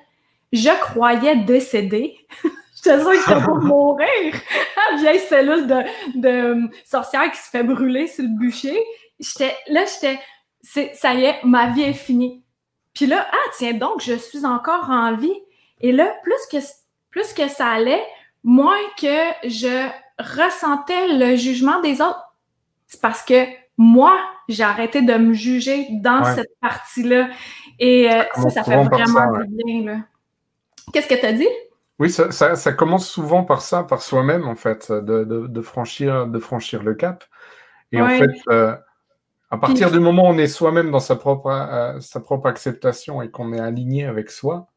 je 0.52 0.70
croyais 0.80 1.36
décéder. 1.36 2.16
J'étais 2.76 2.98
sûre 2.98 3.10
que 3.10 3.18
j'étais 3.18 3.44
pour 3.44 3.58
mourir. 3.58 4.34
La 4.92 4.96
vieille 4.96 5.20
cellule 5.20 5.66
de, 5.66 6.18
de 6.18 6.70
sorcière 6.84 7.30
qui 7.30 7.38
se 7.38 7.50
fait 7.50 7.62
brûler 7.62 8.06
sur 8.06 8.24
le 8.24 8.30
bûcher. 8.30 8.82
J'étais, 9.18 9.54
là, 9.68 9.84
j'étais, 9.84 10.18
ça 10.94 11.14
y 11.14 11.24
est, 11.24 11.44
ma 11.44 11.68
vie 11.68 11.82
est 11.82 11.92
finie. 11.92 12.42
Puis 12.94 13.06
là, 13.06 13.26
ah, 13.30 13.50
tiens 13.58 13.74
donc, 13.74 14.00
je 14.00 14.14
suis 14.14 14.46
encore 14.46 14.88
en 14.88 15.14
vie. 15.14 15.38
Et 15.80 15.92
là, 15.92 16.10
plus 16.22 16.40
que, 16.50 16.56
plus 17.10 17.32
que 17.34 17.48
ça 17.48 17.68
allait, 17.68 18.04
moins 18.42 18.80
que 18.98 19.48
je 19.48 19.88
ressentais 20.18 21.08
le 21.08 21.36
jugement 21.36 21.80
des 21.80 22.00
autres. 22.00 22.34
c'est 22.86 23.00
parce 23.00 23.22
que 23.22 23.46
moi, 23.76 24.18
j'ai 24.48 24.62
arrêté 24.62 25.00
de 25.00 25.14
me 25.14 25.32
juger 25.32 25.88
dans 25.90 26.24
cette 26.24 26.50
partie-là. 26.60 27.28
Et 27.78 28.10
euh, 28.10 28.22
ça, 28.34 28.50
ça, 28.50 28.64
fait 28.64 28.82
vraiment 28.84 29.38
du 29.38 29.64
bien. 29.64 30.04
Qu'est-ce 30.92 31.08
que 31.08 31.18
tu 31.18 31.26
as 31.26 31.32
dit? 31.32 31.48
Oui, 31.98 32.10
ça, 32.10 32.72
commence 32.72 33.06
souvent 33.06 33.44
par 33.44 33.60
ça, 33.60 33.82
par 33.82 34.00
soi-même, 34.00 34.48
en 34.48 34.54
fait, 34.54 34.90
de, 34.90 35.60
franchir, 35.60 36.26
de 36.26 36.38
franchir 36.38 36.82
le 36.82 36.94
cap. 36.94 37.24
Et 37.92 38.00
en 38.00 38.08
fait, 38.08 38.30
euh, 38.48 38.74
à 39.50 39.58
partir 39.58 39.90
du 39.90 40.00
moment 40.00 40.24
où 40.24 40.32
on 40.32 40.38
est 40.38 40.46
soi-même 40.46 40.90
dans 40.90 41.00
sa 41.00 41.16
propre, 41.16 41.48
euh, 41.48 42.00
sa 42.00 42.20
propre 42.20 42.46
acceptation 42.46 43.20
et 43.20 43.30
qu'on 43.30 43.52
est 43.52 43.60
aligné 43.60 44.06
avec 44.06 44.30
soi, 44.30 44.68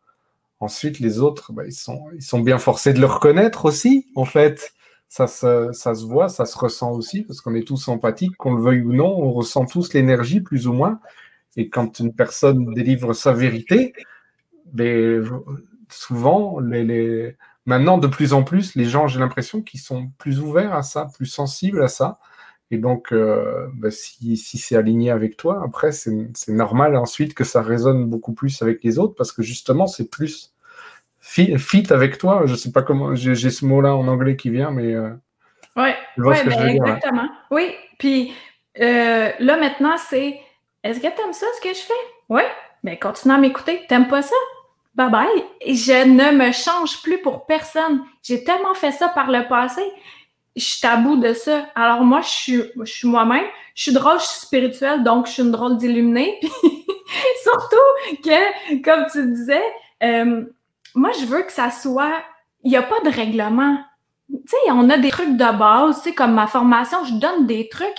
ensuite 0.59 0.99
les 0.99 1.21
autres, 1.21 1.53
bah, 1.53 1.63
ils, 1.65 1.73
sont, 1.73 2.01
ils 2.15 2.23
sont 2.23 2.39
bien 2.39 2.57
forcés 2.57 2.91
de 2.91 2.99
le 2.99 3.05
reconnaître 3.05 3.65
aussi, 3.65 4.07
en 4.15 4.25
fait. 4.25 4.73
Ça 5.07 5.27
se, 5.27 5.69
ça 5.73 5.93
se 5.93 6.05
voit, 6.05 6.27
ça 6.27 6.45
se 6.45 6.57
ressent 6.57 6.91
aussi, 6.91 7.21
parce 7.21 7.39
qu'on 7.39 7.53
est 7.53 7.67
tous 7.67 7.87
empathiques, 7.87 8.35
qu'on 8.35 8.55
le 8.55 8.61
veuille 8.63 8.81
ou 8.81 8.93
non, 8.93 9.15
on 9.15 9.31
ressent 9.31 9.65
tous 9.65 9.93
l'énergie, 9.93 10.41
plus 10.41 10.67
ou 10.67 10.73
moins. 10.73 10.99
Et 11.55 11.69
quand 11.69 11.99
une 11.99 12.13
personne 12.13 12.73
délivre 12.73 13.13
sa 13.13 13.31
vérité, 13.31 13.93
mais 14.73 15.19
souvent, 15.93 16.59
les, 16.59 16.83
les... 16.83 17.37
maintenant, 17.65 17.97
de 17.97 18.07
plus 18.07 18.33
en 18.33 18.43
plus, 18.43 18.75
les 18.75 18.85
gens, 18.85 19.07
j'ai 19.07 19.19
l'impression 19.19 19.61
qu'ils 19.61 19.79
sont 19.79 20.09
plus 20.17 20.39
ouverts 20.39 20.73
à 20.73 20.83
ça, 20.83 21.07
plus 21.15 21.25
sensibles 21.25 21.83
à 21.83 21.87
ça. 21.87 22.19
Et 22.71 22.77
donc, 22.77 23.11
euh, 23.11 23.67
bah, 23.75 23.91
si, 23.91 24.35
c'est 24.37 24.75
aligné 24.75 25.11
avec 25.11 25.37
toi, 25.37 25.61
après, 25.63 25.91
c'est 25.91 26.33
normal 26.47 26.95
ensuite 26.95 27.35
que 27.35 27.43
ça 27.43 27.61
résonne 27.61 28.05
beaucoup 28.05 28.33
plus 28.33 28.61
avec 28.63 28.83
les 28.83 28.97
autres 28.97 29.13
parce 29.15 29.31
que 29.31 29.43
justement, 29.43 29.85
c'est 29.85 30.09
plus 30.09 30.53
fit, 31.19 31.85
avec 31.91 32.17
toi. 32.17 32.43
Je 32.45 32.55
sais 32.55 32.71
pas 32.71 32.81
comment, 32.81 33.13
j'ai 33.13 33.49
ce 33.49 33.65
mot-là 33.65 33.95
en 33.95 34.07
anglais 34.07 34.35
qui 34.35 34.49
vient, 34.49 34.71
mais. 34.71 34.93
Euh, 34.93 35.11
oui, 35.75 35.89
ouais, 36.17 36.45
ben, 36.45 36.67
exactement. 36.69 37.29
Oui, 37.51 37.75
puis 37.97 38.33
euh, 38.79 39.31
là 39.39 39.57
maintenant, 39.57 39.97
c'est 39.97 40.39
est-ce 40.83 40.99
que 40.99 41.07
tu 41.07 41.21
aimes 41.21 41.33
ça, 41.33 41.45
ce 41.55 41.61
que 41.67 41.73
je 41.73 41.81
fais? 41.81 41.93
Oui, 42.29 42.41
mais 42.83 42.91
ben, 42.91 42.99
continue 42.99 43.33
à 43.33 43.37
m'écouter. 43.37 43.81
T'aimes 43.87 44.07
pas 44.07 44.21
ça? 44.21 44.35
Bye 44.95 45.09
bye. 45.09 45.43
Je 45.65 46.05
ne 46.05 46.31
me 46.31 46.51
change 46.51 47.01
plus 47.01 47.19
pour 47.21 47.45
personne. 47.45 48.03
J'ai 48.21 48.43
tellement 48.43 48.73
fait 48.73 48.91
ça 48.91 49.09
par 49.09 49.31
le 49.31 49.47
passé 49.47 49.81
je 50.55 50.63
suis 50.63 50.81
tabou 50.81 51.15
de 51.15 51.33
ça. 51.33 51.65
Alors 51.75 52.01
moi, 52.03 52.21
je 52.21 52.29
suis, 52.29 52.63
je 52.79 52.91
suis 52.91 53.07
moi-même. 53.07 53.45
Je 53.75 53.83
suis 53.83 53.93
drôle, 53.93 54.19
je 54.19 54.25
suis 54.25 54.41
spirituelle, 54.41 55.03
donc 55.03 55.27
je 55.27 55.31
suis 55.31 55.43
une 55.43 55.51
drôle 55.51 55.77
d'illuminée. 55.77 56.39
surtout 57.43 58.21
que, 58.23 58.81
comme 58.83 59.05
tu 59.11 59.25
disais, 59.27 59.63
euh, 60.03 60.43
moi, 60.95 61.11
je 61.19 61.25
veux 61.25 61.41
que 61.41 61.51
ça 61.51 61.71
soit... 61.71 62.13
Il 62.63 62.69
n'y 62.69 62.77
a 62.77 62.83
pas 62.83 62.99
de 63.03 63.09
règlement. 63.09 63.77
Tu 64.29 64.37
sais, 64.47 64.71
on 64.71 64.89
a 64.89 64.97
des 64.97 65.09
trucs 65.09 65.35
de 65.35 65.57
base, 65.57 65.97
tu 65.97 66.09
sais, 66.09 66.15
comme 66.15 66.33
ma 66.33 66.47
formation, 66.47 67.03
je 67.03 67.15
donne 67.15 67.45
des 67.45 67.67
trucs, 67.67 67.97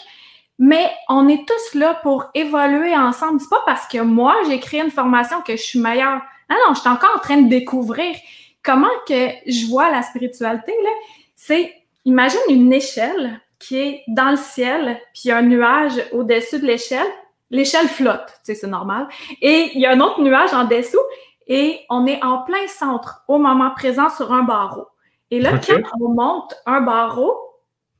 mais 0.58 0.90
on 1.08 1.28
est 1.28 1.46
tous 1.46 1.78
là 1.78 1.94
pour 2.02 2.26
évoluer 2.34 2.96
ensemble. 2.96 3.40
C'est 3.40 3.50
pas 3.50 3.62
parce 3.66 3.86
que 3.86 3.98
moi, 3.98 4.34
j'ai 4.48 4.58
créé 4.58 4.80
une 4.80 4.90
formation 4.90 5.42
que 5.42 5.56
je 5.56 5.62
suis 5.62 5.80
meilleure. 5.80 6.22
Non, 6.50 6.56
non, 6.66 6.74
je 6.74 6.80
suis 6.80 6.88
encore 6.88 7.14
en 7.16 7.20
train 7.20 7.42
de 7.42 7.48
découvrir 7.48 8.14
comment 8.62 8.86
que 9.06 9.28
je 9.46 9.66
vois 9.66 9.90
la 9.90 10.02
spiritualité, 10.02 10.72
là. 10.82 10.90
C'est 11.34 11.72
Imagine 12.06 12.40
une 12.50 12.72
échelle 12.72 13.40
qui 13.58 13.78
est 13.78 14.04
dans 14.08 14.30
le 14.30 14.36
ciel, 14.36 15.00
puis 15.14 15.22
il 15.24 15.28
y 15.28 15.30
a 15.30 15.38
un 15.38 15.42
nuage 15.42 16.02
au-dessus 16.12 16.60
de 16.60 16.66
l'échelle. 16.66 17.06
L'échelle 17.50 17.88
flotte, 17.88 18.26
tu 18.26 18.52
sais, 18.52 18.54
c'est 18.54 18.66
normal. 18.66 19.08
Et 19.40 19.70
il 19.74 19.80
y 19.80 19.86
a 19.86 19.92
un 19.92 20.00
autre 20.00 20.20
nuage 20.20 20.52
en 20.52 20.64
dessous 20.64 21.00
et 21.46 21.80
on 21.88 22.06
est 22.06 22.22
en 22.22 22.42
plein 22.42 22.66
centre 22.66 23.22
au 23.28 23.38
moment 23.38 23.70
présent 23.70 24.10
sur 24.10 24.32
un 24.32 24.42
barreau. 24.42 24.86
Et 25.30 25.40
là, 25.40 25.52
quand 25.58 25.80
on 26.00 26.08
monte 26.10 26.54
un 26.66 26.80
barreau, 26.80 27.34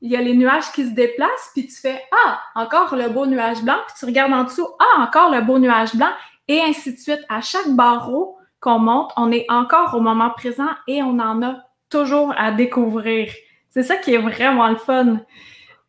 il 0.01 0.11
y 0.11 0.15
a 0.15 0.21
les 0.21 0.35
nuages 0.35 0.71
qui 0.71 0.85
se 0.85 0.91
déplacent, 0.93 1.49
puis 1.53 1.65
tu 1.65 1.75
fais 1.75 2.03
Ah, 2.25 2.39
encore 2.55 2.95
le 2.95 3.09
beau 3.09 3.25
nuage 3.25 3.61
blanc, 3.63 3.77
puis 3.87 3.95
tu 3.97 4.05
regardes 4.05 4.33
en 4.33 4.43
dessous, 4.43 4.67
Ah, 4.79 5.01
encore 5.01 5.31
le 5.31 5.41
beau 5.41 5.57
nuage 5.57 5.95
blanc, 5.95 6.11
et 6.47 6.61
ainsi 6.61 6.93
de 6.93 6.99
suite. 6.99 7.25
À 7.29 7.41
chaque 7.41 7.69
barreau 7.69 8.37
qu'on 8.59 8.79
monte, 8.79 9.11
on 9.17 9.31
est 9.31 9.45
encore 9.49 9.93
au 9.93 9.99
moment 9.99 10.31
présent 10.31 10.69
et 10.87 11.01
on 11.03 11.19
en 11.19 11.41
a 11.43 11.57
toujours 11.89 12.33
à 12.37 12.51
découvrir. 12.51 13.31
C'est 13.69 13.83
ça 13.83 13.97
qui 13.97 14.13
est 14.13 14.19
vraiment 14.19 14.69
le 14.69 14.77
fun. 14.77 15.19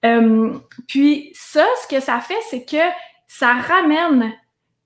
Euh, 0.05 0.53
puis 0.87 1.31
ça, 1.35 1.65
ce 1.83 1.89
que 1.89 2.01
ça 2.01 2.21
fait, 2.21 2.39
c'est 2.51 2.65
que 2.65 2.85
ça 3.27 3.55
ramène 3.55 4.33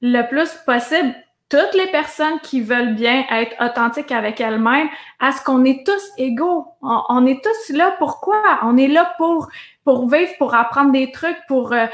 le 0.01 0.23
plus 0.29 0.51
possible 0.65 1.15
toutes 1.51 1.75
les 1.75 1.89
personnes 1.89 2.39
qui 2.41 2.61
veulent 2.63 2.95
bien 2.95 3.25
être 3.29 3.57
authentiques 3.61 4.13
avec 4.13 4.41
elles-mêmes 4.41 4.89
à 5.19 5.33
ce 5.33 5.43
qu'on 5.43 5.65
est 5.65 5.85
tous 5.85 6.03
égaux. 6.17 6.65
On, 6.81 7.27
est 7.27 7.43
tous 7.43 7.77
là 7.77 7.97
pourquoi? 7.99 8.41
On 8.63 8.77
est 8.77 8.87
là 8.87 9.13
pour, 9.19 9.49
pour 9.85 10.09
vivre, 10.09 10.31
pour 10.39 10.55
apprendre 10.55 10.93
des 10.93 11.11
trucs, 11.11 11.39
pour 11.49 11.73
euh, 11.73 11.87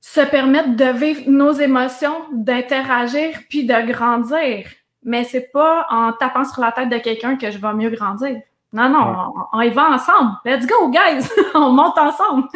se 0.00 0.20
permettre 0.20 0.76
de 0.76 0.84
vivre 0.86 1.22
nos 1.30 1.52
émotions, 1.52 2.24
d'interagir, 2.32 3.38
puis 3.48 3.66
de 3.66 3.92
grandir. 3.92 4.66
Mais 5.02 5.24
c'est 5.24 5.50
pas 5.52 5.86
en 5.90 6.12
tapant 6.12 6.44
sur 6.44 6.62
la 6.62 6.72
tête 6.72 6.88
de 6.88 6.98
quelqu'un 6.98 7.36
que 7.36 7.50
je 7.50 7.58
vais 7.58 7.72
mieux 7.74 7.90
grandir. 7.90 8.40
Non, 8.72 8.88
non, 8.88 9.32
on, 9.52 9.60
y 9.60 9.70
va 9.70 9.90
ensemble. 9.90 10.32
Let's 10.44 10.66
go, 10.66 10.90
guys! 10.90 11.28
on 11.54 11.70
monte 11.72 11.98
ensemble. 11.98 12.48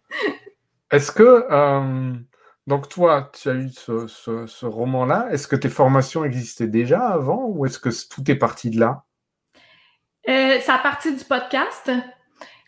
Est-ce 0.90 1.12
que, 1.12 1.46
euh, 1.50 2.14
donc 2.66 2.88
toi, 2.88 3.30
tu 3.32 3.48
as 3.48 3.54
eu 3.54 3.70
ce, 3.70 4.64
roman-là. 4.64 5.28
Est-ce 5.30 5.46
que 5.46 5.56
tes 5.56 5.68
formations 5.68 6.24
existaient 6.24 6.68
déjà 6.68 7.08
avant 7.08 7.46
ou 7.48 7.66
est-ce 7.66 7.78
que 7.78 7.90
tout 8.08 8.28
est 8.30 8.36
parti 8.36 8.70
de 8.70 8.80
là? 8.80 9.02
Euh, 10.28 10.60
ça 10.60 10.74
a 10.74 10.78
parti 10.78 11.14
du 11.14 11.24
podcast. 11.24 11.90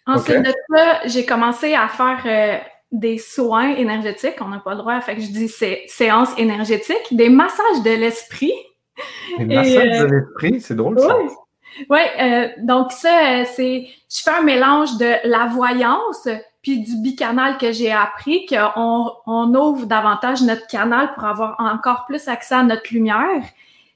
Ensuite 0.06 0.42
de 0.42 0.52
ça, 0.74 1.06
j'ai 1.06 1.24
commencé 1.24 1.74
à 1.74 1.88
faire 1.88 2.22
euh, 2.26 2.58
des 2.90 3.18
soins 3.18 3.74
énergétiques. 3.74 4.36
On 4.40 4.48
n'a 4.48 4.58
pas 4.58 4.72
le 4.72 4.78
droit, 4.78 5.00
fait 5.00 5.16
que 5.16 5.20
je 5.20 5.28
dis 5.28 5.48
séances 5.48 6.36
énergétiques, 6.38 7.06
des 7.10 7.28
massages 7.28 7.82
de 7.84 7.90
l'esprit. 7.90 8.52
Des 9.38 9.44
massages 9.44 10.00
de 10.00 10.06
l'esprit, 10.06 10.60
c'est 10.60 10.74
drôle 10.74 10.98
ça. 10.98 11.16
Oui, 11.90 12.00
euh, 12.20 12.48
donc 12.58 12.92
ça, 12.92 13.40
euh, 13.40 13.44
c'est, 13.54 13.86
je 14.10 14.22
fais 14.22 14.30
un 14.30 14.42
mélange 14.42 14.96
de 14.98 15.14
la 15.24 15.46
voyance 15.46 16.28
puis 16.62 16.80
du 16.80 16.96
bicanal 16.96 17.56
que 17.56 17.72
j'ai 17.72 17.92
appris, 17.92 18.46
qu'on 18.46 19.12
on 19.26 19.54
ouvre 19.54 19.86
davantage 19.86 20.42
notre 20.42 20.66
canal 20.66 21.14
pour 21.14 21.24
avoir 21.24 21.56
encore 21.58 22.04
plus 22.06 22.26
accès 22.26 22.56
à 22.56 22.62
notre 22.62 22.92
lumière. 22.92 23.42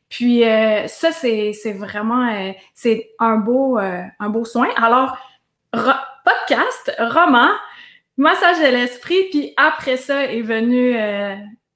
Puis 0.09 0.45
euh, 0.45 0.87
ça, 0.87 1.11
c'est, 1.11 1.53
c'est 1.55 1.73
vraiment, 1.73 2.53
c'est 2.75 3.11
un 3.19 3.37
beau, 3.37 3.79
un 3.79 4.29
beau 4.29 4.45
soin. 4.45 4.69
Alors, 4.77 5.17
podcast, 5.73 6.95
roman, 6.99 7.51
massage 8.16 8.59
de 8.59 8.66
l'esprit, 8.66 9.25
puis 9.31 9.55
après 9.57 9.96
ça 9.96 10.25
est 10.25 10.42
venue 10.42 10.94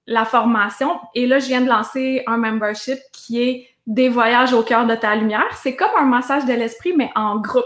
la 0.06 0.24
formation. 0.24 1.00
Et 1.14 1.26
là, 1.26 1.38
je 1.38 1.46
viens 1.46 1.60
de 1.60 1.68
lancer 1.68 2.22
un 2.26 2.36
membership 2.36 2.98
qui 3.12 3.42
est 3.42 3.68
des 3.86 4.08
voyages 4.08 4.52
au 4.52 4.62
cœur 4.62 4.86
de 4.86 4.94
ta 4.94 5.14
lumière. 5.14 5.56
C'est 5.62 5.76
comme 5.76 5.90
un 5.96 6.04
massage 6.04 6.44
de 6.44 6.52
l'esprit, 6.52 6.92
mais 6.96 7.10
en 7.14 7.36
groupe. 7.36 7.64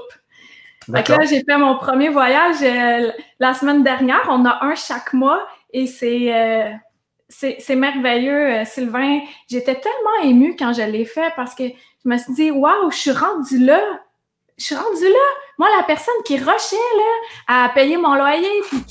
Fait 0.90 1.08
là, 1.08 1.24
j'ai 1.24 1.42
fait 1.44 1.56
mon 1.56 1.76
premier 1.76 2.08
voyage 2.08 2.56
euh, 2.62 3.12
la 3.38 3.54
semaine 3.54 3.82
dernière. 3.82 4.26
On 4.28 4.44
a 4.44 4.64
un 4.64 4.74
chaque 4.74 5.12
mois 5.12 5.46
et 5.72 5.86
c'est 5.86 6.34
euh, 6.34 6.70
c'est 7.28 7.76
merveilleux, 7.76 8.60
euh, 8.60 8.64
Sylvain. 8.64 9.20
J'étais 9.48 9.76
tellement 9.76 10.24
émue 10.24 10.56
quand 10.58 10.72
je 10.72 10.82
l'ai 10.82 11.04
fait 11.04 11.32
parce 11.36 11.54
que 11.54 11.64
je 11.68 12.08
me 12.08 12.16
suis 12.18 12.32
dit, 12.32 12.50
waouh, 12.50 12.90
je 12.90 12.96
suis 12.96 13.12
rendue 13.12 13.58
là. 13.58 13.80
Je 14.58 14.64
suis 14.64 14.74
rendue 14.74 15.04
là. 15.04 15.28
Moi, 15.60 15.68
la 15.76 15.82
personne 15.82 16.14
qui 16.24 16.38
rushait 16.38 16.76
là, 16.96 17.66
à 17.66 17.68
payer 17.68 17.98
mon 17.98 18.14
loyer, 18.14 18.62
puis 18.70 18.82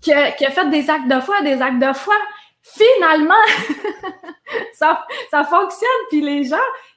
qui, 0.00 0.14
a 0.14 0.32
fait 0.32 0.70
des 0.70 0.88
actes 0.88 1.08
de 1.08 1.20
foi, 1.20 1.42
des 1.42 1.60
actes 1.60 1.78
de 1.78 1.92
foi, 1.92 2.14
finalement, 2.62 3.34
ça, 4.72 5.04
ça 5.30 5.44
fonctionne. 5.44 5.90
Puis 6.08 6.22
les 6.22 6.44
gens, 6.44 6.56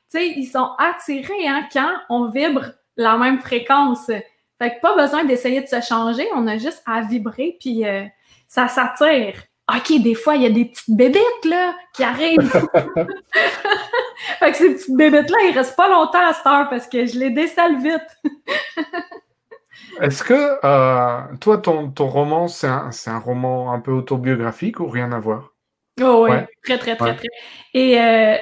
tu 0.10 0.19
sais, 0.19 0.27
ils 0.27 0.45
sont 0.45 0.69
attirés 0.77 1.49
hein, 1.49 1.67
quand 1.73 1.91
on 2.10 2.29
vibre 2.29 2.67
la 2.95 3.17
même 3.17 3.41
fréquence. 3.41 4.05
Fait 4.05 4.75
que 4.75 4.79
pas 4.79 4.95
besoin 4.95 5.25
d'essayer 5.25 5.60
de 5.60 5.67
se 5.67 5.82
changer, 5.82 6.25
on 6.34 6.47
a 6.47 6.58
juste 6.58 6.82
à 6.86 7.01
vibrer, 7.01 7.58
puis 7.60 7.86
euh, 7.86 8.05
ça 8.47 8.69
s'attire. 8.69 9.34
OK, 9.75 10.01
des 10.01 10.15
fois, 10.15 10.36
il 10.36 10.43
y 10.43 10.45
a 10.45 10.49
des 10.49 10.65
petites 10.65 10.95
bébêtes 10.95 11.45
là, 11.45 11.75
qui 11.93 12.03
arrivent. 12.03 12.39
fait 14.39 14.51
que 14.51 14.58
ces 14.58 14.73
petites 14.73 14.95
bébêtes-là, 14.95 15.38
ils 15.47 15.53
restent 15.55 15.75
pas 15.75 15.89
longtemps 15.89 16.27
à 16.27 16.34
cette 16.34 16.47
heure 16.47 16.69
parce 16.69 16.88
que 16.88 17.05
je 17.05 17.19
les 17.19 17.29
décèle 17.29 17.77
vite. 17.82 18.08
Est-ce 20.01 20.23
que 20.23 20.60
euh, 20.63 21.36
toi, 21.41 21.58
ton, 21.58 21.89
ton 21.89 22.08
roman, 22.08 22.47
c'est 22.47 22.67
un, 22.67 22.89
un, 23.08 23.19
roman 23.19 23.73
un 23.73 23.79
peu 23.79 23.91
autobiographique 23.91 24.80
ou 24.80 24.88
rien 24.88 25.11
à 25.11 25.20
voir? 25.20 25.53
Oh 26.01 26.26
oui, 26.30 26.38
très, 26.63 26.78
très, 26.78 26.95
très, 26.95 27.15
très. 27.15 27.28
Et 27.74 27.99
euh, 27.99 28.36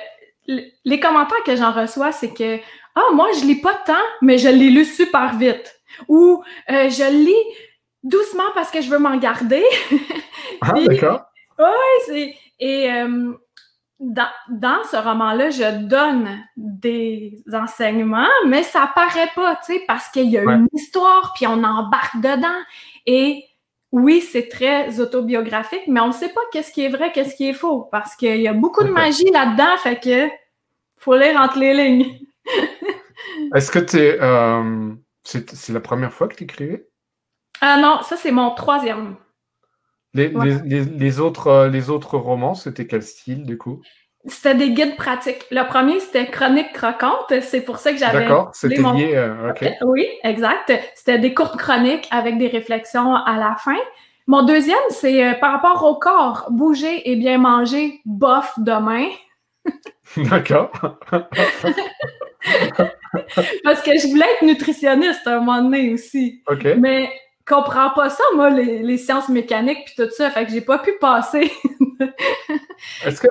les 0.86 1.00
commentaires 1.00 1.44
que 1.46 1.56
j'en 1.56 1.72
reçois, 1.72 2.12
c'est 2.12 2.34
que 2.34 2.58
Ah, 2.96 3.12
moi, 3.14 3.30
je 3.40 3.46
lis 3.46 3.60
pas 3.62 3.80
tant, 3.86 3.94
mais 4.22 4.38
je 4.38 4.50
l'ai 4.50 4.70
lu 4.70 4.86
super 4.86 5.36
vite. 5.36 5.74
Ou 6.08 6.44
euh, 6.70 6.90
je 6.90 7.12
lis 7.12 7.56
doucement 8.08 8.52
parce 8.54 8.72
que 8.72 8.82
je 8.82 8.90
veux 8.90 9.00
m'en 9.00 9.18
garder. 9.18 9.64
ah, 10.62 10.74
d'accord. 10.86 11.26
Oui, 11.60 12.36
et 12.60 12.92
euh, 12.92 13.34
dans, 14.00 14.30
dans, 14.50 14.84
ce 14.84 14.98
roman-là, 14.98 15.50
je 15.50 15.84
donne 15.86 16.44
des 16.56 17.42
enseignements, 17.52 18.28
mais 18.46 18.64
ça 18.64 18.92
paraît 18.94 19.30
pas, 19.36 19.56
tu 19.58 19.74
sais, 19.74 19.84
parce 19.88 20.10
qu'il 20.10 20.30
y 20.30 20.38
a 20.38 20.44
une 20.44 20.68
histoire, 20.74 21.34
puis 21.36 21.48
on 21.48 21.64
embarque 21.64 22.18
dedans. 22.18 22.62
Et 23.06 23.44
oui, 23.92 24.22
c'est 24.22 24.50
très 24.50 25.00
autobiographique, 25.00 25.84
mais 25.88 26.00
on 26.00 26.08
ne 26.08 26.14
sait 26.14 26.30
pas 26.30 26.42
qu'est-ce 26.52 26.72
qui 26.72 26.84
est 26.84 26.90
vrai, 26.90 27.12
qu'est-ce 27.12 27.36
qui 27.36 27.50
est 27.50 27.54
faux, 27.54 27.88
parce 27.92 28.16
qu'il 28.16 28.42
y 28.42 28.48
a 28.48 28.54
beaucoup 28.54 28.84
de 28.84 28.92
magie 28.92 29.32
là-dedans, 29.32 29.78
fait 29.82 30.00
que 30.00 30.30
faut 30.98 31.16
lire 31.16 31.40
entre 31.40 31.60
les 31.60 31.74
lignes. 31.74 32.20
Est-ce 33.56 33.72
que 33.72 33.80
tu 33.80 33.98
euh, 33.98 34.94
c'est 35.24 35.70
la 35.70 35.80
première 35.80 36.14
fois 36.14 36.28
que 36.28 36.36
tu 36.36 36.44
écrivais? 36.44 36.88
Ah 37.62 37.78
non, 37.80 38.00
ça 38.04 38.16
c'est 38.16 38.32
mon 38.32 38.52
troisième. 38.52 39.16
Les, 40.14 40.32
les, 40.66 41.20
autres, 41.20 41.48
euh, 41.48 41.70
les 41.70 41.90
autres 41.90 42.18
romans, 42.18 42.56
c'était 42.56 42.88
quel 42.88 43.04
style 43.04 43.46
du 43.46 43.58
coup? 43.58 43.82
C'était 44.26 44.56
des 44.56 44.72
guides 44.72 44.96
pratiques. 44.96 45.46
Le 45.52 45.64
premier, 45.68 46.00
c'était 46.00 46.26
Chronique 46.26 46.74
croquante. 46.74 47.34
C'est 47.42 47.62
pour 47.62 47.78
ça 47.78 47.92
que 47.92 48.00
j'avais. 48.00 48.22
D'accord, 48.22 48.50
c'était 48.54 48.82
lié. 48.82 49.12
Euh, 49.14 49.54
oui, 49.86 50.08
exact. 50.24 50.74
C'était 50.96 51.20
des 51.20 51.34
courtes 51.34 51.58
chroniques 51.58 52.08
avec 52.12 52.38
des 52.38 52.48
réflexions 52.48 53.16
à 53.16 53.38
la 53.38 53.56
fin. 53.56 53.78
Mon 54.26 54.44
deuxième, 54.44 54.78
c'est 54.90 55.26
euh, 55.26 55.34
par 55.36 55.54
rapport 55.54 55.84
au 55.86 55.96
corps. 55.96 56.48
Bouger 56.50 57.10
et 57.10 57.16
bien 57.16 57.38
manger, 57.38 58.02
bof 58.06 58.54
demain. 58.58 59.08
D'accord. 60.18 60.72
Parce 63.64 63.82
que 63.82 63.92
je 63.98 64.08
voulais 64.10 64.26
être 64.36 64.44
nutritionniste 64.44 65.26
à 65.26 65.38
un 65.38 65.40
moment 65.40 65.62
donné 65.62 65.94
aussi. 65.94 66.44
OK. 66.50 66.66
Mais 66.78 67.10
comprends 67.48 67.92
pas 67.92 68.10
ça, 68.10 68.24
moi, 68.36 68.50
les, 68.50 68.98
sciences 68.98 69.30
mécaniques 69.30 69.86
puis 69.86 69.96
tout 69.96 70.12
ça. 70.12 70.30
Fait 70.32 70.46
que 70.46 70.52
j'ai 70.52 70.62
pas 70.62 70.80
pu 70.80 70.92
passer. 71.00 71.52
Est-ce 73.06 73.22
que 73.22 73.28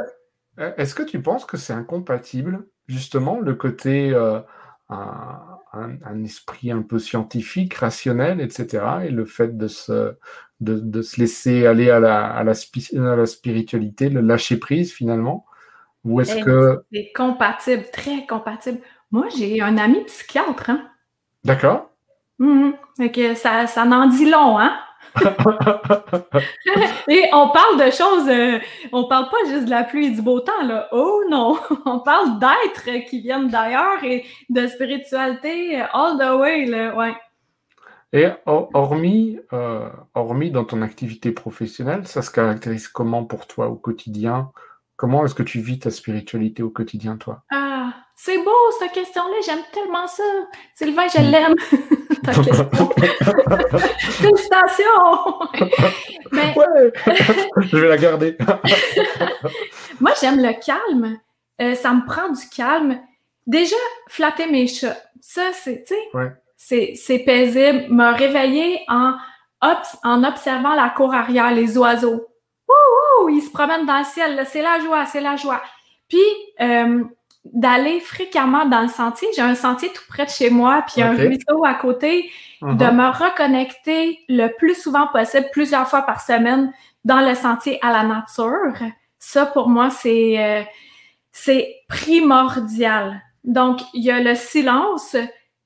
euh, 0.58 0.72
est-ce 0.76 0.94
que 0.94 1.02
tu 1.02 1.20
penses 1.20 1.44
que 1.44 1.56
c'est 1.56 1.72
incompatible, 1.72 2.66
justement, 2.88 3.40
le 3.40 3.54
côté 3.54 4.10
euh, 4.14 4.40
un, 4.88 6.24
esprit 6.24 6.70
un 6.70 6.82
peu 6.82 6.98
scientifique, 6.98 7.74
rationnel, 7.74 8.40
etc., 8.40 8.84
et 9.04 9.10
le 9.10 9.24
fait 9.24 9.56
de 9.56 9.68
se, 9.68 10.14
de, 10.60 11.02
se 11.02 11.20
laisser 11.20 11.66
aller 11.66 11.90
à 11.90 12.00
la, 12.00 12.26
à, 12.26 12.42
la 12.44 13.26
spiritualité, 13.26 14.08
le 14.08 14.20
lâcher 14.20 14.56
prise 14.56 14.92
finalement? 14.92 15.44
Ou 16.04 16.20
est-ce 16.20 16.36
que. 16.42 16.84
C'est 16.92 17.12
compatible, 17.14 17.84
très 17.92 18.26
compatible. 18.26 18.78
Moi, 19.10 19.26
j'ai 19.36 19.60
un 19.60 19.76
ami 19.76 20.04
psychiatre. 20.04 20.70
Hein? 20.70 20.88
D'accord. 21.44 21.90
Mmh, 22.38 22.72
ça, 23.34 23.66
ça 23.66 23.84
n'en 23.84 24.06
dit 24.06 24.30
long, 24.30 24.58
hein? 24.58 24.76
et 27.08 27.24
on 27.32 27.48
parle 27.48 27.78
de 27.78 27.90
choses, 27.90 28.28
euh, 28.28 28.58
on 28.92 29.08
parle 29.08 29.30
pas 29.30 29.48
juste 29.48 29.64
de 29.64 29.70
la 29.70 29.84
pluie 29.84 30.06
et 30.06 30.10
du 30.10 30.20
beau 30.20 30.40
temps, 30.40 30.62
là. 30.62 30.88
Oh 30.92 31.22
non! 31.30 31.58
On 31.86 32.00
parle 32.00 32.38
d'êtres 32.38 33.08
qui 33.08 33.20
viennent 33.20 33.48
d'ailleurs 33.48 34.04
et 34.04 34.26
de 34.50 34.66
spiritualité 34.66 35.80
all 35.92 36.18
the 36.18 36.38
way, 36.38 36.66
là, 36.66 36.94
ouais. 36.94 37.14
Et 38.12 38.26
hormis, 38.46 39.38
euh, 39.52 39.88
hormis 40.14 40.50
dans 40.50 40.64
ton 40.64 40.82
activité 40.82 41.32
professionnelle, 41.32 42.06
ça 42.06 42.22
se 42.22 42.30
caractérise 42.30 42.88
comment 42.88 43.24
pour 43.24 43.46
toi 43.46 43.68
au 43.68 43.76
quotidien? 43.76 44.52
Comment 44.96 45.24
est-ce 45.26 45.34
que 45.34 45.42
tu 45.42 45.60
vis 45.60 45.78
ta 45.78 45.90
spiritualité 45.90 46.62
au 46.62 46.70
quotidien, 46.70 47.16
toi? 47.16 47.42
Ah, 47.50 47.92
c'est 48.14 48.38
beau, 48.38 48.70
cette 48.78 48.92
question-là. 48.92 49.36
J'aime 49.44 49.62
tellement 49.72 50.06
ça. 50.06 50.22
Sylvain, 50.74 51.06
je 51.08 51.20
l'aime. 51.20 51.54
Ta 52.24 52.32
question. 52.32 52.90
Félicitations! 53.98 55.40
Mais... 56.32 56.54
Ouais. 56.56 56.92
je 57.58 57.76
vais 57.76 57.88
la 57.88 57.98
garder. 57.98 58.36
Moi, 60.00 60.12
j'aime 60.20 60.40
le 60.40 60.52
calme. 60.64 61.18
Euh, 61.60 61.74
ça 61.74 61.92
me 61.92 62.04
prend 62.06 62.30
du 62.30 62.48
calme. 62.48 62.98
Déjà, 63.46 63.76
flatter 64.08 64.46
mes 64.50 64.66
chats. 64.66 64.96
Ça, 65.20 65.50
c'est, 65.52 65.84
tu 65.86 65.94
sais, 66.56 66.94
c'est 66.96 67.18
paisible. 67.20 67.86
Me 67.90 68.16
réveiller 68.16 68.80
en, 68.88 69.14
en 69.60 70.24
observant 70.24 70.74
la 70.74 70.88
cour 70.90 71.14
arrière, 71.14 71.52
les 71.52 71.76
oiseaux. 71.78 72.26
Ils 73.28 73.42
se 73.42 73.50
promènent 73.50 73.86
dans 73.86 73.98
le 73.98 74.04
ciel. 74.04 74.44
C'est 74.46 74.62
la 74.62 74.80
joie, 74.80 75.06
c'est 75.06 75.20
la 75.20 75.36
joie. 75.36 75.62
Puis, 76.08 76.18
euh, 76.60 77.04
d'aller 77.44 78.00
fréquemment 78.00 78.66
dans 78.66 78.82
le 78.82 78.88
sentier. 78.88 79.28
J'ai 79.34 79.42
un 79.42 79.54
sentier 79.54 79.90
tout 79.92 80.02
près 80.08 80.24
de 80.24 80.30
chez 80.30 80.50
moi, 80.50 80.84
puis 80.86 81.02
un 81.02 81.12
ruisseau 81.14 81.64
à 81.64 81.74
côté. 81.74 82.30
De 82.62 82.68
uh-huh. 82.68 82.94
me 82.94 83.06
reconnecter 83.06 84.20
le 84.28 84.48
plus 84.56 84.74
souvent 84.74 85.06
possible, 85.08 85.46
plusieurs 85.52 85.86
fois 85.88 86.02
par 86.02 86.22
semaine, 86.22 86.72
dans 87.04 87.20
le 87.20 87.34
sentier 87.34 87.78
à 87.82 87.92
la 87.92 88.02
nature. 88.02 88.72
Ça, 89.18 89.46
pour 89.46 89.68
moi, 89.68 89.90
c'est 89.90 90.42
euh, 90.42 90.62
c'est 91.32 91.76
primordial. 91.88 93.22
Donc, 93.44 93.80
il 93.92 94.02
y 94.04 94.10
a 94.10 94.20
le 94.20 94.34
silence, 94.34 95.16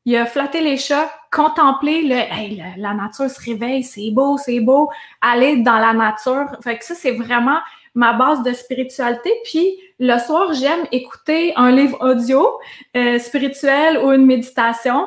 il 0.07 0.17
a 0.17 0.27
flatter 0.27 0.61
les 0.61 0.77
chats, 0.77 1.11
contempler 1.31 2.03
le 2.03 2.15
hey, 2.15 2.63
la 2.77 2.95
nature 2.95 3.29
se 3.29 3.41
réveille, 3.41 3.85
c'est 3.85 4.11
beau, 4.11 4.39
c'est 4.39 4.61
beau, 4.61 4.91
aller 5.21 5.59
dans 5.59 5.79
la 5.79 5.93
nature. 5.93 6.47
Fait 6.63 6.79
que 6.79 6.85
ça, 6.85 6.95
c'est 6.95 7.13
vraiment 7.13 7.59
ma 7.95 8.13
base 8.13 8.43
de 8.43 8.53
spiritualité. 8.53 9.31
Puis 9.45 9.77
le 9.99 10.19
soir, 10.19 10.53
j'aime 10.55 10.87
écouter 10.93 11.53
un 11.57 11.71
livre 11.71 11.99
audio 12.01 12.59
euh, 12.97 13.19
spirituel 13.19 13.99
ou 13.99 14.11
une 14.13 14.25
méditation, 14.25 15.07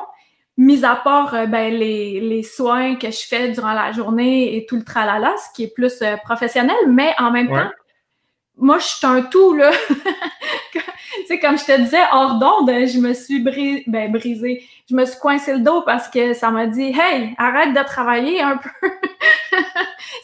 mis 0.56 0.84
à 0.84 0.94
part 0.94 1.34
euh, 1.34 1.46
ben, 1.46 1.74
les, 1.74 2.20
les, 2.20 2.42
soins 2.42 2.94
que 2.94 3.10
je 3.10 3.26
fais 3.26 3.48
durant 3.48 3.72
la 3.72 3.90
journée 3.90 4.56
et 4.56 4.66
tout 4.66 4.76
le 4.76 4.84
tralala, 4.84 5.34
ce 5.38 5.54
qui 5.56 5.64
est 5.64 5.74
plus 5.74 6.00
euh, 6.02 6.16
professionnel, 6.18 6.76
mais 6.88 7.14
en 7.18 7.32
même 7.32 7.48
temps, 7.48 7.70
moi, 8.56 8.78
je 8.78 8.86
suis 8.86 9.06
un 9.06 9.22
tout, 9.22 9.54
là. 9.54 9.72
tu 11.20 11.26
sais, 11.26 11.38
comme 11.38 11.58
je 11.58 11.64
te 11.64 11.80
disais, 11.80 12.02
hors 12.12 12.38
d'onde, 12.38 12.68
je 12.68 12.98
me 12.98 13.12
suis 13.12 13.40
ben, 13.40 14.12
brisé. 14.12 14.64
Je 14.88 14.94
me 14.94 15.04
suis 15.04 15.18
coincé 15.18 15.52
le 15.54 15.60
dos 15.60 15.82
parce 15.82 16.08
que 16.08 16.34
ça 16.34 16.50
m'a 16.50 16.66
dit, 16.66 16.92
hey, 16.94 17.34
arrête 17.38 17.74
de 17.74 17.84
travailler 17.84 18.40
un 18.42 18.56
peu. 18.56 18.88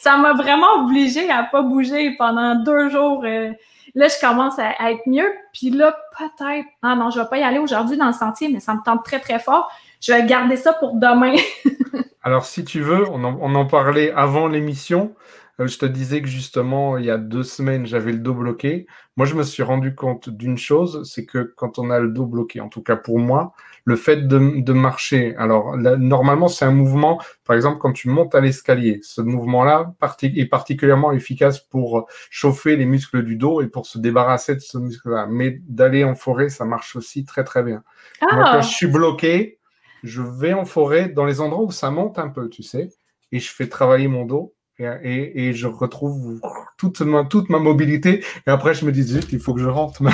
ça 0.01 0.17
m'a 0.17 0.33
vraiment 0.33 0.83
obligé 0.83 1.29
à 1.29 1.43
pas 1.43 1.61
bouger 1.61 2.15
pendant 2.17 2.55
deux 2.55 2.89
jours. 2.89 3.23
Euh. 3.25 3.51
là, 3.95 4.07
je 4.07 4.19
commence 4.19 4.59
à, 4.59 4.91
être 4.91 5.01
mieux. 5.05 5.31
Puis 5.53 5.69
là, 5.69 5.95
peut-être, 6.17 6.67
ah 6.81 6.95
non, 6.95 7.09
je 7.09 7.19
vais 7.19 7.27
pas 7.27 7.37
y 7.37 7.43
aller 7.43 7.59
aujourd'hui 7.59 7.97
dans 7.97 8.07
le 8.07 8.13
sentier, 8.13 8.49
mais 8.49 8.59
ça 8.59 8.73
me 8.73 8.83
tente 8.83 9.03
très, 9.03 9.19
très 9.19 9.39
fort. 9.39 9.71
Je 10.01 10.13
vais 10.13 10.25
garder 10.25 10.55
ça 10.55 10.73
pour 10.73 10.95
demain. 10.95 11.35
Alors, 12.23 12.45
si 12.45 12.63
tu 12.63 12.81
veux, 12.81 13.09
on 13.09 13.23
on 13.23 13.55
en 13.55 13.65
parlait 13.65 14.11
avant 14.15 14.47
l'émission. 14.47 15.15
Euh, 15.61 15.67
je 15.67 15.77
te 15.77 15.85
disais 15.85 16.21
que 16.21 16.27
justement, 16.27 16.97
il 16.97 17.05
y 17.05 17.11
a 17.11 17.17
deux 17.17 17.43
semaines, 17.43 17.85
j'avais 17.85 18.11
le 18.11 18.19
dos 18.19 18.33
bloqué. 18.33 18.87
Moi, 19.15 19.25
je 19.25 19.35
me 19.35 19.43
suis 19.43 19.63
rendu 19.63 19.93
compte 19.95 20.29
d'une 20.29 20.57
chose, 20.57 21.03
c'est 21.09 21.25
que 21.25 21.53
quand 21.55 21.77
on 21.77 21.89
a 21.91 21.99
le 21.99 22.09
dos 22.09 22.25
bloqué, 22.25 22.61
en 22.61 22.69
tout 22.69 22.81
cas 22.81 22.95
pour 22.95 23.19
moi, 23.19 23.53
le 23.85 23.95
fait 23.95 24.27
de, 24.27 24.73
marcher, 24.73 25.35
alors 25.37 25.75
normalement, 25.77 26.47
c'est 26.47 26.65
un 26.65 26.71
mouvement, 26.71 27.19
par 27.45 27.55
exemple, 27.55 27.79
quand 27.79 27.93
tu 27.93 28.09
montes 28.09 28.35
à 28.35 28.39
l'escalier, 28.39 28.99
ce 29.03 29.21
mouvement-là 29.21 29.93
est 30.21 30.45
particulièrement 30.45 31.11
efficace 31.11 31.59
pour 31.59 32.07
chauffer 32.29 32.75
les 32.75 32.85
muscles 32.85 33.23
du 33.23 33.35
dos 33.35 33.61
et 33.61 33.67
pour 33.67 33.85
se 33.85 33.97
débarrasser 33.97 34.55
de 34.55 34.59
ce 34.59 34.77
muscle-là. 34.77 35.27
Mais 35.29 35.59
d'aller 35.67 36.03
en 36.03 36.15
forêt, 36.15 36.49
ça 36.49 36.65
marche 36.65 36.95
aussi 36.95 37.25
très, 37.25 37.43
très 37.43 37.63
bien. 37.63 37.83
Ah. 38.21 38.51
quand 38.53 38.61
je 38.61 38.69
suis 38.69 38.87
bloqué, 38.87 39.59
je 40.03 40.21
vais 40.21 40.53
en 40.53 40.65
forêt 40.65 41.09
dans 41.09 41.25
les 41.25 41.41
endroits 41.41 41.63
où 41.63 41.71
ça 41.71 41.91
monte 41.91 42.17
un 42.17 42.29
peu, 42.29 42.49
tu 42.49 42.63
sais, 42.63 42.89
et 43.31 43.39
je 43.39 43.51
fais 43.51 43.67
travailler 43.67 44.07
mon 44.07 44.25
dos 44.25 44.53
et, 44.79 45.53
je 45.53 45.67
retrouve 45.67 46.39
toute 46.77 47.01
ma, 47.01 47.23
toute 47.23 47.49
ma 47.49 47.59
mobilité. 47.59 48.23
Et 48.47 48.49
après, 48.49 48.73
je 48.73 48.85
me 48.85 48.91
dis, 48.91 49.13
il 49.31 49.39
faut 49.39 49.53
que 49.53 49.61
je 49.61 49.69
rentre 49.69 50.01
OK, 50.03 50.13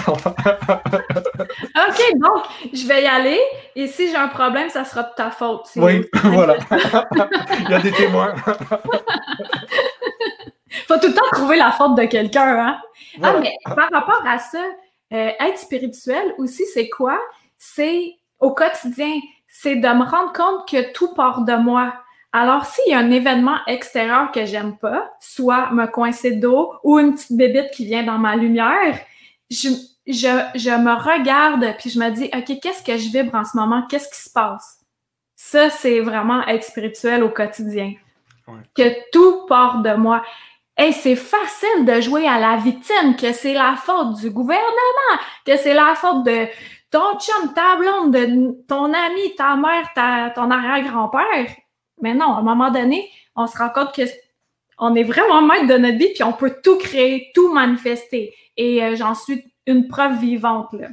donc, 2.16 2.44
je 2.74 2.88
vais 2.88 3.04
y 3.04 3.08
aller. 3.08 3.40
Et 3.76 3.88
si 3.88 4.10
j'ai 4.10 4.16
un 4.16 4.28
problème, 4.28 4.70
ça 4.70 4.84
sera 4.84 5.04
de 5.04 5.14
ta 5.16 5.32
faute. 5.32 5.70
oui, 5.78 6.06
voilà. 6.24 6.58
il 7.60 7.70
y 7.70 7.74
a 7.74 7.80
des 7.80 7.92
témoins. 7.92 8.36
faut 10.88 10.98
tout 10.98 11.08
le 11.08 11.14
temps 11.14 11.30
trouver 11.32 11.58
la 11.58 11.72
faute 11.72 11.96
de 11.96 12.06
quelqu'un. 12.06 12.58
Hein? 12.58 12.78
Ah, 13.22 13.36
mais 13.40 13.54
par 13.64 13.90
rapport 13.92 14.22
à 14.28 14.40
ça, 14.40 14.64
euh, 15.14 15.32
être 15.40 15.58
spirituel 15.58 16.34
aussi, 16.38 16.66
c'est 16.74 16.90
quoi? 16.90 17.20
C'est 17.58 18.16
au 18.40 18.52
quotidien, 18.52 19.20
c'est 19.48 19.76
de 19.76 19.88
me 19.88 20.04
rendre 20.04 20.34
compte 20.34 20.68
que 20.70 20.92
tout 20.94 21.14
part 21.14 21.44
de 21.44 21.54
moi 21.54 21.94
alors, 22.40 22.68
s'il 22.68 22.92
y 22.92 22.94
a 22.94 23.00
un 23.00 23.10
événement 23.10 23.58
extérieur 23.66 24.32
que 24.32 24.46
j'aime 24.46 24.78
pas, 24.78 25.12
soit 25.20 25.72
me 25.72 25.88
coincer 25.88 26.36
d'eau 26.36 26.72
ou 26.84 27.00
une 27.00 27.16
petite 27.16 27.36
bébite 27.36 27.72
qui 27.72 27.86
vient 27.86 28.04
dans 28.04 28.20
ma 28.20 28.36
lumière, 28.36 29.00
je, 29.50 29.70
me 30.06 31.18
regarde 31.18 31.66
puis 31.80 31.90
je 31.90 31.98
me 31.98 32.12
dis, 32.12 32.30
OK, 32.36 32.60
qu'est-ce 32.62 32.84
que 32.84 32.96
je 32.96 33.10
vibre 33.10 33.34
en 33.34 33.44
ce 33.44 33.58
moment? 33.58 33.88
Qu'est-ce 33.90 34.08
qui 34.10 34.22
se 34.22 34.30
passe? 34.30 34.82
Ça, 35.36 35.72
c'est 35.72 36.00
vraiment 36.00 36.46
être 36.46 36.64
spirituel 36.64 37.24
au 37.24 37.30
quotidien. 37.30 37.94
Que 38.76 39.10
tout 39.12 39.48
part 39.48 39.82
de 39.82 39.96
moi. 39.96 40.24
Et 40.78 40.92
c'est 40.92 41.16
facile 41.16 41.86
de 41.86 42.02
jouer 42.02 42.28
à 42.28 42.40
la 42.40 42.58
victime, 42.58 43.16
que 43.20 43.34
c'est 43.34 43.56
la 43.56 43.76
faute 43.78 44.14
du 44.18 44.30
gouvernement, 44.30 45.18
que 45.44 45.58
c'est 45.58 45.74
la 45.74 45.96
faute 45.96 46.24
de 46.24 46.46
ton 46.92 47.18
chum, 47.18 47.52
ta 47.56 47.78
blonde, 47.78 48.14
de 48.14 48.64
ton 48.68 48.94
ami, 48.94 49.36
ta 49.36 49.56
mère, 49.56 49.92
ta, 49.96 50.30
ton 50.36 50.52
arrière-grand-père. 50.52 51.48
Mais 52.02 52.14
non, 52.14 52.34
à 52.34 52.40
un 52.40 52.44
moment 52.44 52.72
donné, 52.72 53.10
on 53.36 53.48
se 53.48 53.58
rend 53.58 53.70
compte 53.70 53.94
que 53.94 54.04
on 54.80 54.96
est 54.96 55.04
vraiment 55.04 55.42
maître 55.42 55.68
de 55.68 55.78
notre 55.78 55.98
vie, 55.98 56.12
puis 56.14 56.24
on 56.24 56.34
peut 56.34 56.56
tout 56.64 56.78
créer, 56.78 57.32
tout 57.34 57.52
manifester. 57.52 58.34
Et 58.58 58.84
euh, 58.84 58.96
j'en 58.96 59.16
suis 59.16 59.44
une 59.66 59.88
preuve 59.88 60.20
vivante. 60.20 60.74
Là. 60.74 60.90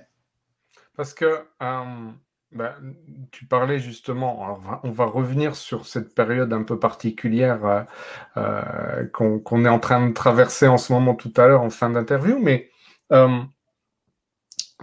Parce 0.97 1.13
que 1.13 1.45
euh, 1.63 2.11
bah, 2.53 2.77
tu 3.31 3.47
parlais 3.47 3.79
justement, 3.79 4.59
on 4.83 4.91
va 4.91 5.05
revenir 5.05 5.55
sur 5.55 5.87
cette 5.87 6.15
période 6.15 6.53
un 6.53 6.63
peu 6.63 6.79
particulière 6.79 7.87
euh, 8.37 9.05
qu'on 9.13 9.65
est 9.65 9.69
en 9.69 9.81
train 9.81 10.07
de 10.07 10.13
traverser 10.13 10.67
en 10.67 10.79
ce 10.79 10.93
moment 10.93 11.15
tout 11.15 11.33
à 11.37 11.47
l'heure 11.47 11.63
en 11.63 11.71
fin 11.71 11.91
d'interview, 11.91 12.39
mais 12.39 12.71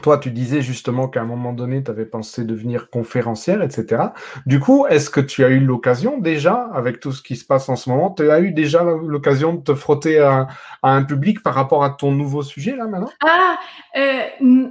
toi, 0.01 0.17
tu 0.17 0.31
disais 0.31 0.61
justement 0.61 1.07
qu'à 1.07 1.21
un 1.21 1.25
moment 1.25 1.53
donné, 1.53 1.83
tu 1.83 1.91
avais 1.91 2.05
pensé 2.05 2.43
devenir 2.45 2.89
conférencière, 2.89 3.61
etc. 3.61 4.03
Du 4.45 4.59
coup, 4.59 4.85
est-ce 4.87 5.09
que 5.09 5.19
tu 5.19 5.43
as 5.43 5.49
eu 5.49 5.59
l'occasion 5.59 6.17
déjà, 6.17 6.69
avec 6.73 6.99
tout 6.99 7.11
ce 7.11 7.21
qui 7.21 7.35
se 7.35 7.45
passe 7.45 7.67
en 7.69 7.75
ce 7.75 7.89
moment, 7.89 8.11
tu 8.11 8.29
as 8.31 8.39
eu 8.39 8.51
déjà 8.51 8.83
l'occasion 8.83 9.53
de 9.53 9.61
te 9.61 9.75
frotter 9.75 10.19
à, 10.19 10.47
un 10.81 11.03
public 11.03 11.43
par 11.43 11.53
rapport 11.53 11.83
à 11.83 11.91
ton 11.91 12.11
nouveau 12.11 12.41
sujet 12.41 12.75
là 12.75 12.87
maintenant? 12.87 13.11
Ah, 13.23 13.59
euh, 13.97 14.69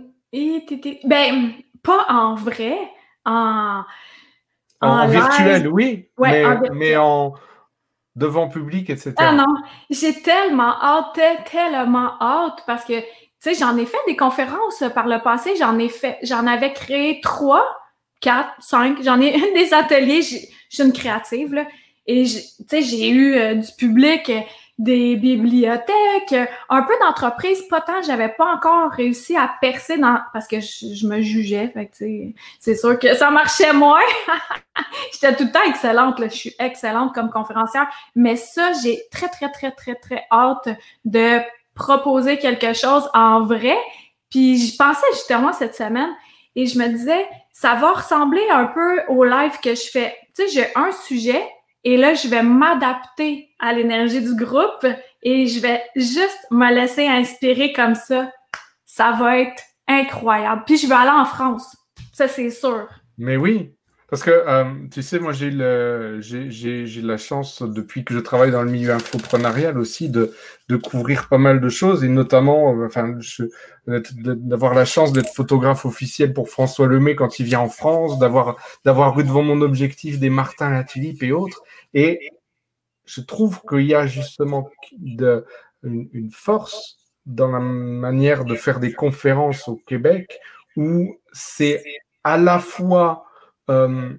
ben, 1.04 1.52
pas 1.82 2.06
en 2.08 2.34
vrai, 2.34 2.76
en. 3.24 3.84
En, 4.82 5.06
virtuel, 5.08 5.68
oui, 5.68 6.08
mais, 6.18 6.96
en 6.96 7.34
devant 8.16 8.48
public, 8.48 8.88
etc. 8.88 9.14
Ah 9.18 9.32
non, 9.32 9.54
j'ai 9.90 10.22
tellement 10.22 10.74
hâte, 10.82 11.20
tellement 11.50 12.18
hâte 12.18 12.64
parce 12.66 12.86
que 12.86 12.94
tu 13.42 13.54
sais, 13.54 13.58
j'en 13.58 13.76
ai 13.76 13.86
fait 13.86 13.98
des 14.06 14.16
conférences 14.16 14.84
par 14.94 15.06
le 15.06 15.20
passé, 15.20 15.54
j'en 15.58 15.78
ai 15.78 15.88
fait, 15.88 16.18
j'en 16.22 16.46
avais 16.46 16.72
créé 16.72 17.20
trois, 17.22 17.64
quatre, 18.20 18.50
cinq, 18.60 19.02
j'en 19.02 19.20
ai 19.20 19.32
des 19.54 19.72
ateliers, 19.72 20.22
je 20.22 20.36
suis 20.68 20.82
une 20.82 20.92
créative, 20.92 21.54
là, 21.54 21.64
et 22.06 22.24
tu 22.24 22.40
sais, 22.68 22.82
j'ai 22.82 23.08
eu 23.08 23.34
euh, 23.34 23.54
du 23.54 23.68
public, 23.78 24.30
euh, 24.30 24.40
des 24.78 25.14
bibliothèques, 25.16 26.34
un 26.70 26.82
peu 26.82 26.94
d'entreprise, 27.00 27.62
pas 27.68 27.82
tant, 27.82 28.00
j'avais 28.00 28.30
pas 28.30 28.46
encore 28.46 28.90
réussi 28.90 29.36
à 29.36 29.50
percer 29.60 29.98
dans, 29.98 30.18
parce 30.32 30.48
que 30.48 30.58
je, 30.60 31.06
me 31.06 31.20
jugeais, 31.20 31.68
fait 31.68 31.90
tu 31.90 31.98
sais, 31.98 32.34
c'est 32.58 32.74
sûr 32.74 32.98
que 32.98 33.14
ça 33.14 33.30
marchait 33.30 33.74
moins. 33.74 34.00
J'étais 35.12 35.36
tout 35.36 35.44
le 35.44 35.52
temps 35.52 35.62
excellente, 35.68 36.18
là, 36.18 36.28
je 36.28 36.34
suis 36.34 36.54
excellente 36.58 37.14
comme 37.14 37.28
conférencière, 37.28 37.86
mais 38.14 38.36
ça, 38.36 38.72
j'ai 38.82 39.02
très, 39.10 39.28
très, 39.28 39.50
très, 39.52 39.70
très, 39.70 39.94
très 39.96 40.24
hâte 40.32 40.68
de 41.04 41.40
proposer 41.74 42.38
quelque 42.38 42.72
chose 42.72 43.08
en 43.14 43.44
vrai. 43.44 43.76
Puis 44.30 44.58
je 44.58 44.76
pensais 44.76 45.06
justement 45.12 45.52
cette 45.52 45.74
semaine 45.74 46.10
et 46.56 46.66
je 46.66 46.78
me 46.78 46.88
disais, 46.88 47.26
ça 47.52 47.74
va 47.74 47.92
ressembler 47.92 48.46
un 48.50 48.66
peu 48.66 49.02
au 49.08 49.24
live 49.24 49.58
que 49.62 49.74
je 49.74 49.90
fais. 49.90 50.16
Tu 50.36 50.42
sais, 50.42 50.48
j'ai 50.48 50.66
un 50.76 50.92
sujet 50.92 51.42
et 51.84 51.96
là, 51.96 52.14
je 52.14 52.28
vais 52.28 52.42
m'adapter 52.42 53.48
à 53.58 53.72
l'énergie 53.72 54.20
du 54.20 54.34
groupe 54.34 54.86
et 55.22 55.46
je 55.46 55.60
vais 55.60 55.82
juste 55.96 56.46
me 56.50 56.72
laisser 56.72 57.06
inspirer 57.06 57.72
comme 57.72 57.94
ça. 57.94 58.30
Ça 58.84 59.12
va 59.12 59.38
être 59.38 59.62
incroyable. 59.88 60.62
Puis 60.66 60.76
je 60.76 60.86
vais 60.86 60.94
aller 60.94 61.10
en 61.10 61.24
France. 61.24 61.76
Ça, 62.12 62.28
c'est 62.28 62.50
sûr. 62.50 62.88
Mais 63.16 63.36
oui, 63.36 63.74
parce 64.10 64.22
que, 64.24 64.30
euh, 64.30 64.64
tu 64.90 65.02
sais, 65.02 65.20
moi, 65.20 65.32
j'ai 65.32 65.50
j'ai 66.20 67.02
la 67.02 67.16
chance, 67.16 67.62
depuis 67.62 68.04
que 68.04 68.12
je 68.12 68.18
travaille 68.18 68.50
dans 68.50 68.62
le 68.62 68.70
milieu 68.70 68.92
infoprenarial 68.92 69.78
aussi, 69.78 70.08
de, 70.08 70.34
de 70.68 70.76
couvrir 70.76 71.28
pas 71.28 71.38
mal 71.38 71.60
de 71.60 71.68
choses, 71.68 72.02
et 72.02 72.08
notamment, 72.08 72.74
euh, 72.74 72.86
enfin, 72.86 73.16
d'avoir 73.86 74.74
la 74.74 74.84
chance 74.84 75.12
d'être 75.12 75.32
photographe 75.32 75.84
officiel 75.86 76.32
pour 76.32 76.48
François 76.48 76.86
Lemay 76.88 77.14
quand 77.14 77.38
il 77.38 77.46
vient 77.46 77.60
en 77.60 77.68
France, 77.68 78.18
d'avoir 78.18 78.56
d'avoir 78.84 79.18
eu 79.20 79.24
devant 79.24 79.42
mon 79.42 79.60
objectif 79.62 80.18
des 80.18 80.30
Martin 80.30 80.70
la 80.70 80.84
Tulipe 80.84 81.22
et 81.22 81.32
autres. 81.32 81.62
Et 81.94 82.30
je 83.04 83.20
trouve 83.20 83.60
qu'il 83.68 83.86
y 83.86 83.94
a 83.94 84.06
justement 84.06 84.70
une 85.82 86.30
force 86.32 86.98
dans 87.26 87.48
la 87.50 87.60
manière 87.60 88.44
de 88.44 88.54
faire 88.54 88.80
des 88.80 88.92
conférences 88.92 89.68
au 89.68 89.76
Québec 89.76 90.40
où 90.76 91.16
c'est 91.32 91.82
à 92.24 92.36
la 92.36 92.58
fois 92.58 93.24
euh, 93.70 94.10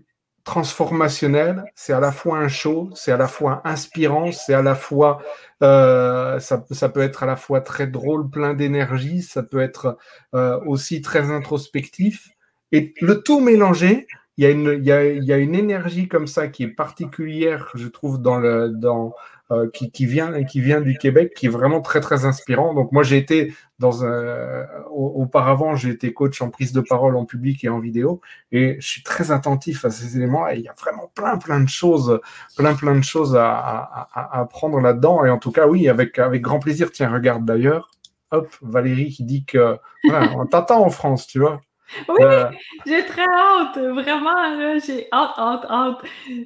transformationnel, 0.43 1.66
c'est 1.76 1.93
à 1.93 1.99
la 1.99 2.12
fois 2.12 2.39
un 2.39 2.47
show, 2.47 2.89
c'est 2.95 3.12
à 3.12 3.18
la 3.18 3.28
fois 3.28 3.62
inspirant, 3.64 4.32
c'est 4.32 4.54
à 4.54 4.62
la 4.62 4.76
fois, 4.76 5.22
euh, 5.62 6.39
ça, 6.39 6.89
peut 6.89 7.02
être 7.02 7.24
à 7.24 7.26
la 7.26 7.36
fois 7.36 7.62
très 7.62 7.86
drôle, 7.86 8.30
plein 8.30 8.54
d'énergie, 8.54 9.22
ça 9.22 9.43
peut 9.43 9.60
être 9.60 9.97
euh, 10.34 10.60
aussi 10.66 11.02
très 11.02 11.30
introspectif. 11.32 12.30
Et 12.72 12.93
le 13.02 13.22
tout 13.22 13.39
mélangé, 13.39 14.08
il 14.38 14.43
y, 14.43 14.47
a 14.47 14.49
une, 14.49 14.77
il, 14.79 14.86
y 14.86 14.91
a, 14.91 15.05
il 15.05 15.23
y 15.23 15.34
a 15.34 15.38
une 15.38 15.55
énergie 15.55 16.07
comme 16.07 16.27
ça 16.27 16.47
qui 16.47 16.63
est 16.63 16.67
particulière, 16.69 17.69
je 17.75 17.88
trouve, 17.88 18.21
dans, 18.21 18.38
le, 18.38 18.69
dans, 18.69 19.13
euh, 19.51 19.69
qui, 19.71 19.91
qui, 19.91 20.05
vient, 20.05 20.43
qui 20.45 20.61
vient 20.61 20.79
du 20.79 20.97
Québec, 20.97 21.34
qui 21.36 21.47
est 21.47 21.49
vraiment 21.49 21.82
très, 21.82 21.99
très 21.99 22.25
inspirant. 22.25 22.73
Donc, 22.73 22.91
moi, 22.93 23.03
j'ai 23.03 23.17
été 23.17 23.53
dans 23.79 24.05
un. 24.05 24.65
Auparavant, 24.89 25.75
j'ai 25.75 25.89
été 25.89 26.13
coach 26.13 26.41
en 26.41 26.49
prise 26.49 26.71
de 26.71 26.82
parole 26.82 27.15
en 27.17 27.25
public 27.25 27.63
et 27.63 27.69
en 27.69 27.79
vidéo, 27.79 28.21
et 28.51 28.77
je 28.79 28.88
suis 28.88 29.03
très 29.03 29.32
attentif 29.32 29.84
à 29.86 29.89
ces 29.89 30.17
éléments. 30.17 30.47
Et 30.49 30.55
il 30.57 30.61
y 30.61 30.69
a 30.69 30.73
vraiment 30.79 31.11
plein, 31.13 31.38
plein 31.38 31.59
de 31.59 31.69
choses, 31.69 32.19
plein, 32.55 32.73
plein 32.75 32.95
de 32.95 33.03
choses 33.03 33.36
à, 33.36 33.51
à, 33.51 34.07
à 34.13 34.39
apprendre 34.41 34.79
là-dedans. 34.79 35.25
Et 35.25 35.29
en 35.29 35.38
tout 35.38 35.51
cas, 35.51 35.67
oui, 35.67 35.89
avec, 35.89 36.19
avec 36.19 36.41
grand 36.41 36.59
plaisir. 36.59 36.91
Tiens, 36.91 37.11
regarde 37.11 37.45
d'ailleurs. 37.45 37.91
Hop, 38.32 38.47
Valérie 38.61 39.09
qui 39.09 39.25
dit 39.25 39.43
que 39.43 39.77
voilà, 40.07 40.32
on 40.38 40.45
t'attend 40.45 40.86
en 40.86 40.89
France, 40.89 41.27
tu 41.27 41.39
vois. 41.39 41.59
Oui, 42.07 42.17
euh, 42.21 42.49
j'ai 42.85 43.05
très 43.05 43.25
hâte, 43.25 43.77
vraiment, 43.77 44.79
j'ai 44.79 45.07
hâte, 45.11 45.33
hâte, 45.37 45.65
hâte. 45.69 45.97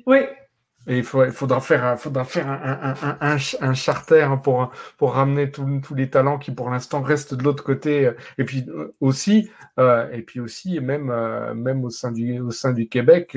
Oui, 0.05 0.19
et 0.87 0.99
il, 0.99 1.03
faudra 1.03 1.61
faire, 1.61 1.83
un, 1.83 1.97
faudra 1.97 2.25
faire 2.25 2.47
un, 2.47 2.93
un, 3.19 3.37
un, 3.61 3.73
charter 3.73 4.27
pour, 4.43 4.71
pour 4.97 5.13
ramener 5.13 5.49
tous 5.49 5.95
les 5.95 6.09
talents 6.11 6.37
qui 6.37 6.51
pour 6.51 6.69
l'instant 6.69 7.01
restent 7.01 7.33
de 7.33 7.43
l'autre 7.43 7.63
côté. 7.63 8.11
Et 8.37 8.43
puis 8.43 8.65
euh, 8.67 8.93
aussi, 9.01 9.49
euh, 9.79 10.07
et 10.11 10.21
puis 10.21 10.39
aussi 10.39 10.79
même, 10.79 11.09
euh, 11.09 11.55
même 11.55 11.83
au, 11.83 11.89
sein 11.89 12.11
du, 12.11 12.39
au 12.39 12.51
sein 12.51 12.71
du 12.71 12.87
Québec, 12.87 13.35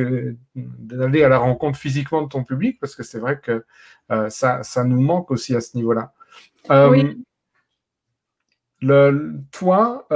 d'aller 0.54 1.24
à 1.24 1.30
la 1.30 1.38
rencontre 1.38 1.78
physiquement 1.78 2.20
de 2.20 2.28
ton 2.28 2.44
public, 2.44 2.78
parce 2.80 2.94
que 2.94 3.02
c'est 3.02 3.18
vrai 3.18 3.40
que 3.40 3.64
ça, 4.28 4.62
ça 4.62 4.84
nous 4.84 5.00
manque 5.00 5.30
aussi 5.30 5.56
à 5.56 5.60
ce 5.60 5.76
niveau-là. 5.76 6.12
oui. 6.90 7.24
Le, 8.80 9.34
toi, 9.50 10.06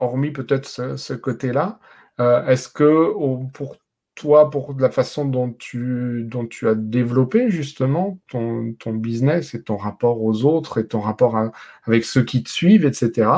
hormis 0.00 0.30
peut-être 0.32 0.66
ce, 0.66 1.14
côté-là, 1.14 1.78
est-ce 2.18 2.68
que 2.68 3.12
pour 3.52 3.76
toi, 4.20 4.50
pour 4.50 4.74
la 4.78 4.90
façon 4.90 5.24
dont 5.24 5.50
tu, 5.58 6.28
as 6.62 6.74
développé 6.74 7.50
justement 7.50 8.18
ton, 8.28 8.74
business 8.92 9.54
et 9.54 9.62
ton 9.62 9.76
rapport 9.76 10.22
aux 10.22 10.44
autres 10.44 10.78
et 10.78 10.86
ton 10.86 11.00
rapport 11.00 11.38
avec 11.84 12.04
ceux 12.04 12.22
qui 12.22 12.42
te 12.42 12.50
suivent, 12.50 12.84
etc. 12.84 13.30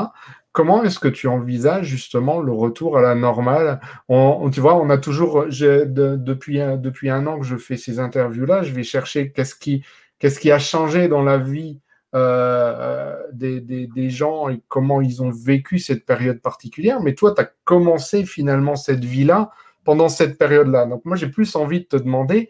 Comment 0.51 0.83
est-ce 0.83 0.99
que 0.99 1.07
tu 1.07 1.27
envisages 1.27 1.87
justement 1.87 2.41
le 2.41 2.51
retour 2.51 2.97
à 2.97 3.01
la 3.01 3.15
normale? 3.15 3.79
On, 4.09 4.49
Tu 4.49 4.59
vois, 4.59 4.75
on 4.75 4.89
a 4.89 4.97
toujours, 4.97 5.45
depuis, 5.45 6.59
un, 6.61 6.75
depuis 6.75 7.09
un 7.09 7.27
an 7.27 7.39
que 7.39 7.45
je 7.45 7.55
fais 7.55 7.77
ces 7.77 7.99
interviews-là, 7.99 8.63
je 8.63 8.73
vais 8.73 8.83
chercher 8.83 9.31
qu'est-ce 9.31 9.55
qui, 9.55 9.85
qu'est-ce 10.19 10.39
qui 10.39 10.51
a 10.51 10.59
changé 10.59 11.07
dans 11.07 11.23
la 11.23 11.37
vie 11.37 11.79
euh, 12.15 13.15
des, 13.31 13.59
des, 13.59 13.87
des, 13.87 14.09
gens 14.09 14.49
et 14.49 14.61
comment 14.67 15.01
ils 15.01 15.23
ont 15.23 15.31
vécu 15.31 15.79
cette 15.79 16.05
période 16.05 16.41
particulière. 16.41 17.01
Mais 17.01 17.15
toi, 17.15 17.33
tu 17.33 17.41
as 17.41 17.49
commencé 17.63 18.25
finalement 18.25 18.75
cette 18.75 19.03
vie-là 19.03 19.51
pendant 19.83 20.09
cette 20.09 20.37
période-là. 20.37 20.85
Donc 20.85 21.05
moi, 21.05 21.15
j'ai 21.15 21.27
plus 21.27 21.55
envie 21.55 21.79
de 21.79 21.85
te 21.85 21.95
demander 21.95 22.49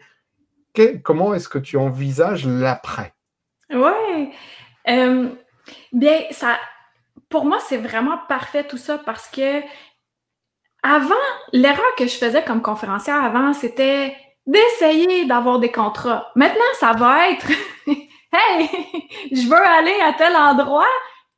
comment 1.02 1.34
est-ce 1.34 1.48
que 1.48 1.58
tu 1.58 1.76
envisages 1.76 2.46
l'après? 2.46 3.14
Oui. 3.70 4.30
Euh, 4.88 5.28
bien, 5.92 6.20
ça, 6.30 6.58
pour 7.28 7.44
moi, 7.44 7.58
c'est 7.60 7.78
vraiment 7.78 8.18
parfait 8.28 8.64
tout 8.64 8.76
ça 8.76 8.98
parce 8.98 9.28
que 9.28 9.62
avant, 10.82 11.14
l'erreur 11.52 11.94
que 11.96 12.06
je 12.06 12.16
faisais 12.16 12.44
comme 12.44 12.60
conférencière 12.60 13.22
avant, 13.22 13.54
c'était 13.54 14.14
d'essayer 14.46 15.24
d'avoir 15.24 15.58
des 15.58 15.72
contrats. 15.72 16.30
Maintenant, 16.36 16.60
ça 16.78 16.92
va 16.92 17.30
être 17.30 17.46
Hey, 18.34 18.68
je 19.32 19.46
veux 19.46 19.54
aller 19.54 19.96
à 20.02 20.12
tel 20.12 20.34
endroit, 20.34 20.88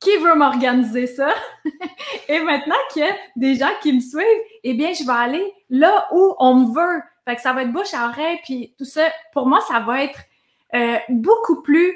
qui 0.01 0.17
veut 0.17 0.35
m'organiser 0.35 1.07
ça? 1.07 1.35
et 2.29 2.41
maintenant 2.41 2.77
qu'il 2.91 3.03
y 3.03 3.09
a 3.09 3.15
des 3.37 3.57
gens 3.57 3.73
qui 3.83 3.93
me 3.93 4.01
suivent, 4.01 4.25
eh 4.63 4.73
bien, 4.73 4.93
je 4.95 5.05
vais 5.05 5.13
aller 5.13 5.53
là 5.69 6.09
où 6.13 6.35
on 6.39 6.55
me 6.55 6.75
veut. 6.75 7.03
Fait 7.27 7.37
que 7.37 7.43
ça 7.43 7.53
va 7.53 7.63
être 7.63 7.73
bouche 7.73 7.93
à 7.93 8.09
oreille, 8.09 8.39
puis 8.45 8.75
tout 8.79 8.85
ça, 8.85 9.03
pour 9.33 9.47
moi, 9.47 9.61
ça 9.69 9.81
va 9.81 10.05
être 10.05 10.21
euh, 10.75 10.97
beaucoup 11.09 11.61
plus 11.61 11.93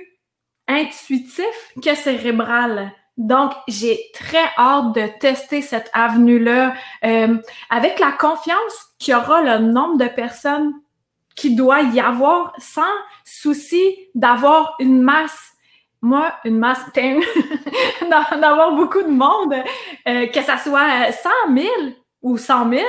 intuitif 0.68 1.72
que 1.82 1.94
cérébral. 1.94 2.92
Donc, 3.16 3.52
j'ai 3.68 3.98
très 4.14 4.44
hâte 4.58 4.94
de 4.94 5.06
tester 5.18 5.62
cette 5.62 5.90
avenue-là 5.92 6.74
euh, 7.04 7.36
avec 7.70 7.98
la 7.98 8.12
confiance 8.12 8.88
qu'il 8.98 9.12
y 9.12 9.16
aura 9.16 9.40
le 9.42 9.66
nombre 9.66 9.98
de 9.98 10.08
personnes 10.08 10.72
qui 11.40 11.54
doit 11.54 11.80
y 11.80 12.00
avoir 12.00 12.52
sans 12.58 12.82
souci 13.24 13.96
d'avoir 14.14 14.76
une 14.78 15.00
masse 15.00 15.54
moi, 16.02 16.34
une 16.44 16.58
masse, 16.58 16.80
d'avoir 16.94 18.72
beaucoup 18.72 19.02
de 19.02 19.10
monde, 19.10 19.54
euh, 20.08 20.26
que 20.28 20.42
ça 20.42 20.56
soit 20.56 21.12
100 21.12 21.28
000 21.54 21.68
ou 22.22 22.38
100 22.38 22.70
000 22.70 22.84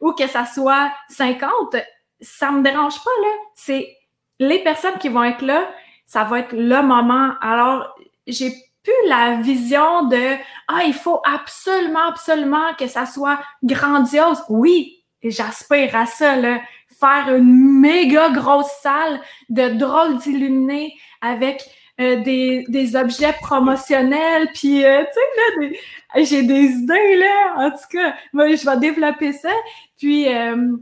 ou 0.00 0.12
que 0.12 0.26
ça 0.26 0.46
soit 0.46 0.90
50, 1.10 1.76
ça 2.22 2.50
me 2.50 2.62
dérange 2.62 3.02
pas, 3.04 3.10
là. 3.20 3.28
C'est 3.54 3.94
les 4.38 4.60
personnes 4.60 4.96
qui 4.98 5.10
vont 5.10 5.24
être 5.24 5.42
là, 5.42 5.70
ça 6.06 6.24
va 6.24 6.38
être 6.40 6.54
le 6.54 6.82
moment. 6.82 7.32
Alors, 7.42 7.94
j'ai 8.26 8.50
plus 8.82 9.08
la 9.08 9.36
vision 9.42 10.08
de 10.08 10.36
ah 10.68 10.84
il 10.86 10.94
faut 10.94 11.20
absolument 11.24 12.08
absolument 12.08 12.74
que 12.78 12.86
ça 12.86 13.04
soit 13.06 13.38
grandiose. 13.62 14.42
Oui, 14.48 15.04
j'aspire 15.22 15.96
à 15.96 16.06
ça 16.06 16.36
là, 16.36 16.60
faire 17.04 17.34
une 17.34 17.80
méga 17.80 18.30
grosse 18.30 18.72
salle 18.80 19.20
de 19.50 19.68
drôles 19.78 20.18
d'illuminés 20.18 20.94
avec 21.20 21.62
euh, 22.00 22.20
des, 22.22 22.64
des, 22.68 22.96
objets 22.96 23.34
promotionnels, 23.40 24.48
puis 24.52 24.84
euh, 24.84 25.04
tu 25.04 25.12
sais 25.12 25.70
là, 25.70 26.24
j'ai 26.24 26.42
des 26.42 26.64
idées 26.64 27.16
là. 27.16 27.66
En 27.66 27.70
tout 27.70 27.86
cas, 27.92 28.14
moi 28.32 28.54
je 28.54 28.64
vais 28.64 28.76
développer 28.78 29.32
ça. 29.32 29.52
Puis 29.98 30.28
euh, 30.28 30.76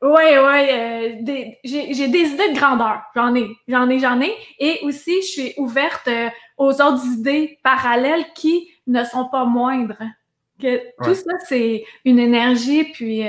Ouais, 0.00 0.38
ouais, 0.38 1.18
euh, 1.26 1.48
j'ai 1.64 2.08
des 2.08 2.20
idées 2.20 2.50
de 2.50 2.54
grandeur. 2.56 3.02
J'en 3.16 3.34
ai, 3.34 3.48
j'en 3.66 3.90
ai, 3.90 3.98
j'en 3.98 4.20
ai. 4.20 4.32
Et 4.60 4.78
aussi, 4.84 5.20
je 5.22 5.26
suis 5.26 5.54
ouverte 5.56 6.08
aux 6.56 6.70
autres 6.80 7.04
idées 7.04 7.58
parallèles 7.64 8.24
qui 8.32 8.70
ne 8.86 9.02
sont 9.02 9.28
pas 9.28 9.44
moindres. 9.44 9.98
Que 10.62 10.80
Tout 11.02 11.16
ça, 11.16 11.32
c'est 11.48 11.84
une 12.04 12.20
énergie. 12.20 12.84
Puis, 12.84 13.24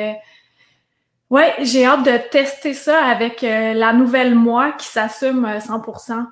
euh, 1.32 1.36
ouais, 1.36 1.54
j'ai 1.62 1.86
hâte 1.86 2.06
de 2.06 2.30
tester 2.30 2.74
ça 2.74 3.04
avec 3.06 3.42
la 3.42 3.94
nouvelle 3.94 4.36
moi 4.36 4.72
qui 4.74 4.88
s'assume 4.88 5.46
100%, 5.46 6.28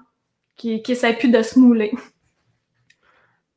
qui, 0.55 0.81
qui 0.81 0.91
essaie 0.91 1.13
plus 1.13 1.29
de 1.29 1.41
se 1.41 1.59
mouler. 1.59 1.91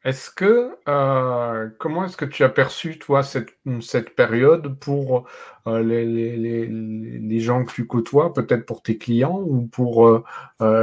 Est-ce 0.03 0.31
que 0.31 0.79
euh, 0.89 1.69
comment 1.79 2.07
est-ce 2.07 2.17
que 2.17 2.25
tu 2.25 2.43
as 2.43 2.49
perçu 2.49 2.99
toi 2.99 3.23
cette, 3.23 3.51
cette 3.83 4.17
période 4.17 4.79
pour 4.79 5.27
euh, 5.67 5.83
les, 5.83 6.07
les, 6.07 6.67
les, 6.67 7.41
gens 7.41 7.67
que 7.67 7.73
tu 7.73 7.87
côtoies, 7.87 8.33
peut-être 8.33 8.65
pour 8.65 8.83
tes 8.83 8.97
clients 8.97 9.43
ou 9.45 9.67
pour 9.67 10.09
euh, 10.09 10.25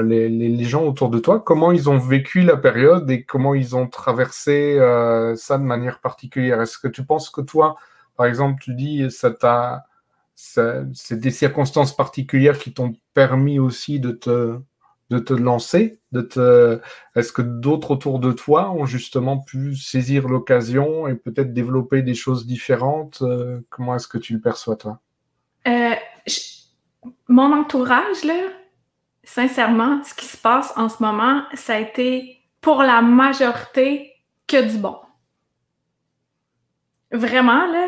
les, 0.04 0.30
les, 0.30 0.64
gens 0.66 0.84
autour 0.86 1.10
de 1.10 1.18
toi? 1.18 1.40
Comment 1.40 1.72
ils 1.72 1.90
ont 1.90 1.98
vécu 1.98 2.42
la 2.42 2.58
période 2.58 3.10
et 3.10 3.24
comment 3.24 3.56
ils 3.56 3.76
ont 3.76 3.88
traversé 3.88 4.78
ça 5.36 5.58
de 5.58 5.64
manière 5.64 6.00
particulière? 6.00 6.62
Est-ce 6.62 6.78
que 6.78 6.88
tu 6.88 7.04
penses 7.04 7.32
que 7.32 7.42
toi, 7.42 7.78
par 8.18 8.28
exemple, 8.28 8.62
tu 8.62 8.76
dis 8.76 9.10
ça 9.10 9.32
t'a 9.32 9.87
c'est 10.38 11.20
des 11.20 11.32
circonstances 11.32 11.96
particulières 11.96 12.60
qui 12.60 12.72
t'ont 12.72 12.94
permis 13.14 13.60
aussi 13.60 14.00
de 14.00 14.12
te 14.12 15.34
lancer 15.34 16.00
de 16.12 16.22
te... 16.22 16.80
Est-ce 17.16 17.32
que 17.32 17.42
d'autres 17.42 17.92
autour 17.92 18.20
de 18.20 18.32
toi 18.32 18.72
ont 18.72 18.86
justement 18.86 19.40
pu 19.40 19.76
saisir 19.76 20.28
l'occasion 20.28 21.08
et 21.08 21.16
peut-être 21.16 21.54
développer 21.54 22.02
des 22.02 22.16
choses 22.16 22.46
différentes 22.46 23.22
euh, 23.22 23.60
Comment 23.70 23.96
est-ce 23.96 24.08
que 24.08 24.18
tu 24.18 24.34
le 24.34 24.40
perçois, 24.40 24.76
toi? 24.76 25.00
Euh, 25.68 25.96
Mon 27.28 27.54
entourage, 27.54 28.24
là, 28.24 28.50
sincèrement, 29.24 30.02
ce 30.04 30.14
qui 30.14 30.26
se 30.26 30.38
passe 30.38 30.74
en 30.78 30.90
ce 30.90 31.02
moment, 31.04 31.44
ça 31.54 31.76
a 31.76 31.80
été 31.80 32.42
pour 32.62 32.84
la 32.84 33.02
majorité 33.02 34.14
que 34.48 34.70
du 34.70 34.78
bon. 34.78 34.98
Vraiment, 37.12 37.66
là, 37.68 37.88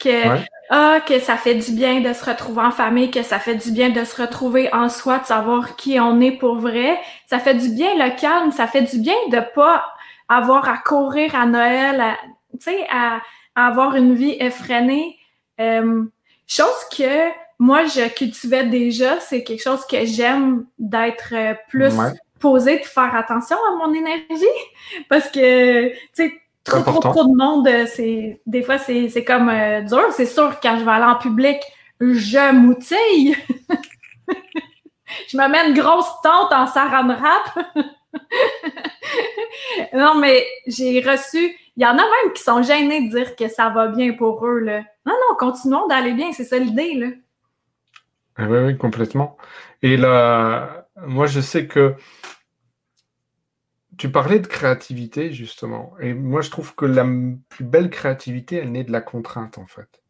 que 0.00 0.40
ah, 0.72 1.00
que 1.04 1.18
ça 1.18 1.36
fait 1.36 1.56
du 1.56 1.72
bien 1.72 2.00
de 2.00 2.12
se 2.12 2.24
retrouver 2.24 2.62
en 2.62 2.70
famille, 2.70 3.10
que 3.10 3.24
ça 3.24 3.40
fait 3.40 3.56
du 3.56 3.72
bien 3.72 3.90
de 3.90 4.04
se 4.04 4.22
retrouver 4.22 4.72
en 4.72 4.88
soi, 4.88 5.18
de 5.18 5.26
savoir 5.26 5.74
qui 5.74 5.98
on 5.98 6.20
est 6.20 6.38
pour 6.38 6.56
vrai. 6.56 6.96
Ça 7.26 7.40
fait 7.40 7.54
du 7.54 7.70
bien 7.70 7.94
le 7.96 8.16
calme, 8.16 8.52
ça 8.52 8.68
fait 8.68 8.82
du 8.82 9.00
bien 9.00 9.16
de 9.32 9.40
pas 9.52 9.84
avoir 10.28 10.68
à 10.68 10.78
courir 10.78 11.34
à 11.34 11.44
Noël, 11.44 12.00
tu 12.52 12.58
sais, 12.60 12.86
à, 12.88 13.20
avoir 13.56 13.96
une 13.96 14.14
vie 14.14 14.36
effrénée. 14.38 15.18
Euh, 15.58 16.04
chose 16.46 16.84
que 16.96 17.30
moi, 17.58 17.84
je 17.86 18.08
cultivais 18.08 18.64
déjà, 18.64 19.18
c'est 19.18 19.42
quelque 19.42 19.62
chose 19.62 19.84
que 19.86 20.06
j'aime 20.06 20.66
d'être 20.78 21.34
euh, 21.34 21.54
plus 21.68 21.94
posé, 22.38 22.78
de 22.78 22.84
faire 22.84 23.14
attention 23.16 23.56
à 23.56 23.76
mon 23.76 23.92
énergie. 23.92 24.46
Parce 25.08 25.28
que, 25.28 25.88
tu 25.90 25.96
sais, 26.12 26.40
trop, 26.70 27.00
trop, 27.00 27.12
trop 27.12 27.24
de 27.24 27.36
monde, 27.36 27.68
euh, 27.68 27.86
c'est 27.86 28.40
des 28.46 28.62
fois, 28.62 28.78
c'est 28.78 29.24
comme 29.24 29.48
euh, 29.48 29.82
dur. 29.82 30.04
C'est 30.12 30.26
sûr, 30.26 30.58
quand 30.60 30.78
je 30.78 30.84
vais 30.84 30.90
aller 30.90 31.04
en 31.04 31.16
public, 31.16 31.58
je 32.00 32.52
moutille. 32.52 33.36
je 35.28 35.36
me 35.36 35.48
mets 35.48 35.68
une 35.68 35.74
grosse 35.74 36.10
tente 36.22 36.52
en 36.52 36.66
saran 36.66 37.08
wrap. 37.08 37.84
non, 39.94 40.14
mais 40.16 40.44
j'ai 40.66 41.00
reçu... 41.00 41.56
Il 41.76 41.82
y 41.82 41.86
en 41.86 41.92
a 41.92 41.94
même 41.94 42.32
qui 42.34 42.42
sont 42.42 42.62
gênés 42.62 43.08
de 43.08 43.16
dire 43.16 43.36
que 43.36 43.48
ça 43.48 43.70
va 43.70 43.86
bien 43.86 44.12
pour 44.12 44.44
eux. 44.46 44.58
Là. 44.58 44.80
Non, 45.06 45.14
non, 45.14 45.36
continuons 45.38 45.86
d'aller 45.86 46.12
bien. 46.12 46.30
C'est 46.32 46.44
ça 46.44 46.58
l'idée. 46.58 46.94
Là. 46.94 47.06
Ah 48.36 48.46
oui, 48.48 48.58
oui, 48.66 48.76
complètement. 48.76 49.38
Et 49.82 49.96
là, 49.96 50.86
moi, 51.06 51.26
je 51.26 51.40
sais 51.40 51.66
que 51.66 51.94
tu 54.00 54.10
parlais 54.10 54.38
de 54.38 54.46
créativité, 54.46 55.30
justement. 55.30 55.92
Et 56.00 56.14
moi, 56.14 56.40
je 56.40 56.48
trouve 56.48 56.74
que 56.74 56.86
la 56.86 57.06
plus 57.50 57.64
belle 57.64 57.90
créativité, 57.90 58.56
elle 58.56 58.72
naît 58.72 58.82
de 58.82 58.92
la 58.92 59.02
contrainte, 59.02 59.58
en 59.58 59.66
fait. 59.66 60.00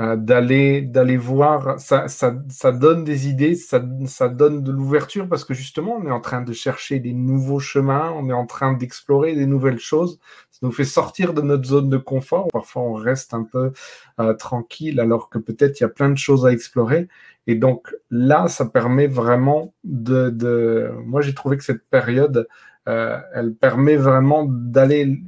Euh, 0.00 0.14
d'aller 0.14 1.16
voir, 1.16 1.80
ça, 1.80 2.06
ça, 2.06 2.36
ça, 2.48 2.70
donne 2.70 3.02
des 3.02 3.26
idées, 3.28 3.56
ça, 3.56 3.84
ça 4.06 4.28
donne 4.28 4.62
de 4.62 4.70
l'ouverture 4.70 5.28
parce 5.28 5.44
que 5.44 5.52
justement, 5.52 5.96
on 5.96 6.06
est 6.06 6.12
en 6.12 6.20
train 6.20 6.42
de 6.42 6.52
chercher 6.52 7.00
des 7.00 7.12
nouveaux 7.12 7.58
chemins, 7.58 8.12
on 8.14 8.28
est 8.28 8.32
en 8.32 8.46
train 8.46 8.74
d'explorer 8.74 9.34
des 9.34 9.46
nouvelles 9.46 9.80
choses. 9.80 10.20
Ça 10.52 10.60
nous 10.62 10.70
fait 10.70 10.84
sortir 10.84 11.34
de 11.34 11.42
notre 11.42 11.64
zone 11.66 11.90
de 11.90 11.96
confort. 11.96 12.46
Parfois, 12.52 12.82
on 12.82 12.92
reste 12.92 13.34
un 13.34 13.42
peu 13.42 13.72
euh, 14.20 14.32
tranquille 14.34 15.00
alors 15.00 15.28
que 15.28 15.38
peut-être 15.38 15.80
il 15.80 15.82
y 15.82 15.86
a 15.86 15.88
plein 15.88 16.10
de 16.10 16.18
choses 16.18 16.46
à 16.46 16.52
explorer. 16.52 17.08
Et 17.48 17.56
donc 17.56 17.92
là, 18.12 18.46
ça 18.46 18.66
permet 18.66 19.08
vraiment 19.08 19.74
de... 19.82 20.30
de... 20.30 20.92
Moi, 21.04 21.20
j'ai 21.20 21.34
trouvé 21.34 21.56
que 21.56 21.64
cette 21.64 21.84
période 21.90 22.46
euh, 22.88 23.18
elle 23.34 23.54
permet 23.54 23.96
vraiment 23.96 24.46
d'aller 24.48 25.18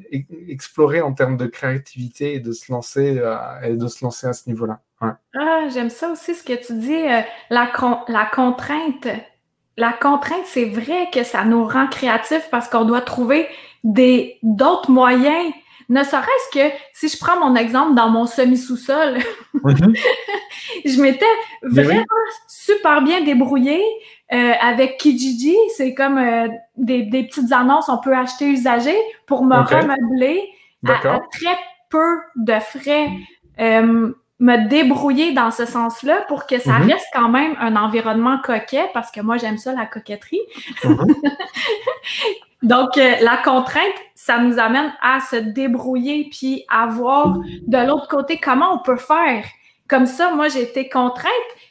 explorer 0.48 1.02
en 1.02 1.12
termes 1.12 1.36
de 1.36 1.46
créativité 1.46 2.34
et 2.34 2.40
de 2.40 2.52
se 2.52 2.72
lancer, 2.72 3.18
euh, 3.18 3.36
et 3.62 3.76
de 3.76 3.86
se 3.86 4.02
lancer 4.02 4.26
à 4.26 4.32
ce 4.32 4.48
niveau-là. 4.48 4.80
Ah, 5.00 5.68
j'aime 5.72 5.90
ça 5.90 6.10
aussi 6.10 6.34
ce 6.34 6.42
que 6.42 6.54
tu 6.54 6.74
dis, 6.78 6.94
euh, 6.94 7.20
la, 7.50 7.70
la 8.08 8.24
contrainte. 8.26 9.08
La 9.76 9.92
contrainte, 9.92 10.44
c'est 10.46 10.66
vrai 10.66 11.08
que 11.12 11.22
ça 11.22 11.44
nous 11.44 11.64
rend 11.66 11.86
créatifs 11.86 12.48
parce 12.50 12.68
qu'on 12.68 12.84
doit 12.84 13.00
trouver 13.02 13.46
des 13.84 14.38
d'autres 14.42 14.90
moyens 14.90 15.52
ne 15.90 16.04
serait-ce 16.04 16.56
que 16.56 16.74
si 16.92 17.08
je 17.08 17.18
prends 17.18 17.38
mon 17.40 17.56
exemple 17.56 17.94
dans 17.96 18.08
mon 18.08 18.24
semi-sous-sol, 18.24 19.18
mhm. 19.54 19.94
je 20.84 21.02
m'étais 21.02 21.26
vraiment 21.62 22.04
super 22.48 23.02
bien 23.02 23.22
débrouillée 23.22 23.82
euh, 24.32 24.52
avec 24.60 24.98
Kijiji. 24.98 25.56
C'est 25.76 25.94
comme 25.94 26.18
euh, 26.18 26.48
des, 26.76 27.04
petites 27.04 27.52
annonces, 27.52 27.88
on 27.88 27.98
peut 27.98 28.16
acheter 28.16 28.46
usagé 28.48 28.94
pour 29.26 29.44
me 29.44 29.56
remeubler 29.56 30.48
à, 30.86 31.20
très 31.32 31.58
peu 31.88 32.18
de 32.36 32.58
frais. 32.60 33.08
Euh, 33.60 34.12
me 34.40 34.68
débrouiller 34.68 35.32
dans 35.32 35.50
ce 35.50 35.66
sens-là 35.66 36.22
pour 36.26 36.46
que 36.46 36.58
ça 36.58 36.78
mhm. 36.78 36.92
reste 36.92 37.06
quand 37.12 37.28
même 37.28 37.54
un 37.60 37.76
environnement 37.76 38.38
coquet, 38.42 38.88
parce 38.94 39.10
que 39.10 39.20
moi, 39.20 39.36
j'aime 39.36 39.58
ça, 39.58 39.74
la 39.74 39.84
coquetterie. 39.84 40.40
Mhm. 40.82 41.14
Donc, 42.62 42.98
euh, 42.98 43.14
la 43.20 43.38
contrainte, 43.38 43.94
ça 44.14 44.38
nous 44.38 44.58
amène 44.58 44.92
à 45.00 45.20
se 45.20 45.36
débrouiller 45.36 46.28
puis 46.30 46.64
à 46.68 46.86
voir 46.86 47.38
de 47.66 47.86
l'autre 47.86 48.08
côté 48.08 48.38
comment 48.38 48.74
on 48.74 48.78
peut 48.78 48.96
faire. 48.96 49.44
Comme 49.90 50.06
ça, 50.06 50.30
moi, 50.30 50.46
j'ai 50.46 50.62
été 50.62 50.88
contrainte. 50.88 51.26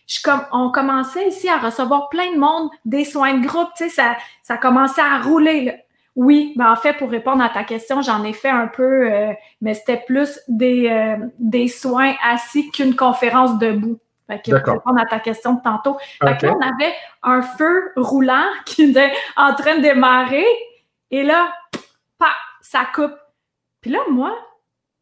Je, 0.05 0.21
comme, 0.21 0.41
on 0.51 0.71
commençait 0.71 1.29
ici 1.29 1.47
à 1.47 1.57
recevoir 1.57 2.09
plein 2.09 2.33
de 2.33 2.37
monde, 2.37 2.69
des 2.83 3.05
soins 3.05 3.35
de 3.35 3.47
groupe, 3.47 3.69
tu 3.77 3.85
sais, 3.85 3.89
ça, 3.89 4.17
ça 4.43 4.57
commençait 4.57 5.01
à 5.01 5.21
rouler. 5.21 5.73
Oui, 6.17 6.53
ben 6.57 6.69
en 6.69 6.75
fait, 6.75 6.97
pour 6.97 7.09
répondre 7.09 7.41
à 7.41 7.47
ta 7.47 7.63
question, 7.63 8.01
j'en 8.01 8.25
ai 8.25 8.33
fait 8.33 8.49
un 8.49 8.67
peu, 8.67 9.09
euh, 9.09 9.31
mais 9.61 9.73
c'était 9.73 10.03
plus 10.05 10.37
des, 10.49 10.89
euh, 10.89 11.25
des 11.39 11.69
soins 11.69 12.13
assis 12.21 12.69
qu'une 12.71 12.93
conférence 12.93 13.57
debout. 13.57 13.99
Fait 14.27 14.41
que 14.41 14.51
pour 14.51 14.73
répondre 14.73 14.99
à 14.99 15.05
ta 15.05 15.19
question 15.19 15.53
de 15.53 15.61
tantôt. 15.61 15.97
Fait 16.21 16.37
que 16.37 16.47
là, 16.47 16.55
on 16.57 16.61
avait 16.61 16.93
un 17.23 17.41
feu 17.41 17.93
roulant 17.95 18.45
qui 18.65 18.83
était 18.83 19.13
en 19.37 19.53
train 19.55 19.77
de 19.77 19.81
démarrer 19.81 20.45
et 21.09 21.23
là, 21.23 21.53
pa, 22.17 22.31
ça 22.59 22.81
coupe. 22.93 23.15
Puis 23.79 23.91
là, 23.91 23.99
moi, 24.11 24.37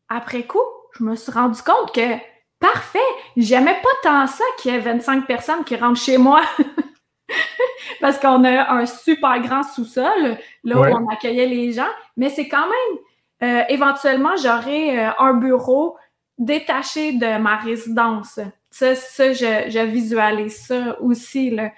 après 0.07 0.43
coup, 0.43 0.59
je 0.97 1.03
me 1.03 1.15
suis 1.15 1.31
rendu 1.31 1.61
compte 1.63 1.95
que 1.95 2.36
parfait, 2.59 2.99
j'aimais 3.35 3.79
pas 3.81 4.09
tant 4.09 4.27
ça 4.27 4.43
qu'il 4.57 4.73
y 4.73 4.75
ait 4.75 4.79
25 4.79 5.25
personnes 5.25 5.63
qui 5.63 5.75
rentrent 5.75 6.01
chez 6.01 6.17
moi. 6.17 6.41
Parce 8.01 8.19
qu'on 8.19 8.43
a 8.43 8.71
un 8.73 8.85
super 8.85 9.39
grand 9.41 9.63
sous-sol, 9.63 10.37
là 10.63 10.77
où 10.77 10.83
on 10.83 11.07
accueillait 11.09 11.47
les 11.47 11.71
gens. 11.73 11.89
Mais 12.15 12.29
c'est 12.29 12.47
quand 12.47 12.65
même, 12.67 12.99
euh, 13.43 13.63
éventuellement, 13.69 14.35
j'aurais 14.41 14.97
euh, 14.97 15.11
un 15.19 15.33
bureau 15.33 15.97
détaché 16.37 17.13
de 17.13 17.37
ma 17.37 17.57
résidence. 17.57 18.39
Ça, 18.69 18.95
ça 18.95 19.33
je, 19.33 19.69
je 19.69 19.85
visualise 19.85 20.57
ça 20.67 20.99
aussi. 21.01 21.49
Là. 21.49 21.71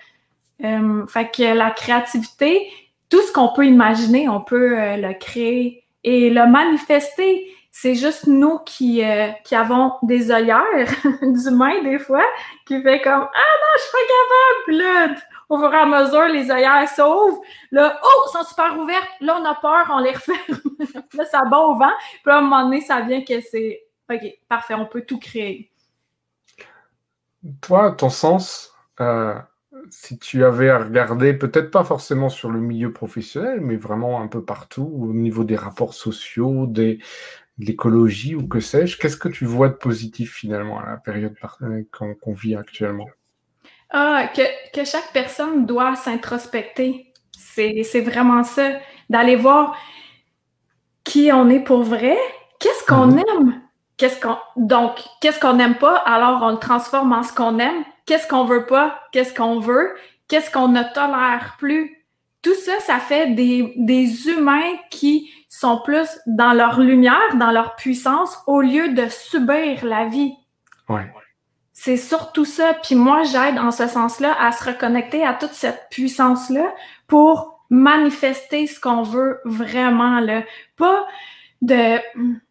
Euh, 0.63 1.05
fait 1.07 1.29
que 1.31 1.53
la 1.55 1.71
créativité, 1.71 2.69
tout 3.09 3.21
ce 3.21 3.31
qu'on 3.31 3.53
peut 3.53 3.65
imaginer, 3.65 4.29
on 4.29 4.41
peut 4.41 4.75
le 4.97 5.13
créer 5.13 5.83
et 6.03 6.29
le 6.29 6.45
manifester. 6.47 7.47
C'est 7.71 7.95
juste 7.95 8.27
nous 8.27 8.59
qui, 8.59 9.03
euh, 9.03 9.29
qui 9.43 9.55
avons 9.55 9.93
des 10.03 10.31
œillères 10.31 10.89
d'humains 11.21 11.81
des 11.83 11.99
fois, 11.99 12.25
qui 12.65 12.81
fait 12.81 13.01
comme 13.01 13.27
Ah 13.33 13.55
non, 13.61 13.77
je 13.77 13.81
suis 13.81 13.91
pas 13.91 13.97
capable! 14.07 14.77
là, 14.77 15.15
au 15.49 15.57
fur 15.57 15.73
et 15.73 15.77
à 15.77 15.85
mesure, 15.85 16.27
les 16.27 16.51
œillères 16.51 16.89
s'ouvrent. 16.89 17.41
Là, 17.71 17.99
oh, 18.03 18.27
sont 18.31 18.43
super 18.43 18.77
ouvertes. 18.77 19.07
Là, 19.21 19.37
on 19.41 19.45
a 19.45 19.55
peur, 19.55 19.87
on 19.91 19.99
les 19.99 20.11
referme. 20.13 20.59
là, 21.13 21.25
ça 21.25 21.43
bat 21.45 21.59
au 21.59 21.75
vent. 21.75 21.93
Puis 22.23 22.31
à 22.31 22.37
un 22.37 22.41
moment 22.41 22.63
donné, 22.63 22.81
ça 22.81 23.01
vient 23.01 23.23
que 23.23 23.39
c'est 23.41 23.83
OK, 24.11 24.39
parfait, 24.47 24.73
on 24.73 24.85
peut 24.85 25.01
tout 25.01 25.19
créer. 25.19 25.71
Toi, 27.61 27.91
ton 27.91 28.09
sens, 28.09 28.73
euh, 28.99 29.35
si 29.91 30.17
tu 30.17 30.43
avais 30.43 30.69
à 30.69 30.79
regarder, 30.79 31.33
peut-être 31.33 31.69
pas 31.69 31.83
forcément 31.83 32.29
sur 32.29 32.49
le 32.49 32.59
milieu 32.59 32.91
professionnel, 32.91 33.61
mais 33.61 33.75
vraiment 33.75 34.19
un 34.21 34.27
peu 34.27 34.43
partout, 34.43 34.91
au 34.99 35.13
niveau 35.13 35.43
des 35.43 35.55
rapports 35.55 35.93
sociaux, 35.93 36.65
des, 36.65 36.95
de 36.95 37.03
l'écologie 37.59 38.35
ou 38.35 38.47
que 38.47 38.59
sais-je, 38.59 38.97
qu'est-ce 38.97 39.17
que 39.17 39.29
tu 39.29 39.45
vois 39.45 39.69
de 39.69 39.73
positif 39.73 40.33
finalement 40.33 40.79
à 40.79 40.89
la 40.89 40.97
période 40.97 41.35
euh, 41.61 41.83
qu'on 41.91 42.33
vit 42.33 42.55
actuellement? 42.55 43.07
Ah, 43.91 44.29
que, 44.33 44.41
que, 44.73 44.85
chaque 44.85 45.11
personne 45.13 45.65
doit 45.65 45.95
s'introspecter. 45.95 47.11
C'est 47.31 48.01
vraiment 48.01 48.43
ça. 48.43 48.79
D'aller 49.09 49.35
voir 49.35 49.75
qui 51.03 51.31
on 51.33 51.49
est 51.49 51.59
pour 51.59 51.81
vrai, 51.81 52.17
qu'est-ce 52.59 52.85
qu'on 52.85 53.07
mhm. 53.07 53.23
aime? 53.29 53.61
Qu'est-ce 53.97 54.21
qu'on 54.21 54.37
donc 54.55 55.03
qu'est-ce 55.19 55.39
qu'on 55.39 55.55
n'aime 55.55 55.75
pas, 55.75 55.97
alors 55.97 56.41
on 56.43 56.51
le 56.51 56.57
transforme 56.57 57.11
en 57.11 57.23
ce 57.23 57.33
qu'on 57.33 57.59
aime. 57.59 57.83
Qu'est-ce 58.05 58.27
qu'on 58.27 58.45
veut 58.45 58.65
pas, 58.65 58.99
qu'est-ce 59.11 59.33
qu'on 59.33 59.59
veut, 59.59 59.95
qu'est-ce 60.27 60.49
qu'on 60.51 60.69
ne 60.69 60.83
tolère 60.93 61.55
plus? 61.59 61.98
Tout 62.41 62.55
ça, 62.55 62.79
ça 62.79 62.99
fait 62.99 63.35
des, 63.35 63.73
des 63.75 64.29
humains 64.29 64.77
qui 64.89 65.29
sont 65.49 65.81
plus 65.81 66.07
dans 66.25 66.53
leur 66.53 66.79
lumière, 66.79 67.35
dans 67.35 67.51
leur 67.51 67.75
puissance, 67.75 68.37
au 68.47 68.61
lieu 68.61 68.93
de 68.93 69.09
subir 69.09 69.83
la 69.85 70.05
vie. 70.05 70.33
Ouais. 70.87 71.11
C'est 71.73 71.97
surtout 71.97 72.45
ça. 72.45 72.73
Puis 72.83 72.95
moi, 72.95 73.23
j'aide 73.23 73.57
en 73.57 73.71
ce 73.71 73.87
sens-là 73.87 74.35
à 74.39 74.51
se 74.51 74.65
reconnecter 74.65 75.25
à 75.25 75.33
toute 75.33 75.53
cette 75.53 75.87
puissance-là 75.89 76.73
pour 77.07 77.63
manifester 77.69 78.67
ce 78.67 78.79
qu'on 78.79 79.03
veut 79.03 79.39
vraiment. 79.45 80.19
Là. 80.19 80.43
Pas 80.75 81.05
de... 81.61 81.97
Tu 81.97 82.41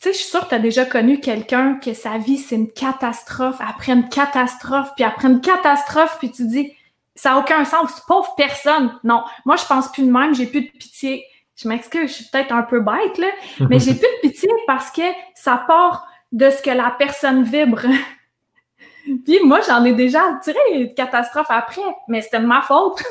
sais, 0.00 0.12
je 0.12 0.18
suis 0.18 0.30
sûre 0.30 0.44
que 0.44 0.50
tu 0.50 0.54
as 0.54 0.60
déjà 0.60 0.84
connu 0.84 1.18
quelqu'un 1.18 1.80
que 1.82 1.94
sa 1.94 2.18
vie, 2.18 2.38
c'est 2.38 2.54
une 2.54 2.70
catastrophe, 2.70 3.56
après 3.60 3.92
une 3.92 4.08
catastrophe, 4.08 4.90
puis 4.94 5.04
après 5.04 5.28
une 5.28 5.40
catastrophe, 5.40 6.16
puis 6.18 6.30
tu 6.30 6.46
dis, 6.46 6.72
ça 7.16 7.30
n'a 7.30 7.38
aucun 7.38 7.64
sens, 7.64 8.00
pauvre 8.06 8.34
personne. 8.36 8.98
Non, 9.02 9.24
moi, 9.44 9.56
je 9.56 9.64
pense 9.64 9.90
plus 9.90 10.04
de 10.04 10.12
même, 10.12 10.34
j'ai 10.34 10.46
plus 10.46 10.62
de 10.62 10.70
pitié. 10.70 11.24
Je 11.56 11.68
m'excuse, 11.68 12.10
je 12.10 12.14
suis 12.14 12.24
peut-être 12.30 12.52
un 12.52 12.62
peu 12.62 12.80
bête, 12.80 13.16
là, 13.18 13.28
mais 13.68 13.78
j'ai 13.78 13.94
plus 13.94 14.00
de 14.00 14.20
pitié 14.28 14.50
parce 14.66 14.90
que 14.90 15.02
ça 15.34 15.64
part 15.66 16.06
de 16.30 16.50
ce 16.50 16.62
que 16.62 16.70
la 16.70 16.94
personne 16.98 17.42
vibre. 17.42 17.80
Puis 19.24 19.38
moi, 19.44 19.60
j'en 19.66 19.84
ai 19.84 19.92
déjà 19.92 20.20
tiré 20.42 20.58
une 20.72 20.92
catastrophe 20.92 21.46
après, 21.48 21.80
mais 22.08 22.20
c'était 22.22 22.40
de 22.40 22.46
ma 22.46 22.60
faute. 22.60 23.02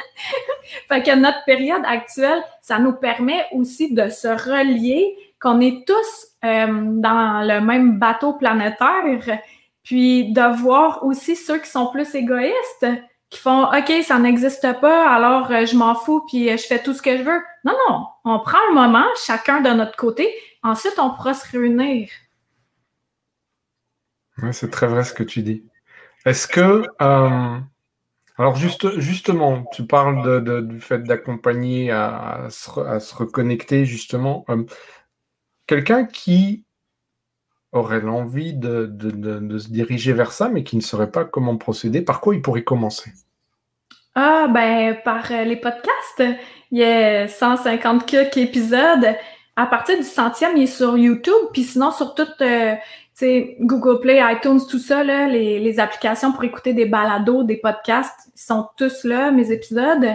fait 0.88 1.02
que 1.02 1.14
notre 1.16 1.42
période 1.44 1.82
actuelle, 1.86 2.42
ça 2.60 2.78
nous 2.78 2.92
permet 2.92 3.46
aussi 3.52 3.92
de 3.92 4.08
se 4.10 4.28
relier, 4.28 5.16
qu'on 5.40 5.60
est 5.60 5.86
tous 5.86 6.28
euh, 6.44 6.66
dans 7.00 7.46
le 7.46 7.60
même 7.60 7.98
bateau 7.98 8.34
planétaire, 8.34 9.40
puis 9.82 10.32
de 10.32 10.56
voir 10.56 11.04
aussi 11.04 11.34
ceux 11.34 11.58
qui 11.58 11.70
sont 11.70 11.86
plus 11.88 12.14
égoïstes, 12.14 12.86
qui 13.30 13.40
font 13.40 13.64
OK, 13.64 13.92
ça 14.04 14.18
n'existe 14.18 14.80
pas, 14.80 15.08
alors 15.10 15.50
euh, 15.50 15.66
je 15.66 15.76
m'en 15.76 15.94
fous, 15.94 16.24
puis 16.28 16.50
euh, 16.50 16.56
je 16.56 16.64
fais 16.64 16.82
tout 16.82 16.94
ce 16.94 17.02
que 17.02 17.16
je 17.16 17.22
veux. 17.22 17.40
Non, 17.64 17.74
non, 17.88 18.06
on 18.24 18.38
prend 18.40 18.58
un 18.70 18.74
moment, 18.74 19.06
chacun 19.24 19.60
de 19.60 19.70
notre 19.70 19.96
côté, 19.96 20.32
ensuite 20.62 20.94
on 20.98 21.10
pourra 21.10 21.34
se 21.34 21.50
réunir 21.50 22.08
c'est 24.52 24.70
très 24.70 24.86
vrai 24.86 25.04
ce 25.04 25.12
que 25.12 25.22
tu 25.22 25.42
dis. 25.42 25.64
Est-ce 26.24 26.46
que, 26.46 26.84
euh, 27.00 27.60
alors 28.36 28.56
juste, 28.56 28.98
justement, 28.98 29.64
tu 29.72 29.86
parles 29.86 30.66
du 30.66 30.80
fait 30.80 31.02
d'accompagner 31.02 31.90
à, 31.90 32.48
se 32.50 33.14
reconnecter, 33.14 33.86
justement. 33.86 34.44
Quelqu'un 35.66 36.04
qui 36.04 36.65
aurait 37.72 38.00
l'envie 38.00 38.54
de, 38.54 38.90
se 39.58 39.68
diriger 39.68 40.12
vers 40.12 40.32
ça, 40.32 40.48
mais 40.48 40.64
qui 40.64 40.76
ne 40.76 40.80
saurait 40.80 41.10
pas 41.10 41.24
comment 41.24 41.56
procéder, 41.56 42.02
par 42.02 42.20
quoi 42.20 42.34
il 42.34 42.42
pourrait 42.42 42.64
commencer 42.64 43.10
Ah, 44.14 44.48
ben, 44.48 44.96
par 45.04 45.30
euh, 45.30 45.44
les 45.44 45.56
podcasts. 45.56 46.24
Il 46.70 46.78
y 46.78 46.84
a 46.84 47.28
150 47.28 48.14
épisodes. 48.36 49.14
À 49.56 49.66
partir 49.66 49.96
du 49.96 50.04
centième, 50.04 50.56
il 50.56 50.64
est 50.64 50.66
sur 50.66 50.98
YouTube, 50.98 51.50
puis 51.52 51.64
sinon 51.64 51.90
sur 51.90 52.14
toutes 52.14 52.42
sais, 53.16 53.56
Google 53.60 54.00
Play, 54.00 54.20
iTunes, 54.22 54.60
tout 54.68 54.78
ça, 54.78 55.02
là, 55.02 55.26
les, 55.26 55.58
les, 55.58 55.80
applications 55.80 56.32
pour 56.32 56.44
écouter 56.44 56.74
des 56.74 56.84
balados, 56.84 57.44
des 57.44 57.56
podcasts, 57.56 58.30
ils 58.34 58.40
sont 58.40 58.68
tous 58.76 59.04
là, 59.04 59.30
mes 59.30 59.50
épisodes. 59.50 60.06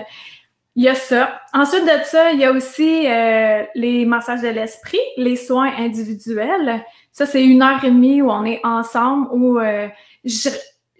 Il 0.75 0.83
y 0.83 0.87
a 0.87 0.95
ça. 0.95 1.41
Ensuite 1.53 1.83
de 1.83 2.03
ça, 2.05 2.31
il 2.31 2.39
y 2.39 2.45
a 2.45 2.51
aussi 2.51 3.07
euh, 3.07 3.63
les 3.73 4.05
massages 4.05 4.41
de 4.41 4.47
l'esprit, 4.47 4.99
les 5.17 5.35
soins 5.35 5.71
individuels. 5.79 6.85
Ça, 7.11 7.25
c'est 7.25 7.43
une 7.43 7.61
heure 7.61 7.83
et 7.83 7.91
demie 7.91 8.21
où 8.21 8.29
on 8.31 8.45
est 8.45 8.61
ensemble, 8.63 9.27
où 9.31 9.59
euh, 9.59 9.87
je, 10.23 10.49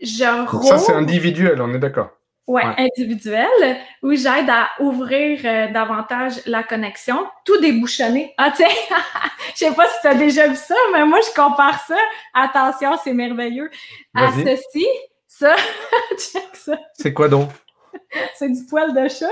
je 0.02 0.26
Ça, 0.64 0.78
c'est 0.78 0.94
individuel, 0.94 1.62
on 1.62 1.74
est 1.74 1.80
d'accord. 1.80 2.10
Ouais, 2.48 2.64
individuel, 2.78 3.78
où 4.02 4.12
j'aide 4.14 4.50
à 4.50 4.70
ouvrir 4.80 5.40
euh, 5.46 5.72
davantage 5.72 6.42
la 6.48 6.64
connexion, 6.64 7.26
tout 7.46 7.62
débouchonner. 7.62 8.34
Ah, 8.38 8.52
tiens, 8.54 8.68
je 9.54 9.60
sais 9.60 9.74
pas 9.74 9.88
si 9.88 10.02
tu 10.02 10.08
as 10.08 10.16
déjà 10.16 10.48
vu 10.48 10.56
ça, 10.56 10.76
mais 10.92 11.06
moi, 11.06 11.20
je 11.26 11.34
compare 11.34 11.80
ça. 11.86 11.98
Attention, 12.34 12.98
c'est 13.04 13.14
merveilleux. 13.14 13.70
À 14.14 14.32
ceci, 14.34 14.86
ça, 15.28 15.56
check 16.18 16.50
ça. 16.54 16.78
C'est 16.94 17.14
quoi 17.14 17.30
donc? 17.30 17.50
c'est 18.36 18.50
du 18.50 18.66
poil 18.66 18.94
de 18.94 19.08
chat. 19.08 19.28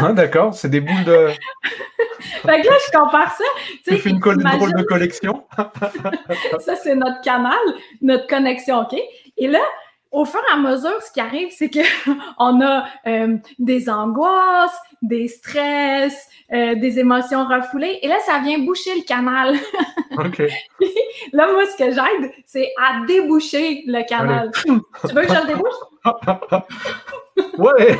ah, 0.00 0.12
d'accord, 0.12 0.54
c'est 0.54 0.68
des 0.68 0.80
boules 0.80 1.04
de. 1.04 1.28
fait 2.20 2.60
que 2.62 2.66
là, 2.66 2.74
je 2.86 2.98
compare 2.98 3.36
ça. 3.36 3.44
Tu 3.86 3.96
fais 3.98 4.10
une, 4.10 4.18
drôle 4.18 4.74
de 4.74 4.82
collection. 4.82 5.44
ça, 6.60 6.76
c'est 6.76 6.94
notre 6.94 7.20
canal, 7.22 7.58
notre 8.00 8.26
connexion, 8.26 8.80
OK? 8.80 8.98
Et 9.36 9.46
là, 9.46 9.62
au 10.10 10.24
fur 10.24 10.40
et 10.48 10.52
à 10.52 10.56
mesure, 10.56 11.02
ce 11.02 11.12
qui 11.12 11.20
arrive, 11.20 11.50
c'est 11.50 11.68
que 11.68 11.80
on 12.38 12.60
a 12.60 12.86
euh, 13.06 13.36
des 13.58 13.90
angoisses, 13.90 14.78
des 15.02 15.28
stress, 15.28 16.28
euh, 16.52 16.74
des 16.76 16.98
émotions 16.98 17.44
refoulées, 17.46 17.98
et 18.02 18.08
là, 18.08 18.18
ça 18.24 18.38
vient 18.38 18.58
boucher 18.60 18.94
le 18.94 19.02
canal. 19.04 19.56
OK. 20.18 20.42
là, 21.32 21.52
moi, 21.52 21.66
ce 21.66 21.76
que 21.76 21.90
j'aide, 21.90 22.32
c'est 22.46 22.72
à 22.82 23.04
déboucher 23.06 23.84
le 23.86 24.06
canal. 24.06 24.50
tu 24.62 24.70
veux 25.14 25.22
que 25.22 25.28
je 25.28 25.40
le 25.40 25.46
débouche? 25.46 25.74
ouais! 27.58 27.92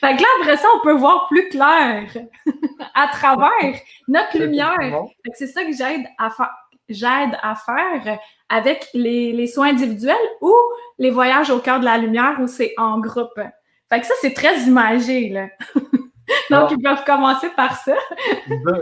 fait 0.00 0.16
que 0.16 0.22
là, 0.22 0.28
après 0.40 0.56
ça, 0.56 0.66
on 0.74 0.80
peut 0.80 0.94
voir 0.94 1.26
plus 1.28 1.48
clair 1.48 2.02
à 2.94 3.06
travers 3.08 3.80
notre 4.08 4.36
lumière. 4.38 5.04
c'est 5.34 5.46
ça 5.46 5.64
que 5.64 5.72
j'aide 5.72 6.06
à 6.18 6.30
faire 6.30 6.50
j'aide 6.88 7.36
à 7.42 7.54
faire 7.54 8.18
avec 8.54 8.88
les, 8.94 9.46
soins 9.48 9.70
individuels 9.70 10.16
ou 10.40 10.54
les 10.98 11.10
voyages 11.10 11.50
au 11.50 11.58
cœur 11.58 11.80
de 11.80 11.84
la 11.84 11.98
lumière 11.98 12.36
où 12.40 12.46
c'est 12.46 12.72
en 12.78 13.00
groupe. 13.00 13.40
Fait 13.90 14.00
que 14.00 14.06
ça, 14.06 14.14
c'est 14.20 14.32
très 14.32 14.60
imagé, 14.62 15.28
là. 15.28 15.48
donc, 16.50 16.70
ils 16.70 16.80
peuvent 16.80 17.04
commencer 17.04 17.48
par 17.56 17.76
ça. 17.76 17.94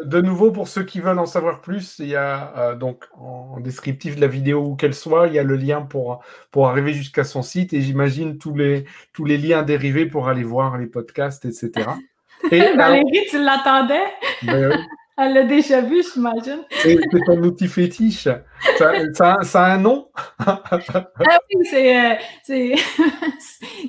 de, 0.04 0.20
nouveau, 0.20 0.52
pour 0.52 0.68
ceux 0.68 0.84
qui 0.84 1.00
veulent 1.00 1.18
en 1.18 1.26
savoir 1.26 1.62
plus, 1.62 1.98
il 2.00 2.08
y 2.08 2.16
a 2.16 2.52
euh, 2.56 2.74
donc 2.74 3.04
en 3.18 3.60
descriptif 3.60 4.16
de 4.16 4.20
la 4.20 4.26
vidéo 4.26 4.60
où 4.60 4.76
qu'elle 4.76 4.94
soit, 4.94 5.28
il 5.28 5.34
y 5.34 5.38
a 5.38 5.42
le 5.42 5.56
lien 5.56 5.80
pour, 5.80 6.20
pour 6.50 6.68
arriver 6.68 6.92
jusqu'à 6.92 7.24
son 7.24 7.42
site 7.42 7.72
et 7.72 7.80
j'imagine 7.80 8.36
tous 8.36 8.54
les, 8.54 8.84
tous 9.14 9.24
les 9.24 9.38
liens 9.38 9.62
dérivés 9.62 10.06
pour 10.06 10.28
aller 10.28 10.44
voir 10.44 10.76
les 10.76 10.86
podcasts, 10.86 11.46
etc. 11.46 11.70
Et, 12.50 12.74
Valérie, 12.74 13.26
tu 13.30 13.40
l'attendais? 13.40 14.02
Ben 14.42 14.84
elle 15.24 15.34
l'a 15.34 15.44
déjà 15.44 15.80
vu, 15.80 16.02
j'imagine. 16.02 16.64
C'est 16.70 16.98
ton 17.26 17.42
outil 17.42 17.68
fétiche. 17.68 18.28
Ça, 18.78 18.92
ça, 19.42 19.64
a 19.64 19.72
un 19.72 19.78
nom? 19.78 20.08
ah 20.38 20.60
oui, 21.50 21.66
c'est. 21.68 21.96
Euh, 21.96 22.14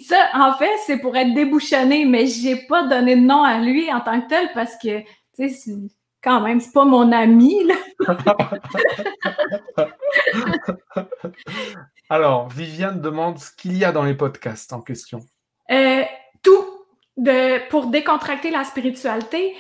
ça, 0.08 0.18
en 0.34 0.54
fait, 0.54 0.72
c'est 0.86 0.98
pour 0.98 1.16
être 1.16 1.34
débouchonné, 1.34 2.06
mais 2.06 2.28
je 2.28 2.46
n'ai 2.50 2.68
pas 2.68 2.88
donné 2.88 3.16
de 3.16 3.22
nom 3.22 3.44
à 3.44 3.60
lui 3.60 3.92
en 3.92 4.02
tant 4.02 4.22
que 4.22 4.28
tel 4.28 4.50
parce 4.54 4.76
que, 4.82 5.02
tu 5.36 5.50
sais, 5.50 5.74
quand 6.24 6.42
même, 6.42 6.60
c'est 6.60 6.74
pas 6.74 6.86
mon 6.86 7.12
ami. 7.12 7.58
Alors, 12.10 12.50
Viviane 12.50 13.02
demande 13.02 13.40
ce 13.40 13.52
qu'il 13.52 13.78
y 13.78 13.86
a 13.86 13.92
dans 13.92 14.04
les 14.04 14.14
podcasts 14.14 14.72
en 14.74 14.82
question. 14.82 15.20
Euh, 15.72 16.04
tout 16.42 16.66
de, 17.18 17.68
pour 17.70 17.88
décontracter 17.88 18.52
la 18.52 18.64
spiritualité. 18.64 19.56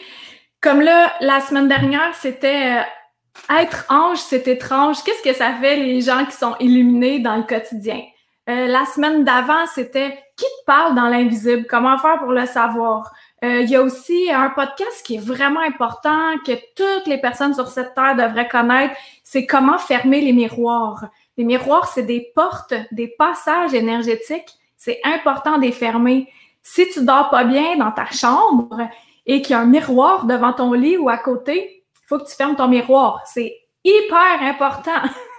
Comme 0.63 0.79
là, 0.79 1.11
la 1.19 1.41
semaine 1.41 1.67
dernière, 1.67 2.15
c'était 2.15 2.77
euh, 2.77 3.53
être 3.59 3.85
ange, 3.89 4.19
c'est 4.19 4.47
étrange. 4.47 5.03
Qu'est-ce 5.03 5.21
que 5.21 5.35
ça 5.35 5.53
fait 5.59 5.75
les 5.75 5.99
gens 5.99 6.23
qui 6.23 6.37
sont 6.37 6.55
illuminés 6.61 7.19
dans 7.19 7.35
le 7.35 7.43
quotidien? 7.43 8.01
Euh, 8.49 8.67
la 8.67 8.85
semaine 8.85 9.25
d'avant, 9.25 9.65
c'était 9.75 10.17
qui 10.37 10.45
te 10.45 10.65
parle 10.65 10.95
dans 10.95 11.09
l'invisible? 11.09 11.65
Comment 11.69 11.97
faire 11.97 12.17
pour 12.19 12.31
le 12.31 12.45
savoir? 12.45 13.11
Euh, 13.43 13.59
il 13.59 13.69
y 13.69 13.75
a 13.75 13.81
aussi 13.81 14.31
un 14.31 14.51
podcast 14.51 15.05
qui 15.05 15.15
est 15.15 15.25
vraiment 15.25 15.59
important, 15.59 16.37
que 16.45 16.53
toutes 16.77 17.07
les 17.07 17.17
personnes 17.17 17.53
sur 17.53 17.67
cette 17.67 17.93
terre 17.93 18.15
devraient 18.15 18.47
connaître, 18.47 18.95
c'est 19.21 19.45
comment 19.45 19.77
fermer 19.77 20.21
les 20.21 20.31
miroirs. 20.31 21.09
Les 21.35 21.43
miroirs, 21.43 21.89
c'est 21.89 22.03
des 22.03 22.31
portes, 22.33 22.73
des 22.93 23.09
passages 23.09 23.73
énergétiques. 23.73 24.53
C'est 24.77 25.01
important 25.03 25.57
de 25.57 25.63
les 25.63 25.73
fermer. 25.73 26.29
Si 26.61 26.87
tu 26.89 27.03
dors 27.03 27.29
pas 27.29 27.43
bien 27.43 27.75
dans 27.75 27.91
ta 27.91 28.05
chambre 28.05 28.77
et 29.25 29.41
qu'il 29.41 29.51
y 29.51 29.53
a 29.53 29.61
un 29.61 29.65
miroir 29.65 30.25
devant 30.25 30.53
ton 30.53 30.73
lit 30.73 30.97
ou 30.97 31.09
à 31.09 31.17
côté, 31.17 31.85
il 31.95 32.07
faut 32.07 32.19
que 32.19 32.29
tu 32.29 32.35
fermes 32.35 32.55
ton 32.55 32.67
miroir. 32.67 33.21
C'est 33.25 33.55
hyper 33.83 34.41
important. 34.41 34.91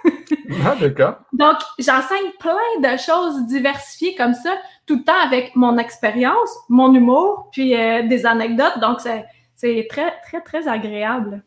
ah, 0.65 0.75
d'accord. 0.79 1.15
Donc, 1.33 1.57
j'enseigne 1.79 2.31
plein 2.39 2.55
de 2.81 2.97
choses 2.97 3.45
diversifiées 3.47 4.15
comme 4.15 4.33
ça, 4.33 4.55
tout 4.85 4.97
le 4.97 5.03
temps 5.03 5.19
avec 5.23 5.55
mon 5.55 5.77
expérience, 5.77 6.49
mon 6.69 6.93
humour, 6.93 7.49
puis 7.51 7.75
euh, 7.75 8.07
des 8.07 8.25
anecdotes. 8.25 8.79
Donc, 8.79 8.99
c'est 9.01 9.87
très, 9.89 10.19
très, 10.21 10.41
très 10.41 10.67
agréable. 10.67 11.43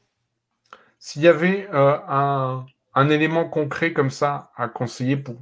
S'il 0.98 1.22
y 1.22 1.28
avait 1.28 1.68
euh, 1.72 1.96
un, 2.08 2.66
un, 2.94 3.08
élément 3.08 3.48
concret 3.48 3.92
comme 3.92 4.10
ça 4.10 4.50
à 4.56 4.66
conseiller 4.66 5.16
pour 5.16 5.36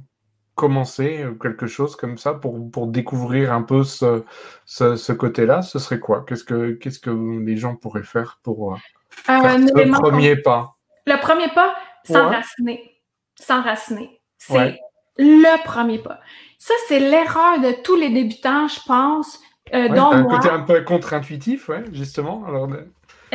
commencer, 0.57 1.21
euh, 1.21 1.33
quelque 1.39 1.67
chose 1.67 1.95
comme 1.95 2.17
ça, 2.17 2.33
pour, 2.33 2.69
pour 2.71 2.87
découvrir 2.87 3.53
un 3.53 3.61
peu 3.61 3.83
ce, 3.83 4.23
ce, 4.65 4.95
ce 4.97 5.13
côté-là, 5.13 5.61
ce 5.61 5.79
serait 5.79 5.99
quoi? 5.99 6.25
Qu'est-ce 6.27 6.43
que 6.43 7.39
les 7.45 7.55
gens 7.55 7.75
pourraient 7.75 8.03
faire 8.03 8.39
pour 8.43 8.77
faire 9.09 9.57
le 9.57 9.91
premier 9.91 10.35
pas? 10.35 10.75
Le 11.05 11.17
premier 11.21 11.47
pas, 11.49 11.75
s'enraciner. 12.03 12.99
S'enraciner. 13.39 14.19
C'est 14.37 14.79
le 15.19 15.63
premier 15.63 15.99
pas. 15.99 16.19
Ça, 16.59 16.73
c'est 16.87 16.99
l'erreur 16.99 17.59
de 17.59 17.71
tous 17.83 17.95
les 17.95 18.09
débutants, 18.09 18.67
je 18.67 18.79
pense. 18.85 19.39
Euh, 19.73 19.89
un 19.89 20.23
côté 20.23 20.49
un 20.49 20.61
peu 20.61 20.81
contre-intuitif, 20.83 21.69
ouais, 21.69 21.83
justement. 21.91 22.43
Alors... 22.47 22.67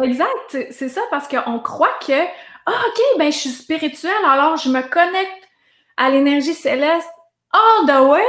Exact, 0.03 0.57
c'est 0.71 0.89
ça, 0.89 1.03
parce 1.11 1.29
qu'on 1.29 1.59
croit 1.61 1.95
que, 2.07 2.21
ah, 2.67 2.71
OK, 2.71 3.19
ben, 3.19 3.31
je 3.31 3.39
suis 3.39 3.51
spirituelle, 3.51 4.25
alors 4.27 4.57
je 4.57 4.69
me 4.71 4.81
connecte 4.81 5.42
à 5.97 6.11
l'énergie 6.11 6.55
céleste 6.55 7.11
all 7.53 7.87
the 7.87 8.11
way. 8.11 8.25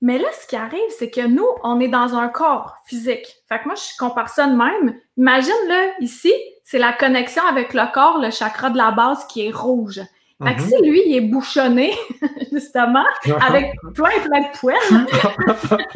Mais 0.00 0.18
là, 0.18 0.28
ce 0.32 0.48
qui 0.48 0.56
arrive, 0.56 0.80
c'est 0.98 1.10
que 1.10 1.24
nous, 1.26 1.46
on 1.62 1.78
est 1.78 1.88
dans 1.88 2.16
un 2.16 2.28
corps 2.28 2.74
physique. 2.86 3.36
Fait 3.48 3.60
que 3.60 3.66
moi, 3.66 3.74
je 3.76 3.96
compare 3.96 4.28
ça 4.28 4.48
de 4.48 4.56
même. 4.56 4.96
Imagine, 5.16 5.52
là, 5.68 5.92
ici, 6.00 6.32
c'est 6.64 6.78
la 6.78 6.92
connexion 6.92 7.42
avec 7.48 7.72
le 7.72 7.92
corps, 7.92 8.18
le 8.18 8.30
chakra 8.30 8.70
de 8.70 8.76
la 8.76 8.90
base 8.90 9.24
qui 9.28 9.46
est 9.46 9.52
rouge. 9.52 10.00
Fait 10.44 10.56
que 10.56 10.60
mhm. 10.60 10.68
si 10.68 10.82
lui, 10.82 11.02
il 11.06 11.16
est 11.16 11.20
bouchonné, 11.20 11.96
justement, 12.52 13.04
avec 13.46 13.74
plein, 13.94 14.18
plein 14.24 14.40
de 14.40 14.58
poils, 14.58 14.76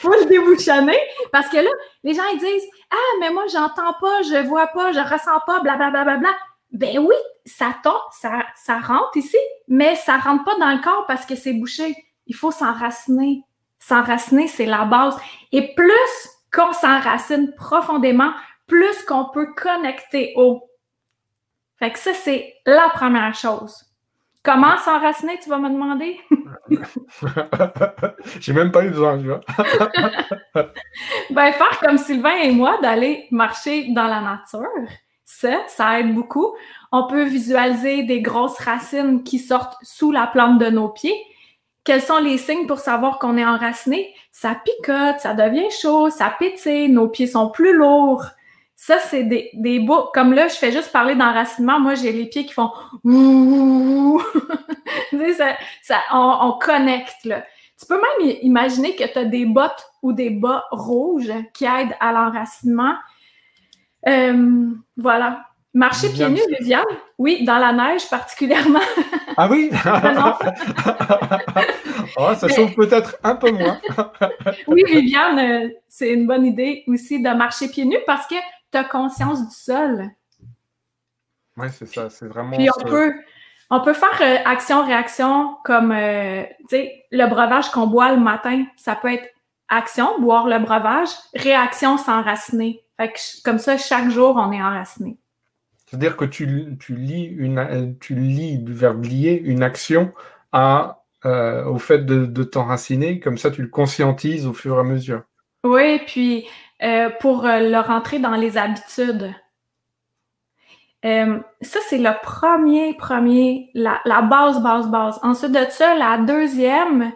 faut 0.00 0.12
le 0.12 0.24
débouchonner. 0.30 0.98
Parce 1.30 1.50
que 1.50 1.58
là, 1.58 1.70
les 2.04 2.14
gens, 2.14 2.22
ils 2.32 2.38
disent 2.38 2.68
Ah, 2.90 3.16
mais 3.20 3.30
moi, 3.30 3.44
j'entends 3.52 3.92
pas, 4.00 4.22
je 4.22 4.46
vois 4.46 4.68
pas, 4.68 4.92
je 4.92 5.00
ressens 5.00 5.40
pas, 5.46 5.60
blablabla. 5.60 5.90
Bla, 5.90 6.04
bla, 6.04 6.16
bla. 6.16 6.30
Ben 6.72 6.98
oui, 6.98 7.14
ça 7.44 7.74
tombe, 7.82 7.94
ça, 8.12 8.44
ça 8.56 8.78
rentre 8.78 9.16
ici, 9.16 9.36
mais 9.68 9.94
ça 9.96 10.16
rentre 10.16 10.44
pas 10.44 10.58
dans 10.58 10.70
le 10.70 10.82
corps 10.82 11.06
parce 11.06 11.26
que 11.26 11.34
c'est 11.34 11.52
bouché. 11.52 11.94
Il 12.26 12.34
faut 12.34 12.50
s'enraciner. 12.50 13.44
S'enraciner, 13.78 14.48
c'est 14.48 14.66
la 14.66 14.84
base. 14.84 15.16
Et 15.50 15.74
plus 15.74 16.28
qu'on 16.52 16.72
s'enracine 16.72 17.52
profondément, 17.56 18.32
plus 18.66 19.02
qu'on 19.04 19.26
peut 19.26 19.52
connecter 19.54 20.32
au 20.36 20.68
fait 21.82 21.90
que 21.90 21.98
ça, 21.98 22.14
c'est 22.14 22.54
la 22.64 22.90
première 22.94 23.34
chose. 23.34 23.74
Comment 24.44 24.78
s'enraciner, 24.78 25.36
tu 25.42 25.50
vas 25.50 25.58
me 25.58 25.68
demander? 25.68 26.16
J'ai 28.40 28.52
même 28.52 28.70
pas 28.70 28.84
eu 28.84 28.90
besoin, 28.90 29.18
tu 29.18 29.24
vois. 29.24 29.40
ben, 31.30 31.52
faire 31.52 31.80
comme 31.80 31.98
Sylvain 31.98 32.36
et 32.36 32.52
moi, 32.52 32.78
d'aller 32.80 33.26
marcher 33.32 33.92
dans 33.94 34.06
la 34.06 34.20
nature, 34.20 34.88
ça, 35.40 35.62
ça 35.68 36.00
aide 36.00 36.14
beaucoup. 36.14 36.54
On 36.92 37.06
peut 37.06 37.24
visualiser 37.24 38.02
des 38.02 38.20
grosses 38.20 38.58
racines 38.58 39.24
qui 39.24 39.38
sortent 39.38 39.76
sous 39.82 40.12
la 40.12 40.26
plante 40.26 40.58
de 40.58 40.70
nos 40.70 40.88
pieds. 40.88 41.16
Quels 41.84 42.02
sont 42.02 42.18
les 42.18 42.38
signes 42.38 42.66
pour 42.66 42.78
savoir 42.78 43.18
qu'on 43.18 43.36
est 43.36 43.44
enraciné? 43.44 44.14
Ça 44.30 44.54
picote, 44.54 45.18
ça 45.18 45.34
devient 45.34 45.70
chaud, 45.80 46.10
ça 46.10 46.32
pétille, 46.38 46.88
nos 46.88 47.08
pieds 47.08 47.26
sont 47.26 47.50
plus 47.50 47.74
lourds. 47.74 48.24
Ça, 48.76 48.98
c'est 48.98 49.24
des, 49.24 49.50
des 49.54 49.80
beaux. 49.80 50.08
Comme 50.14 50.32
là, 50.32 50.48
je 50.48 50.54
fais 50.54 50.72
juste 50.72 50.92
parler 50.92 51.14
d'enracinement. 51.14 51.80
Moi, 51.80 51.94
j'ai 51.94 52.12
les 52.12 52.26
pieds 52.26 52.46
qui 52.46 52.52
font 52.52 52.70
ça, 55.82 55.98
on, 56.12 56.58
connecte. 56.60 57.16
Tu 57.22 57.86
peux 57.88 58.00
même 58.00 58.36
imaginer 58.42 58.94
que 58.94 59.04
tu 59.04 59.18
as 59.18 59.24
des 59.24 59.46
bottes 59.46 59.86
ou 60.02 60.12
des 60.12 60.30
bas 60.30 60.64
rouges 60.70 61.32
qui 61.54 61.64
aident 61.64 61.96
à 62.00 62.12
l'enracinement. 62.12 62.94
Euh, 64.08 64.70
voilà. 64.96 65.46
Marcher 65.74 66.10
pieds 66.10 66.28
nus, 66.28 66.42
Viviane? 66.58 66.84
Oui, 67.16 67.44
dans 67.44 67.58
la 67.58 67.72
neige 67.72 68.08
particulièrement. 68.10 68.80
ah 69.38 69.48
oui? 69.50 69.70
oh, 72.18 72.34
ça 72.34 72.48
chauffe 72.48 72.74
peut-être 72.76 73.16
un 73.24 73.36
peu 73.36 73.50
moins. 73.50 73.80
oui, 74.66 74.82
Viviane, 74.86 75.38
euh, 75.38 75.68
c'est 75.88 76.12
une 76.12 76.26
bonne 76.26 76.44
idée 76.44 76.84
aussi 76.86 77.22
de 77.22 77.30
marcher 77.30 77.68
pieds 77.68 77.86
nus 77.86 77.96
parce 78.06 78.26
que 78.26 78.34
tu 78.70 78.78
as 78.78 78.84
conscience 78.84 79.48
du 79.48 79.54
sol. 79.54 80.10
Oui, 81.56 81.68
c'est 81.70 81.86
ça. 81.86 82.10
C'est 82.10 82.26
vraiment. 82.26 82.56
Puis 82.56 82.68
on 82.70 82.84
peut, 82.84 83.14
on 83.70 83.80
peut 83.80 83.94
faire 83.94 84.20
euh, 84.20 84.36
action-réaction 84.44 85.56
comme, 85.64 85.92
euh, 85.92 86.42
le 86.70 87.26
breuvage 87.26 87.70
qu'on 87.70 87.86
boit 87.86 88.12
le 88.12 88.20
matin, 88.20 88.64
ça 88.76 88.94
peut 88.94 89.12
être 89.12 89.28
action, 89.68 90.20
boire 90.20 90.46
le 90.46 90.58
breuvage, 90.58 91.08
réaction, 91.34 91.96
s'enraciner. 91.96 92.82
Fait 93.02 93.12
que 93.12 93.42
comme 93.44 93.58
ça, 93.58 93.76
chaque 93.76 94.10
jour, 94.10 94.36
on 94.36 94.52
est 94.52 94.62
enraciné. 94.62 95.18
C'est-à-dire 95.86 96.16
que 96.16 96.24
tu, 96.24 96.76
tu, 96.78 96.94
lis 96.94 97.24
une, 97.24 97.96
tu 98.00 98.14
lis 98.14 98.58
du 98.58 98.72
verbe 98.72 99.04
lier 99.04 99.40
une 99.44 99.62
action 99.62 100.12
à, 100.52 101.02
euh, 101.24 101.64
au 101.64 101.78
fait 101.78 102.06
de, 102.06 102.26
de 102.26 102.44
t'enraciner, 102.44 103.18
comme 103.18 103.38
ça 103.38 103.50
tu 103.50 103.60
le 103.60 103.68
conscientises 103.68 104.46
au 104.46 104.52
fur 104.52 104.76
et 104.76 104.80
à 104.80 104.84
mesure. 104.84 105.22
Oui, 105.64 106.00
puis 106.06 106.46
euh, 106.82 107.10
pour 107.20 107.44
euh, 107.44 107.58
le 107.60 107.78
rentrer 107.80 108.20
dans 108.20 108.36
les 108.36 108.56
habitudes. 108.56 109.34
Euh, 111.04 111.40
ça, 111.60 111.80
c'est 111.88 111.98
le 111.98 112.10
premier, 112.22 112.94
premier, 112.94 113.70
la, 113.74 114.00
base, 114.22 114.62
base, 114.62 114.88
base. 114.88 115.18
Ensuite 115.24 115.52
de 115.52 115.64
ça, 115.68 115.96
la 115.96 116.18
deuxième 116.18 117.12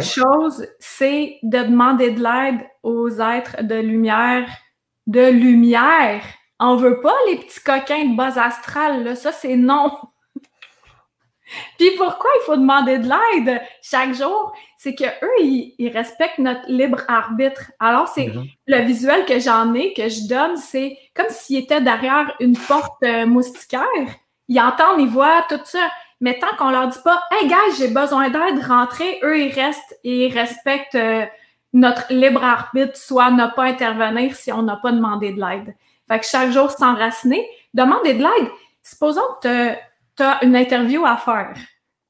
chose, 0.00 0.66
c'est 0.80 1.38
de 1.42 1.58
demander 1.58 2.10
de 2.10 2.20
l'aide 2.20 2.60
aux 2.82 3.08
êtres 3.20 3.62
de 3.62 3.76
lumière, 3.76 4.48
de 5.06 5.30
lumière. 5.30 6.22
On 6.58 6.76
veut 6.76 7.00
pas 7.00 7.14
les 7.28 7.36
petits 7.36 7.60
coquins 7.60 8.04
de 8.04 8.16
base 8.16 8.38
astrale, 8.38 9.04
là. 9.04 9.16
Ça, 9.16 9.32
c'est 9.32 9.56
non. 9.56 9.92
Puis 11.78 11.90
pourquoi 11.96 12.30
il 12.40 12.44
faut 12.44 12.56
demander 12.56 12.98
de 12.98 13.08
l'aide 13.08 13.60
chaque 13.82 14.14
jour? 14.14 14.52
C'est 14.76 14.94
que 14.94 15.04
eux, 15.04 15.40
ils, 15.40 15.90
respectent 15.92 16.38
notre 16.38 16.68
libre 16.68 17.00
arbitre. 17.08 17.72
Alors, 17.80 18.08
c'est 18.08 18.30
le 18.66 18.78
visuel 18.82 19.24
que 19.26 19.38
j'en 19.38 19.74
ai, 19.74 19.92
que 19.92 20.08
je 20.08 20.28
donne, 20.28 20.56
c'est 20.56 20.96
comme 21.14 21.28
s'ils 21.28 21.58
étaient 21.58 21.80
derrière 21.80 22.34
une 22.40 22.56
porte 22.56 23.02
euh, 23.02 23.26
moustiquaire. 23.26 23.82
Ils 24.48 24.60
entendent, 24.60 25.00
ils 25.00 25.08
voient 25.08 25.44
tout 25.48 25.60
ça. 25.64 25.90
Mais 26.20 26.38
tant 26.38 26.54
qu'on 26.58 26.70
leur 26.70 26.88
dit 26.88 26.98
pas, 27.02 27.22
hey 27.30 27.48
guys, 27.48 27.76
j'ai 27.78 27.88
besoin 27.88 28.28
d'aide, 28.28 28.62
rentrez, 28.66 29.20
eux, 29.22 29.38
ils 29.38 29.52
restent 29.52 29.98
et 30.04 30.26
ils 30.26 30.32
respectent 30.38 30.94
euh, 30.94 31.24
notre 31.72 32.12
libre 32.12 32.42
arbitre, 32.42 32.96
soit 32.96 33.30
ne 33.30 33.46
pas 33.54 33.64
intervenir 33.64 34.34
si 34.34 34.52
on 34.52 34.62
n'a 34.62 34.76
pas 34.76 34.92
demandé 34.92 35.32
de 35.32 35.40
l'aide. 35.40 35.74
Fait 36.08 36.18
que 36.18 36.26
chaque 36.26 36.50
jour, 36.50 36.70
s'enraciner, 36.70 37.46
demander 37.72 38.14
de 38.14 38.22
l'aide. 38.22 38.50
Supposons 38.82 39.20
que 39.42 39.74
une 40.42 40.56
interview 40.56 41.04
à 41.06 41.16
faire. 41.16 41.54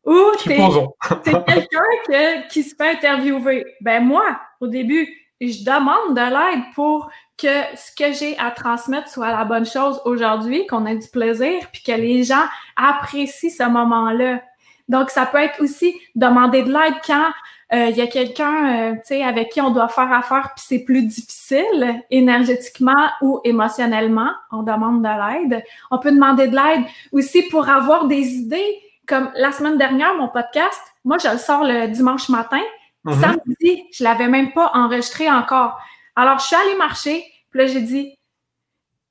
Ou 0.04 0.18
tu 0.42 0.52
es, 0.52 0.56
quelqu'un 1.24 2.42
qui 2.50 2.62
se 2.62 2.74
fait 2.74 2.92
interviewer. 2.92 3.64
Ben 3.80 4.04
moi, 4.04 4.40
au 4.60 4.66
début, 4.66 5.08
je 5.40 5.64
demande 5.64 6.16
de 6.16 6.20
l'aide 6.20 6.64
pour 6.74 7.10
que 7.36 7.76
ce 7.76 7.94
que 7.96 8.12
j'ai 8.12 8.38
à 8.38 8.50
transmettre 8.50 9.08
soit 9.08 9.30
la 9.30 9.44
bonne 9.44 9.66
chose 9.66 10.00
aujourd'hui, 10.04 10.66
qu'on 10.66 10.86
ait 10.86 10.96
du 10.96 11.08
plaisir, 11.08 11.66
puis 11.72 11.82
que 11.82 11.92
les 11.92 12.24
gens 12.24 12.44
apprécient 12.76 13.50
ce 13.50 13.68
moment-là. 13.68 14.42
Donc, 14.88 15.10
ça 15.10 15.24
peut 15.26 15.38
être 15.38 15.60
aussi 15.60 15.94
demander 16.14 16.62
de 16.62 16.72
l'aide 16.72 16.94
quand 17.06 17.30
il 17.72 17.96
y 17.96 18.00
a 18.00 18.06
quelqu'un, 18.08 18.92
euh, 18.92 19.24
avec 19.24 19.50
qui 19.50 19.60
on 19.60 19.70
doit 19.70 19.88
faire 19.88 20.12
affaire, 20.12 20.52
puis 20.56 20.64
c'est 20.66 20.78
plus 20.80 21.02
difficile 21.04 22.02
énergétiquement 22.10 23.10
ou 23.22 23.40
émotionnellement. 23.44 24.30
On 24.50 24.62
demande 24.62 25.02
de 25.02 25.08
l'aide. 25.08 25.64
On 25.90 25.98
peut 25.98 26.10
demander 26.10 26.48
de 26.48 26.56
l'aide 26.56 26.84
aussi 27.12 27.42
pour 27.44 27.68
avoir 27.68 28.06
des 28.06 28.34
idées. 28.34 28.80
Comme 29.06 29.30
la 29.36 29.52
semaine 29.52 29.78
dernière, 29.78 30.14
mon 30.16 30.28
podcast, 30.28 30.80
moi, 31.04 31.18
je 31.18 31.28
le 31.28 31.38
sors 31.38 31.64
le 31.64 31.86
dimanche 31.88 32.28
matin. 32.28 32.60
Mm-hmm. 33.04 33.20
Samedi, 33.20 33.84
je 33.92 34.04
l'avais 34.04 34.28
même 34.28 34.52
pas 34.52 34.70
enregistré 34.74 35.30
encore. 35.30 35.78
Alors, 36.16 36.38
je 36.38 36.46
suis 36.46 36.56
allée 36.56 36.76
marcher, 36.76 37.24
puis 37.50 37.60
là, 37.60 37.66
j'ai 37.66 37.80
dit, 37.80 38.14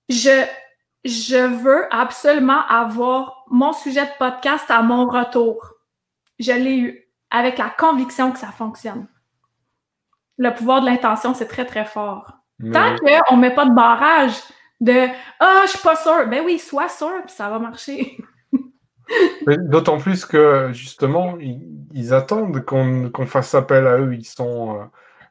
je, 0.09 0.45
je 1.05 1.37
veux 1.37 1.85
absolument 1.93 2.65
avoir 2.67 3.45
mon 3.49 3.73
sujet 3.73 4.05
de 4.05 4.11
podcast 4.19 4.65
à 4.69 4.81
mon 4.81 5.07
retour. 5.07 5.73
Je 6.39 6.51
l'ai 6.51 6.77
eu 6.77 7.08
avec 7.31 7.57
la 7.57 7.69
conviction 7.69 8.31
que 8.31 8.39
ça 8.39 8.51
fonctionne. 8.51 9.07
Le 10.37 10.53
pouvoir 10.53 10.81
de 10.81 10.85
l'intention, 10.85 11.33
c'est 11.33 11.47
très, 11.47 11.65
très 11.65 11.85
fort. 11.85 12.33
Tant 12.73 12.95
qu'on 12.97 13.35
ne 13.35 13.41
met 13.41 13.53
pas 13.53 13.65
de 13.65 13.73
barrage 13.73 14.33
de 14.81 15.07
Ah, 15.39 15.61
je 15.65 15.69
suis 15.71 15.79
pas 15.79 15.95
sûr. 15.95 16.27
Ben 16.27 16.43
oui, 16.45 16.59
sois 16.59 16.89
sûr, 16.89 17.21
puis 17.25 17.33
ça 17.33 17.49
va 17.49 17.59
marcher. 17.59 18.17
D'autant 19.47 19.97
plus 19.97 20.25
que 20.25 20.69
justement, 20.73 21.37
ils, 21.39 22.13
attendent 22.13 22.63
qu'on 22.63 23.25
fasse 23.25 23.55
appel 23.55 23.87
à 23.87 23.97
eux. 23.97 24.13
Ils 24.13 24.25
sont, 24.25 24.79
euh, 24.79 24.83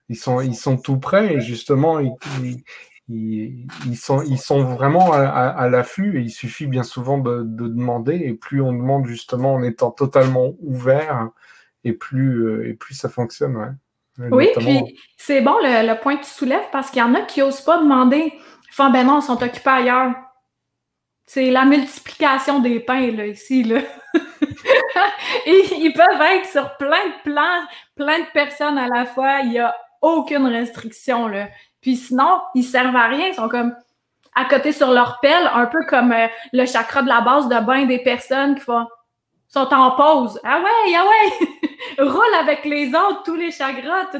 ils 0.08 0.16
sont, 0.16 0.40
ils 0.40 0.56
sont 0.56 0.76
tout 0.76 0.98
prêts 0.98 1.34
et 1.34 1.40
justement, 1.40 2.00
ils, 2.00 2.64
ils, 3.08 3.96
sont, 3.96 4.22
ils 4.22 4.38
sont 4.38 4.64
vraiment 4.64 5.12
à, 5.12 5.68
l'affût 5.68 6.18
et 6.18 6.22
il 6.22 6.30
suffit 6.30 6.66
bien 6.66 6.82
souvent 6.82 7.18
de, 7.18 7.42
demander. 7.42 8.16
Et 8.16 8.34
plus 8.34 8.60
on 8.60 8.72
demande 8.72 9.06
justement 9.06 9.54
en 9.54 9.62
étant 9.62 9.90
totalement 9.90 10.54
ouvert, 10.60 11.28
et 11.88 11.92
plus, 11.92 12.46
euh, 12.46 12.68
et 12.68 12.74
plus 12.74 12.94
ça 12.94 13.08
fonctionne. 13.08 13.56
Ouais. 13.56 14.28
Oui, 14.30 14.48
puis 14.56 14.98
c'est 15.16 15.40
bon 15.40 15.54
le, 15.62 15.94
point 16.00 16.16
que 16.16 16.24
tu 16.24 16.30
soulèves 16.30 16.68
parce 16.72 16.90
qu'il 16.90 16.98
y 16.98 17.02
en 17.02 17.14
a 17.14 17.20
qui 17.22 17.40
n'osent 17.40 17.60
pas 17.60 17.78
demander. 17.78 18.32
Enfin, 18.70 18.90
ben 18.90 19.06
non, 19.06 19.20
ils 19.20 19.24
sont 19.24 19.40
occupés 19.40 19.70
ailleurs. 19.70 20.12
C'est 21.24 21.50
la 21.50 21.64
multiplication 21.64 22.58
des 22.58 22.80
pains, 22.80 23.12
là, 23.12 23.26
ici, 23.26 23.62
là. 23.62 23.80
Et 25.46 25.62
ils 25.76 25.92
peuvent 25.92 26.20
être 26.32 26.46
sur 26.46 26.76
plein 26.78 27.06
de 27.06 27.22
plans, 27.30 27.66
plein 27.94 28.20
de 28.20 28.32
personnes 28.32 28.78
à 28.78 28.88
la 28.88 29.04
fois. 29.04 29.40
Il 29.40 29.50
n'y 29.50 29.58
a 29.58 29.74
aucune 30.00 30.46
restriction, 30.46 31.28
là. 31.28 31.48
Puis 31.80 31.96
sinon, 31.96 32.40
ils 32.54 32.64
servent 32.64 32.96
à 32.96 33.08
rien. 33.08 33.28
Ils 33.28 33.34
sont 33.34 33.48
comme 33.48 33.74
à 34.34 34.44
côté 34.44 34.72
sur 34.72 34.90
leur 34.92 35.18
pelle, 35.20 35.50
un 35.52 35.66
peu 35.66 35.84
comme 35.86 36.12
euh, 36.12 36.28
le 36.52 36.64
chakra 36.64 37.02
de 37.02 37.08
la 37.08 37.20
base 37.20 37.48
de 37.48 37.58
bain 37.64 37.86
des 37.86 37.98
personnes 37.98 38.54
qui 38.54 38.60
font, 38.60 38.86
sont 39.48 39.68
en 39.72 39.92
pause. 39.92 40.40
Ah 40.44 40.60
ouais, 40.60 40.94
ah 40.96 41.04
ouais! 41.04 41.48
Roule 41.98 42.34
avec 42.38 42.64
les 42.64 42.88
autres, 42.88 43.22
tous 43.24 43.36
les 43.36 43.50
chakras. 43.50 44.10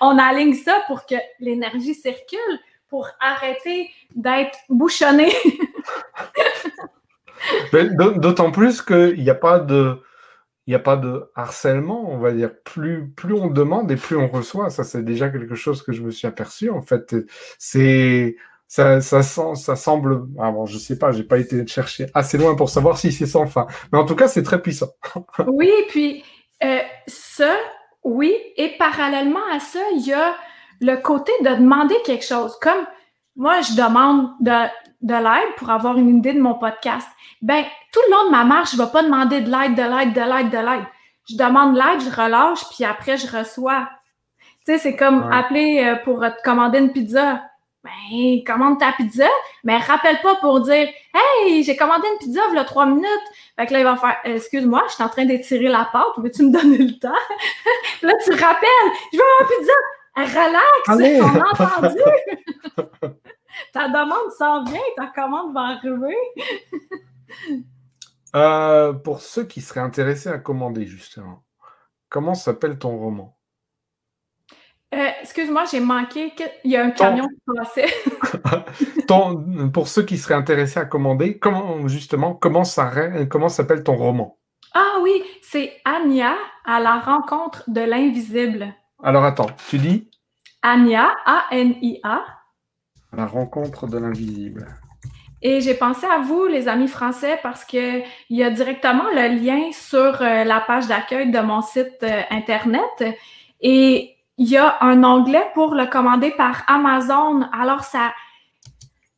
On 0.00 0.18
aligne 0.18 0.54
ça 0.54 0.82
pour 0.86 1.06
que 1.06 1.16
l'énergie 1.40 1.94
circule, 1.94 2.60
pour 2.88 3.08
arrêter 3.20 3.90
d'être 4.14 4.58
bouchonné. 4.68 5.32
D'autant 7.72 8.50
plus 8.52 8.80
qu'il 8.80 9.22
n'y 9.22 9.30
a 9.30 9.34
pas 9.34 9.58
de 9.58 10.00
il 10.66 10.74
a 10.74 10.78
pas 10.78 10.96
de 10.96 11.30
harcèlement, 11.34 12.10
on 12.10 12.18
va 12.18 12.32
dire. 12.32 12.50
Plus, 12.64 13.10
plus 13.10 13.34
on 13.34 13.48
demande 13.48 13.90
et 13.90 13.96
plus 13.96 14.16
on 14.16 14.28
reçoit. 14.28 14.70
Ça, 14.70 14.82
c'est 14.82 15.04
déjà 15.04 15.28
quelque 15.28 15.54
chose 15.54 15.82
que 15.82 15.92
je 15.92 16.02
me 16.02 16.10
suis 16.10 16.26
aperçu. 16.26 16.70
En 16.70 16.80
fait, 16.80 17.14
c'est 17.58 18.36
ça, 19.00 19.22
ça, 19.22 19.54
ça 19.54 19.76
semble. 19.76 20.26
Ah 20.38 20.50
bon, 20.50 20.66
je 20.66 20.78
sais 20.78 20.98
pas, 20.98 21.12
j'ai 21.12 21.24
pas 21.24 21.38
été 21.38 21.66
chercher 21.66 22.06
assez 22.14 22.38
loin 22.38 22.54
pour 22.54 22.70
savoir 22.70 22.98
si 22.98 23.12
c'est 23.12 23.26
sans 23.26 23.46
fin. 23.46 23.66
Mais 23.92 23.98
en 23.98 24.04
tout 24.04 24.16
cas, 24.16 24.28
c'est 24.28 24.42
très 24.42 24.60
puissant. 24.60 24.90
oui, 25.46 25.70
puis 25.88 26.24
euh, 26.62 26.80
ça, 27.06 27.54
oui, 28.02 28.34
et 28.56 28.76
parallèlement 28.78 29.46
à 29.52 29.60
ça, 29.60 29.80
il 29.96 30.06
y 30.06 30.12
a 30.12 30.34
le 30.80 30.96
côté 30.96 31.32
de 31.42 31.50
demander 31.50 31.96
quelque 32.04 32.24
chose. 32.24 32.58
Comme 32.60 32.86
moi, 33.36 33.60
je 33.60 33.74
demande 33.74 34.30
de, 34.40 34.66
de 35.02 35.14
l'aide 35.14 35.54
pour 35.56 35.70
avoir 35.70 35.96
une 35.96 36.18
idée 36.18 36.32
de 36.32 36.40
mon 36.40 36.54
podcast 36.54 37.08
ben, 37.44 37.62
tout 37.92 38.00
le 38.08 38.16
long 38.16 38.26
de 38.26 38.30
ma 38.30 38.44
marche, 38.44 38.72
je 38.72 38.80
ne 38.80 38.86
vais 38.86 38.90
pas 38.90 39.02
demander 39.02 39.42
de 39.42 39.50
l'aide, 39.50 39.74
de 39.74 39.82
l'aide, 39.82 40.14
de 40.14 40.20
l'aide, 40.20 40.50
de 40.50 40.56
l'aide. 40.56 40.86
Je 41.28 41.36
demande 41.36 41.76
l'aide, 41.76 42.00
je 42.00 42.10
relâche, 42.10 42.64
puis 42.70 42.84
après, 42.84 43.18
je 43.18 43.26
reçois. 43.26 43.86
Tu 44.66 44.72
sais, 44.72 44.78
c'est 44.78 44.96
comme 44.96 45.30
appeler 45.30 45.84
euh, 45.84 45.96
pour 46.04 46.20
te 46.20 46.42
commander 46.42 46.78
une 46.78 46.90
pizza. 46.90 47.42
Ben, 47.84 48.42
commande 48.46 48.80
ta 48.80 48.92
pizza, 48.92 49.28
mais 49.62 49.76
rappelle 49.76 50.18
pas 50.22 50.36
pour 50.36 50.60
dire 50.60 50.88
Hey, 51.12 51.62
j'ai 51.62 51.76
commandé 51.76 52.06
une 52.14 52.18
pizza 52.18 52.40
il 52.50 52.54
y 52.54 52.58
a 52.58 52.64
trois 52.64 52.86
minutes. 52.86 53.06
Fait 53.56 53.66
que 53.66 53.74
là, 53.74 53.80
il 53.80 53.84
va 53.84 53.96
faire 53.96 54.16
Excuse-moi, 54.24 54.82
je 54.88 54.94
suis 54.94 55.04
en 55.04 55.10
train 55.10 55.26
d'étirer 55.26 55.68
la 55.68 55.88
pâte, 55.92 56.16
veux-tu 56.16 56.44
me 56.44 56.50
donner 56.50 56.78
le 56.78 56.98
temps? 56.98 57.12
là, 58.02 58.12
tu 58.24 58.30
rappelles, 58.30 58.90
je 59.12 59.18
veux 59.18 59.24
une 59.40 59.46
pizza. 59.58 59.72
Relax, 60.16 61.22
on 61.22 61.40
a 61.40 61.48
entendu. 61.50 61.98
ta 63.72 63.88
demande 63.88 64.32
s'en 64.38 64.64
vient, 64.64 64.80
ta 64.96 65.06
commande 65.08 65.52
va 65.52 65.60
arriver. 65.60 66.16
Euh, 68.34 68.92
pour 68.94 69.20
ceux 69.20 69.44
qui 69.44 69.60
seraient 69.60 69.80
intéressés 69.80 70.28
à 70.28 70.38
commander, 70.38 70.86
justement, 70.86 71.44
comment 72.08 72.34
s'appelle 72.34 72.78
ton 72.78 72.96
roman? 72.96 73.36
Euh, 74.98 75.08
Excuse-moi, 75.22 75.64
j'ai 75.70 75.80
manqué. 75.80 76.32
Il 76.64 76.70
y 76.70 76.76
a 76.76 76.84
un 76.84 76.90
camion 76.90 77.26
qui 77.26 77.56
passait. 77.56 77.86
pour 79.72 79.88
ceux 79.88 80.02
qui 80.02 80.18
seraient 80.18 80.34
intéressés 80.34 80.80
à 80.80 80.84
commander, 80.84 81.38
comment 81.38 81.86
justement, 81.88 82.34
comment 82.34 82.64
s'appelle 82.64 83.82
ton 83.82 83.96
roman? 83.96 84.38
Ah 84.74 84.98
oui, 85.02 85.22
c'est 85.42 85.72
Anya 85.84 86.34
à 86.64 86.80
la 86.80 86.98
rencontre 86.98 87.64
de 87.68 87.80
l'invisible. 87.80 88.74
Alors 89.02 89.24
attends, 89.24 89.50
tu 89.68 89.78
dis? 89.78 90.10
Anya, 90.62 91.10
A-N-I-A. 91.26 92.24
À 93.12 93.16
la 93.16 93.26
rencontre 93.26 93.86
de 93.86 93.98
l'invisible. 93.98 94.66
Et 95.42 95.60
j'ai 95.60 95.74
pensé 95.74 96.06
à 96.06 96.20
vous, 96.20 96.46
les 96.46 96.68
amis 96.68 96.88
français, 96.88 97.38
parce 97.42 97.66
qu'il 97.66 98.02
y 98.30 98.42
a 98.42 98.50
directement 98.50 99.04
le 99.14 99.38
lien 99.38 99.70
sur 99.72 100.22
euh, 100.22 100.42
la 100.42 100.60
page 100.60 100.88
d'accueil 100.88 101.30
de 101.30 101.38
mon 101.38 101.60
site 101.60 102.02
euh, 102.02 102.22
Internet. 102.30 103.04
Et 103.60 104.13
il 104.38 104.48
y 104.48 104.56
a 104.56 104.76
un 104.82 105.04
onglet 105.04 105.46
pour 105.54 105.74
le 105.74 105.86
commander 105.86 106.30
par 106.30 106.62
Amazon. 106.66 107.42
Alors, 107.52 107.84
ça, 107.84 108.12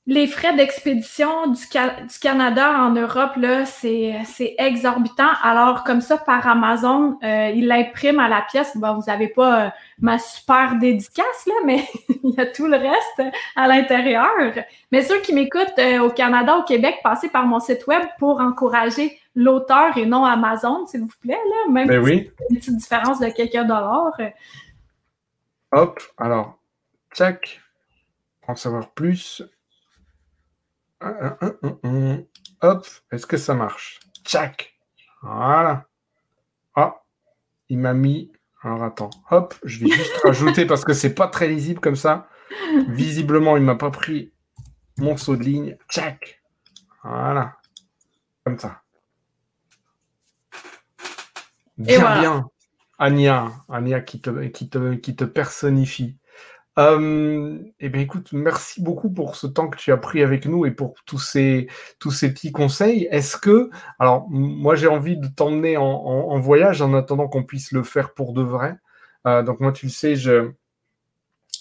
les 0.08 0.28
frais 0.28 0.54
d'expédition 0.54 1.48
du, 1.48 1.62
Canada 2.20 2.78
en 2.78 2.92
Europe, 2.92 3.32
là, 3.36 3.64
c'est, 3.64 4.54
exorbitant. 4.58 5.30
Alors, 5.42 5.82
comme 5.82 6.00
ça, 6.00 6.16
par 6.16 6.46
Amazon, 6.46 7.18
euh, 7.24 7.50
il 7.54 7.66
l'imprime 7.66 8.20
à 8.20 8.28
la 8.28 8.42
pièce. 8.42 8.76
Bon, 8.76 8.94
vous 8.94 9.06
n'avez 9.08 9.26
pas 9.26 9.66
euh, 9.66 9.68
ma 9.98 10.18
super 10.20 10.76
dédicace, 10.76 11.46
là, 11.46 11.54
mais 11.64 11.84
il 12.22 12.34
y 12.36 12.40
a 12.40 12.46
tout 12.46 12.66
le 12.66 12.76
reste 12.76 13.34
à 13.56 13.66
l'intérieur. 13.66 14.30
Mais 14.92 15.02
ceux 15.02 15.20
qui 15.22 15.32
m'écoutent 15.32 15.78
euh, 15.80 15.98
au 15.98 16.10
Canada, 16.10 16.56
au 16.56 16.62
Québec, 16.62 16.98
passez 17.02 17.28
par 17.28 17.46
mon 17.46 17.58
site 17.58 17.86
web 17.88 18.02
pour 18.20 18.40
encourager 18.40 19.18
l'auteur 19.34 19.98
et 19.98 20.06
non 20.06 20.24
Amazon, 20.24 20.86
s'il 20.86 21.00
vous 21.00 21.10
plaît. 21.20 21.32
Là, 21.34 21.72
même 21.72 21.88
ben 21.88 22.00
oui. 22.00 22.30
une 22.50 22.58
petite 22.58 22.76
différence 22.76 23.18
de 23.18 23.26
quelques 23.26 23.66
dollars. 23.66 24.16
Hop, 25.76 26.00
alors, 26.16 26.58
check. 27.12 27.60
Pour 28.40 28.50
en 28.50 28.56
savoir 28.56 28.94
plus, 28.94 29.42
Hop, 32.62 32.86
est-ce 33.12 33.26
que 33.26 33.36
ça 33.36 33.52
marche? 33.52 34.00
Tchac 34.24 34.74
Voilà. 35.20 35.86
Ah, 36.74 37.02
il 37.68 37.78
m'a 37.78 37.92
mis. 37.92 38.32
Alors 38.62 38.84
attends, 38.84 39.10
hop, 39.30 39.54
je 39.64 39.80
vais 39.80 39.90
juste 39.90 40.16
rajouter 40.22 40.64
parce 40.64 40.82
que 40.82 40.94
c'est 40.94 41.14
pas 41.14 41.28
très 41.28 41.46
lisible 41.46 41.80
comme 41.80 41.94
ça. 41.94 42.26
Visiblement, 42.88 43.58
il 43.58 43.62
m'a 43.62 43.76
pas 43.76 43.90
pris 43.90 44.32
mon 44.96 45.18
saut 45.18 45.36
de 45.36 45.42
ligne. 45.42 45.76
Tchac 45.90 46.42
Voilà. 47.04 47.58
Comme 48.44 48.58
ça. 48.58 48.80
Bien, 51.76 52.18
bien. 52.18 52.50
Ania, 52.98 53.52
Ania 53.68 54.00
qui 54.00 54.20
te, 54.20 54.30
qui 54.48 54.68
te, 54.68 54.94
qui 54.94 55.16
te 55.16 55.24
personnifie. 55.24 56.16
Euh, 56.78 57.58
eh 57.80 57.88
bien, 57.88 58.02
écoute, 58.02 58.32
merci 58.32 58.82
beaucoup 58.82 59.10
pour 59.10 59.36
ce 59.36 59.46
temps 59.46 59.68
que 59.68 59.78
tu 59.78 59.92
as 59.92 59.96
pris 59.96 60.22
avec 60.22 60.44
nous 60.44 60.66
et 60.66 60.70
pour 60.70 60.94
tous 61.06 61.18
ces, 61.18 61.68
tous 61.98 62.10
ces 62.10 62.32
petits 62.32 62.52
conseils. 62.52 63.08
Est-ce 63.10 63.38
que, 63.38 63.70
alors, 63.98 64.28
moi, 64.28 64.74
j'ai 64.76 64.88
envie 64.88 65.16
de 65.16 65.26
t'emmener 65.26 65.78
en, 65.78 66.38
voyage 66.38 66.82
en 66.82 66.92
attendant 66.94 67.28
qu'on 67.28 67.44
puisse 67.44 67.72
le 67.72 67.82
faire 67.82 68.12
pour 68.12 68.34
de 68.34 68.42
vrai. 68.42 68.76
Euh, 69.26 69.42
donc, 69.42 69.60
moi, 69.60 69.72
tu 69.72 69.86
le 69.86 69.90
sais, 69.92 70.16
je, 70.16 70.50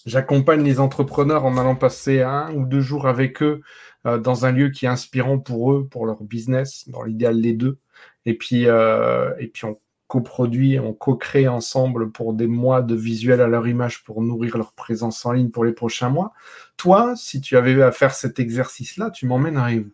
j'accompagne 0.05 0.63
les 0.63 0.79
entrepreneurs 0.79 1.45
en 1.45 1.57
allant 1.57 1.75
passer 1.75 2.21
un 2.21 2.53
ou 2.53 2.65
deux 2.65 2.81
jours 2.81 3.07
avec 3.07 3.41
eux 3.41 3.61
euh, 4.05 4.17
dans 4.17 4.45
un 4.45 4.51
lieu 4.51 4.69
qui 4.69 4.85
est 4.85 4.89
inspirant 4.89 5.39
pour 5.39 5.71
eux, 5.71 5.87
pour 5.87 6.05
leur 6.05 6.23
business, 6.23 6.89
dans 6.89 7.03
l'idéal 7.03 7.39
les 7.39 7.53
deux. 7.53 7.77
Et 8.25 8.35
puis, 8.35 8.67
euh, 8.67 9.33
et 9.39 9.47
puis 9.47 9.65
on 9.65 9.79
coproduit, 10.07 10.79
on 10.79 10.93
co-crée 10.93 11.47
ensemble 11.47 12.11
pour 12.11 12.33
des 12.33 12.47
mois 12.47 12.81
de 12.81 12.95
visuels 12.95 13.41
à 13.41 13.47
leur 13.47 13.67
image 13.67 14.03
pour 14.03 14.21
nourrir 14.21 14.57
leur 14.57 14.73
présence 14.73 15.25
en 15.25 15.31
ligne 15.31 15.49
pour 15.49 15.65
les 15.65 15.73
prochains 15.73 16.09
mois. 16.09 16.33
Toi, 16.77 17.13
si 17.15 17.41
tu 17.41 17.57
avais 17.57 17.81
à 17.81 17.91
faire 17.91 18.13
cet 18.13 18.39
exercice-là, 18.39 19.09
tu 19.09 19.25
m'emmènerais 19.25 19.79
où 19.79 19.91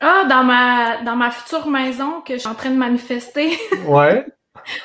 Ah, 0.00 0.24
dans 0.28 0.42
ma, 0.42 1.02
dans 1.02 1.16
ma 1.16 1.30
future 1.30 1.68
maison 1.68 2.20
que 2.22 2.34
je 2.34 2.38
suis 2.40 2.48
en 2.48 2.54
train 2.54 2.70
de 2.70 2.76
manifester. 2.76 3.56
Ouais. 3.86 4.26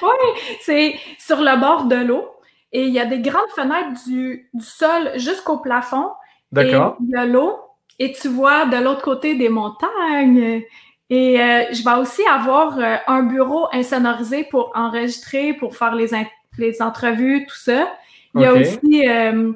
oui, 0.03 0.41
c'est 0.61 0.95
sur 1.17 1.37
le 1.37 1.59
bord 1.59 1.85
de 1.85 1.95
l'eau. 1.95 2.27
Et 2.71 2.83
il 2.83 2.93
y 2.93 2.99
a 2.99 3.05
des 3.05 3.19
grandes 3.19 3.49
fenêtres 3.55 4.03
du, 4.05 4.49
du 4.53 4.63
sol 4.63 5.11
jusqu'au 5.15 5.57
plafond. 5.57 6.11
D'accord. 6.51 6.97
Il 7.01 7.09
y 7.09 7.15
a 7.15 7.25
l'eau. 7.25 7.57
Et 7.97 8.13
tu 8.13 8.27
vois 8.27 8.65
de 8.65 8.77
l'autre 8.77 9.01
côté 9.01 9.35
des 9.35 9.49
montagnes 9.49 10.63
et 11.11 11.41
euh, 11.41 11.65
je 11.73 11.83
vais 11.83 11.99
aussi 11.99 12.25
avoir 12.25 12.79
euh, 12.79 12.95
un 13.05 13.23
bureau 13.23 13.67
insonorisé 13.73 14.45
pour 14.45 14.71
enregistrer, 14.73 15.53
pour 15.53 15.75
faire 15.75 15.93
les, 15.93 16.11
les 16.57 16.81
entrevues, 16.81 17.45
tout 17.45 17.57
ça. 17.57 17.91
Il 18.33 18.39
y 18.39 18.45
a 18.45 18.53
aussi 18.53 19.09
euh, 19.09 19.51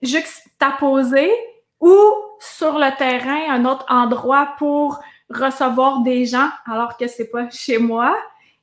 juxtaposé 0.00 1.30
ou 1.78 1.94
sur 2.40 2.78
le 2.78 2.96
terrain 2.96 3.50
un 3.50 3.66
autre 3.66 3.84
endroit 3.90 4.54
pour 4.56 4.98
recevoir 5.28 6.00
des 6.00 6.24
gens 6.24 6.48
alors 6.64 6.96
que 6.96 7.06
c'est 7.06 7.28
pas 7.28 7.50
chez 7.50 7.76
moi. 7.76 8.16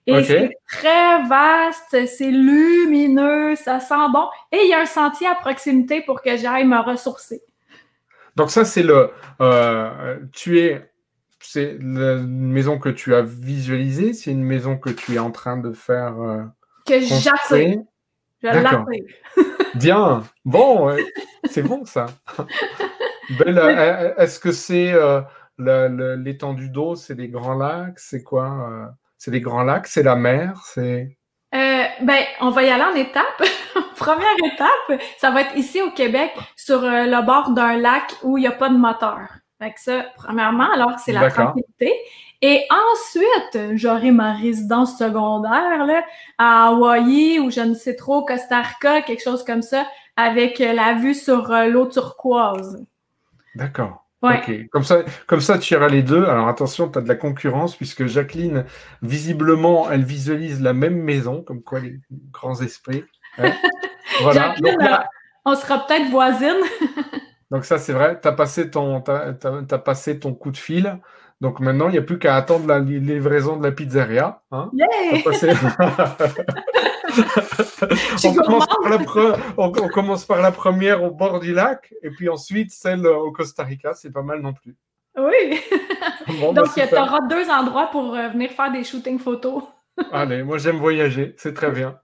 Et 0.07 0.23
c'est 0.23 0.49
très 0.67 1.21
vaste, 1.27 2.07
c'est 2.07 2.31
lumineux, 2.31 3.55
ça 3.55 3.79
sent 3.79 3.93
bon. 4.11 4.27
Et 4.51 4.61
il 4.63 4.69
y 4.69 4.73
a 4.73 4.79
un 4.79 4.85
sentier 4.87 5.27
à 5.27 5.35
proximité 5.35 6.01
pour 6.01 6.23
que 6.23 6.37
j'aille 6.37 6.65
me 6.65 6.79
ressourcer. 6.79 7.43
Donc 8.35 8.49
ça, 8.49 8.65
c'est 8.65 8.83
le... 8.83 9.11
Euh, 9.41 10.17
tu 10.33 10.59
es... 10.59 10.89
C'est 11.55 11.77
la 11.79 12.17
maison 12.17 12.79
que 12.79 12.89
tu 12.89 13.15
as 13.15 13.21
visualisée, 13.21 14.11
c'est 14.13 14.29
une 14.29 14.43
maison 14.43 14.77
que 14.77 14.89
tu 14.89 15.13
es 15.13 15.19
en 15.19 15.31
train 15.31 15.55
de 15.55 15.71
faire... 15.71 16.21
Euh, 16.21 16.43
que. 16.85 16.99
Je 16.99 18.49
l'appelle. 18.49 19.05
Bien. 19.75 20.23
Bon, 20.43 20.93
c'est 21.45 21.63
bon 21.63 21.85
ça. 21.85 22.07
Est-ce 23.29 24.37
que 24.37 24.51
c'est 24.51 24.93
l'étendue 25.57 26.67
d'eau, 26.69 26.95
c'est 26.95 27.15
des 27.15 27.29
grands 27.29 27.55
lacs, 27.55 27.99
c'est 27.99 28.21
quoi 28.21 28.93
c'est 29.17 29.31
les 29.31 29.39
grands 29.39 29.63
lacs, 29.63 29.87
c'est 29.87 30.03
la 30.03 30.17
mer, 30.17 30.61
c'est. 30.65 31.17
Euh, 31.55 31.83
ben, 32.01 32.23
on 32.41 32.49
va 32.49 32.63
y 32.63 32.69
aller 32.69 32.83
en 32.83 32.95
étape. 32.95 33.41
Première 33.95 34.35
étape, 34.43 35.01
ça 35.17 35.31
va 35.31 35.43
être 35.43 35.55
ici 35.55 35.81
au 35.81 35.91
Québec, 35.91 36.33
sur 36.57 36.83
euh, 36.83 37.05
le 37.05 37.25
bord 37.25 37.51
d'un 37.51 37.77
lac 37.77 38.13
où 38.23 38.37
il 38.37 38.41
n'y 38.41 38.47
a 38.47 38.51
pas 38.51 38.67
de 38.67 38.77
moteur. 38.77 39.21
Fait 39.59 39.71
que 39.71 39.79
ça, 39.79 40.05
premièrement, 40.17 40.69
alors 40.71 40.99
c'est 40.99 41.13
la 41.13 41.31
tranquillité. 41.31 41.93
Et 42.41 42.61
ensuite, 42.69 43.77
j'aurai 43.77 44.11
ma 44.11 44.33
résidence 44.33 44.97
secondaire 44.97 45.85
là, 45.85 46.03
à 46.37 46.67
Hawaï 46.67 47.39
ou 47.39 47.49
je 47.49 47.61
ne 47.61 47.73
sais 47.73 47.95
trop, 47.95 48.25
Costa 48.25 48.61
Rica, 48.61 49.01
quelque 49.01 49.23
chose 49.23 49.43
comme 49.45 49.61
ça, 49.61 49.87
avec 50.17 50.59
la 50.59 50.93
vue 50.93 51.15
sur 51.15 51.51
euh, 51.51 51.67
l'eau 51.67 51.85
turquoise. 51.85 52.85
D'accord. 53.55 54.05
Ok, 54.21 54.69
comme 54.71 54.83
ça, 54.83 55.03
comme 55.27 55.41
ça, 55.41 55.59
tu 55.59 55.75
iras 55.75 55.87
les 55.87 56.01
deux. 56.01 56.25
Alors 56.25 56.47
attention, 56.47 56.89
tu 56.89 56.97
as 56.97 57.01
de 57.01 57.07
la 57.07 57.15
concurrence 57.15 57.75
puisque 57.75 58.07
Jacqueline, 58.07 58.65
visiblement, 59.03 59.91
elle 59.91 60.03
visualise 60.03 60.61
la 60.61 60.73
même 60.73 60.97
maison, 60.97 61.43
comme 61.43 61.61
quoi 61.61 61.79
les 61.79 61.99
grands 62.31 62.59
esprits. 62.61 63.03
Hein. 63.37 63.51
voilà. 64.21 64.55
Jacqueline, 64.55 64.81
euh, 64.81 64.97
on 65.45 65.55
sera 65.55 65.85
peut-être 65.85 66.09
voisine. 66.09 66.57
donc 67.55 67.63
ça, 67.63 67.77
c'est 67.77 67.93
vrai. 67.93 68.19
Tu 68.21 68.27
as, 68.27 68.33
passé 68.33 68.69
ton, 68.69 69.01
as, 69.07 69.77
passé 69.77 70.19
ton 70.19 70.33
coup 70.33 70.51
de 70.51 70.57
fil. 70.57 70.99
Donc 71.39 71.61
maintenant, 71.61 71.87
il 71.87 71.93
n'y 71.93 71.97
a 71.97 72.01
plus 72.01 72.19
qu'à 72.19 72.35
attendre 72.35 72.67
la 72.67 72.79
livraison 72.79 73.55
de 73.55 73.63
la 73.63 73.71
pizzeria. 73.71 74.41
Hein 74.51 74.69
on, 79.57 79.71
commence 79.87 80.25
par 80.25 80.41
la 80.41 80.51
première 80.51 81.01
au 81.01 81.11
bord 81.11 81.39
du 81.39 81.53
lac 81.53 81.93
et 82.03 82.09
puis 82.09 82.27
ensuite 82.27 82.71
celle 82.71 83.07
au 83.07 83.31
Costa 83.31 83.63
Rica. 83.63 83.93
C'est 83.93 84.11
pas 84.11 84.21
mal 84.21 84.41
non 84.41 84.51
plus. 84.51 84.75
Oui. 85.15 85.61
Donc, 86.41 86.55
bah, 86.55 86.63
tu 86.75 86.81
auras 86.93 87.21
deux 87.21 87.49
endroits 87.49 87.87
pour 87.87 88.15
euh, 88.15 88.27
venir 88.27 88.51
faire 88.51 88.69
des 88.69 88.83
shootings 88.83 89.19
photos. 89.19 89.63
Allez, 90.11 90.43
moi 90.43 90.57
j'aime 90.57 90.75
voyager, 90.75 91.35
c'est 91.37 91.53
très 91.53 91.71
bien. 91.71 92.01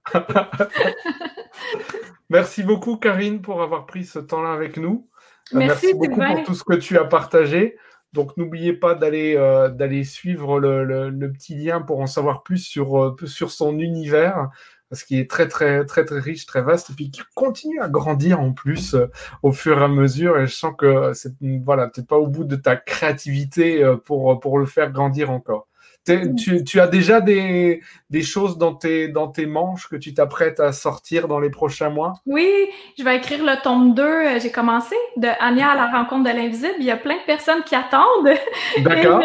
Merci 2.30 2.64
beaucoup, 2.64 2.96
Karine, 2.96 3.42
pour 3.42 3.62
avoir 3.62 3.86
pris 3.86 4.06
ce 4.06 4.20
temps-là 4.20 4.54
avec 4.54 4.78
nous. 4.78 5.11
Euh, 5.54 5.58
merci, 5.58 5.94
beaucoup 5.94 6.20
pour 6.20 6.44
tout 6.44 6.56
ce 6.56 6.64
que 6.64 6.76
tu 6.76 6.98
as 6.98 7.06
partagé. 7.06 7.78
Donc 8.14 8.36
n'oubliez 8.36 8.74
pas 8.74 8.94
d'aller 8.94 9.36
euh, 9.38 9.70
d'aller 9.70 10.04
suivre 10.04 10.60
le, 10.60 10.84
le, 10.84 11.32
petit 11.32 11.56
lien 11.56 11.82
pour 11.82 12.02
en 12.02 12.08
savoir 12.08 12.44
plus 12.44 12.58
sur, 12.58 13.16
sur 13.26 13.52
son 13.52 13.80
univers 13.80 14.50
parce 14.92 15.06
qu'il 15.06 15.20
est 15.20 15.30
très 15.30 15.48
très 15.48 15.86
très 15.86 16.04
très 16.04 16.20
riche, 16.20 16.46
très 16.46 16.62
vaste, 16.62 16.90
et 16.90 16.94
puis 16.94 17.12
qui 17.12 17.22
continue 17.34 17.80
à 17.80 17.88
grandir 17.88 18.42
en 18.42 18.52
plus 18.52 18.94
euh, 18.94 19.08
au 19.42 19.54
fur 19.54 19.80
et 19.80 19.84
à 19.86 19.88
mesure. 19.88 20.38
Et 20.38 20.48
je 20.48 20.54
sens 20.54 20.74
que 20.78 21.14
c'est 21.14 21.32
voilà, 21.64 21.88
t'es 21.88 22.04
pas 22.04 22.18
au 22.18 22.28
bout 22.28 22.44
de 22.44 22.58
ta 22.58 22.76
créativité 22.76 23.82
euh, 23.82 23.96
pour 23.96 24.38
pour 24.42 24.60
le 24.60 24.66
faire 24.66 24.92
grandir 24.92 25.32
encore. 25.32 25.70
Tu, 26.06 26.64
tu, 26.64 26.80
as 26.80 26.88
déjà 26.88 27.22
des, 27.22 27.82
des, 28.10 28.22
choses 28.24 28.58
dans 28.58 28.74
tes, 28.74 29.08
dans 29.08 29.28
tes 29.28 29.46
manches 29.46 29.88
que 29.88 29.96
tu 29.96 30.16
t'apprêtes 30.16 30.60
à 30.60 30.72
sortir 30.72 31.28
dans 31.28 31.40
les 31.40 31.52
prochains 31.52 31.92
mois? 31.92 32.14
Oui, 32.26 32.52
je 32.98 33.04
vais 33.04 33.18
écrire 33.18 33.44
le 33.44 33.62
tome 33.62 33.94
2. 33.94 34.04
Euh, 34.04 34.40
j'ai 34.40 34.52
commencé 34.52 34.96
de 35.18 35.28
Anya 35.40 35.70
à 35.70 35.76
la 35.76 35.92
rencontre 35.92 36.24
de 36.24 36.36
l'invisible. 36.36 36.74
Il 36.80 36.86
y 36.86 36.92
a 36.92 36.98
plein 36.98 37.18
de 37.18 37.26
personnes 37.26 37.64
qui 37.64 37.76
attendent. 37.76 38.36
D'accord. 38.84 39.22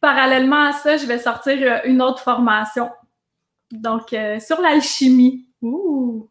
parallèlement 0.00 0.70
à 0.70 0.72
ça, 0.72 0.96
je 0.96 1.06
vais 1.06 1.18
sortir 1.18 1.82
une 1.84 2.02
autre 2.02 2.20
formation 2.20 2.90
donc, 3.72 4.12
euh, 4.12 4.38
sur 4.38 4.60
l'alchimie. 4.60 5.46
Oh, 5.62 6.28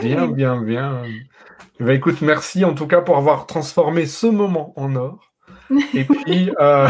bien, 0.00 0.26
bien, 0.28 0.62
bien. 0.62 1.02
Eh 1.80 1.84
ben, 1.84 1.92
écoute, 1.92 2.20
merci 2.20 2.64
en 2.64 2.74
tout 2.74 2.86
cas 2.86 3.00
pour 3.00 3.16
avoir 3.16 3.46
transformé 3.46 4.06
ce 4.06 4.26
moment 4.26 4.72
en 4.76 4.94
or. 4.96 5.32
Et 5.94 6.04
puis, 6.24 6.50
euh, 6.60 6.88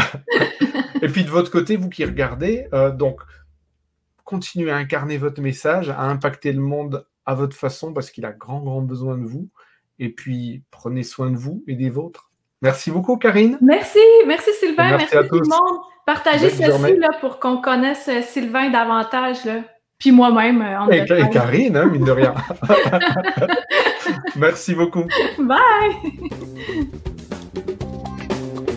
et 1.01 1.07
puis 1.07 1.23
de 1.23 1.29
votre 1.29 1.51
côté, 1.51 1.75
vous 1.75 1.89
qui 1.89 2.05
regardez, 2.05 2.67
euh, 2.73 2.91
donc, 2.91 3.21
continuez 4.23 4.71
à 4.71 4.77
incarner 4.77 5.17
votre 5.17 5.41
message, 5.41 5.89
à 5.89 6.03
impacter 6.03 6.51
le 6.53 6.61
monde 6.61 7.05
à 7.25 7.35
votre 7.35 7.55
façon 7.55 7.93
parce 7.93 8.11
qu'il 8.11 8.25
a 8.25 8.31
grand, 8.31 8.59
grand 8.61 8.81
besoin 8.81 9.17
de 9.17 9.25
vous. 9.25 9.49
Et 9.99 10.09
puis, 10.09 10.63
prenez 10.71 11.03
soin 11.03 11.29
de 11.29 11.37
vous 11.37 11.63
et 11.67 11.75
des 11.75 11.89
vôtres. 11.89 12.31
Merci 12.61 12.91
beaucoup, 12.91 13.17
Karine. 13.17 13.57
Merci, 13.61 13.99
merci 14.27 14.51
Sylvain, 14.59 14.97
merci, 14.97 15.15
à 15.17 15.23
tout 15.23 15.39
le 15.39 15.47
monde. 15.47 15.79
Partagez 16.05 16.49
ceci 16.49 16.97
là, 16.97 17.09
pour 17.19 17.39
qu'on 17.39 17.61
connaisse 17.61 18.07
euh, 18.07 18.21
Sylvain 18.21 18.69
davantage. 18.69 19.45
Là. 19.45 19.61
Puis 19.97 20.11
moi-même. 20.11 20.61
Euh, 20.61 20.91
et, 20.91 21.01
et, 21.01 21.29
Karine, 21.29 21.77
hein, 21.77 21.85
mine 21.85 22.03
de 22.03 22.11
rien. 22.11 22.33
merci 24.35 24.73
beaucoup. 24.75 25.05
Bye. 25.39 27.01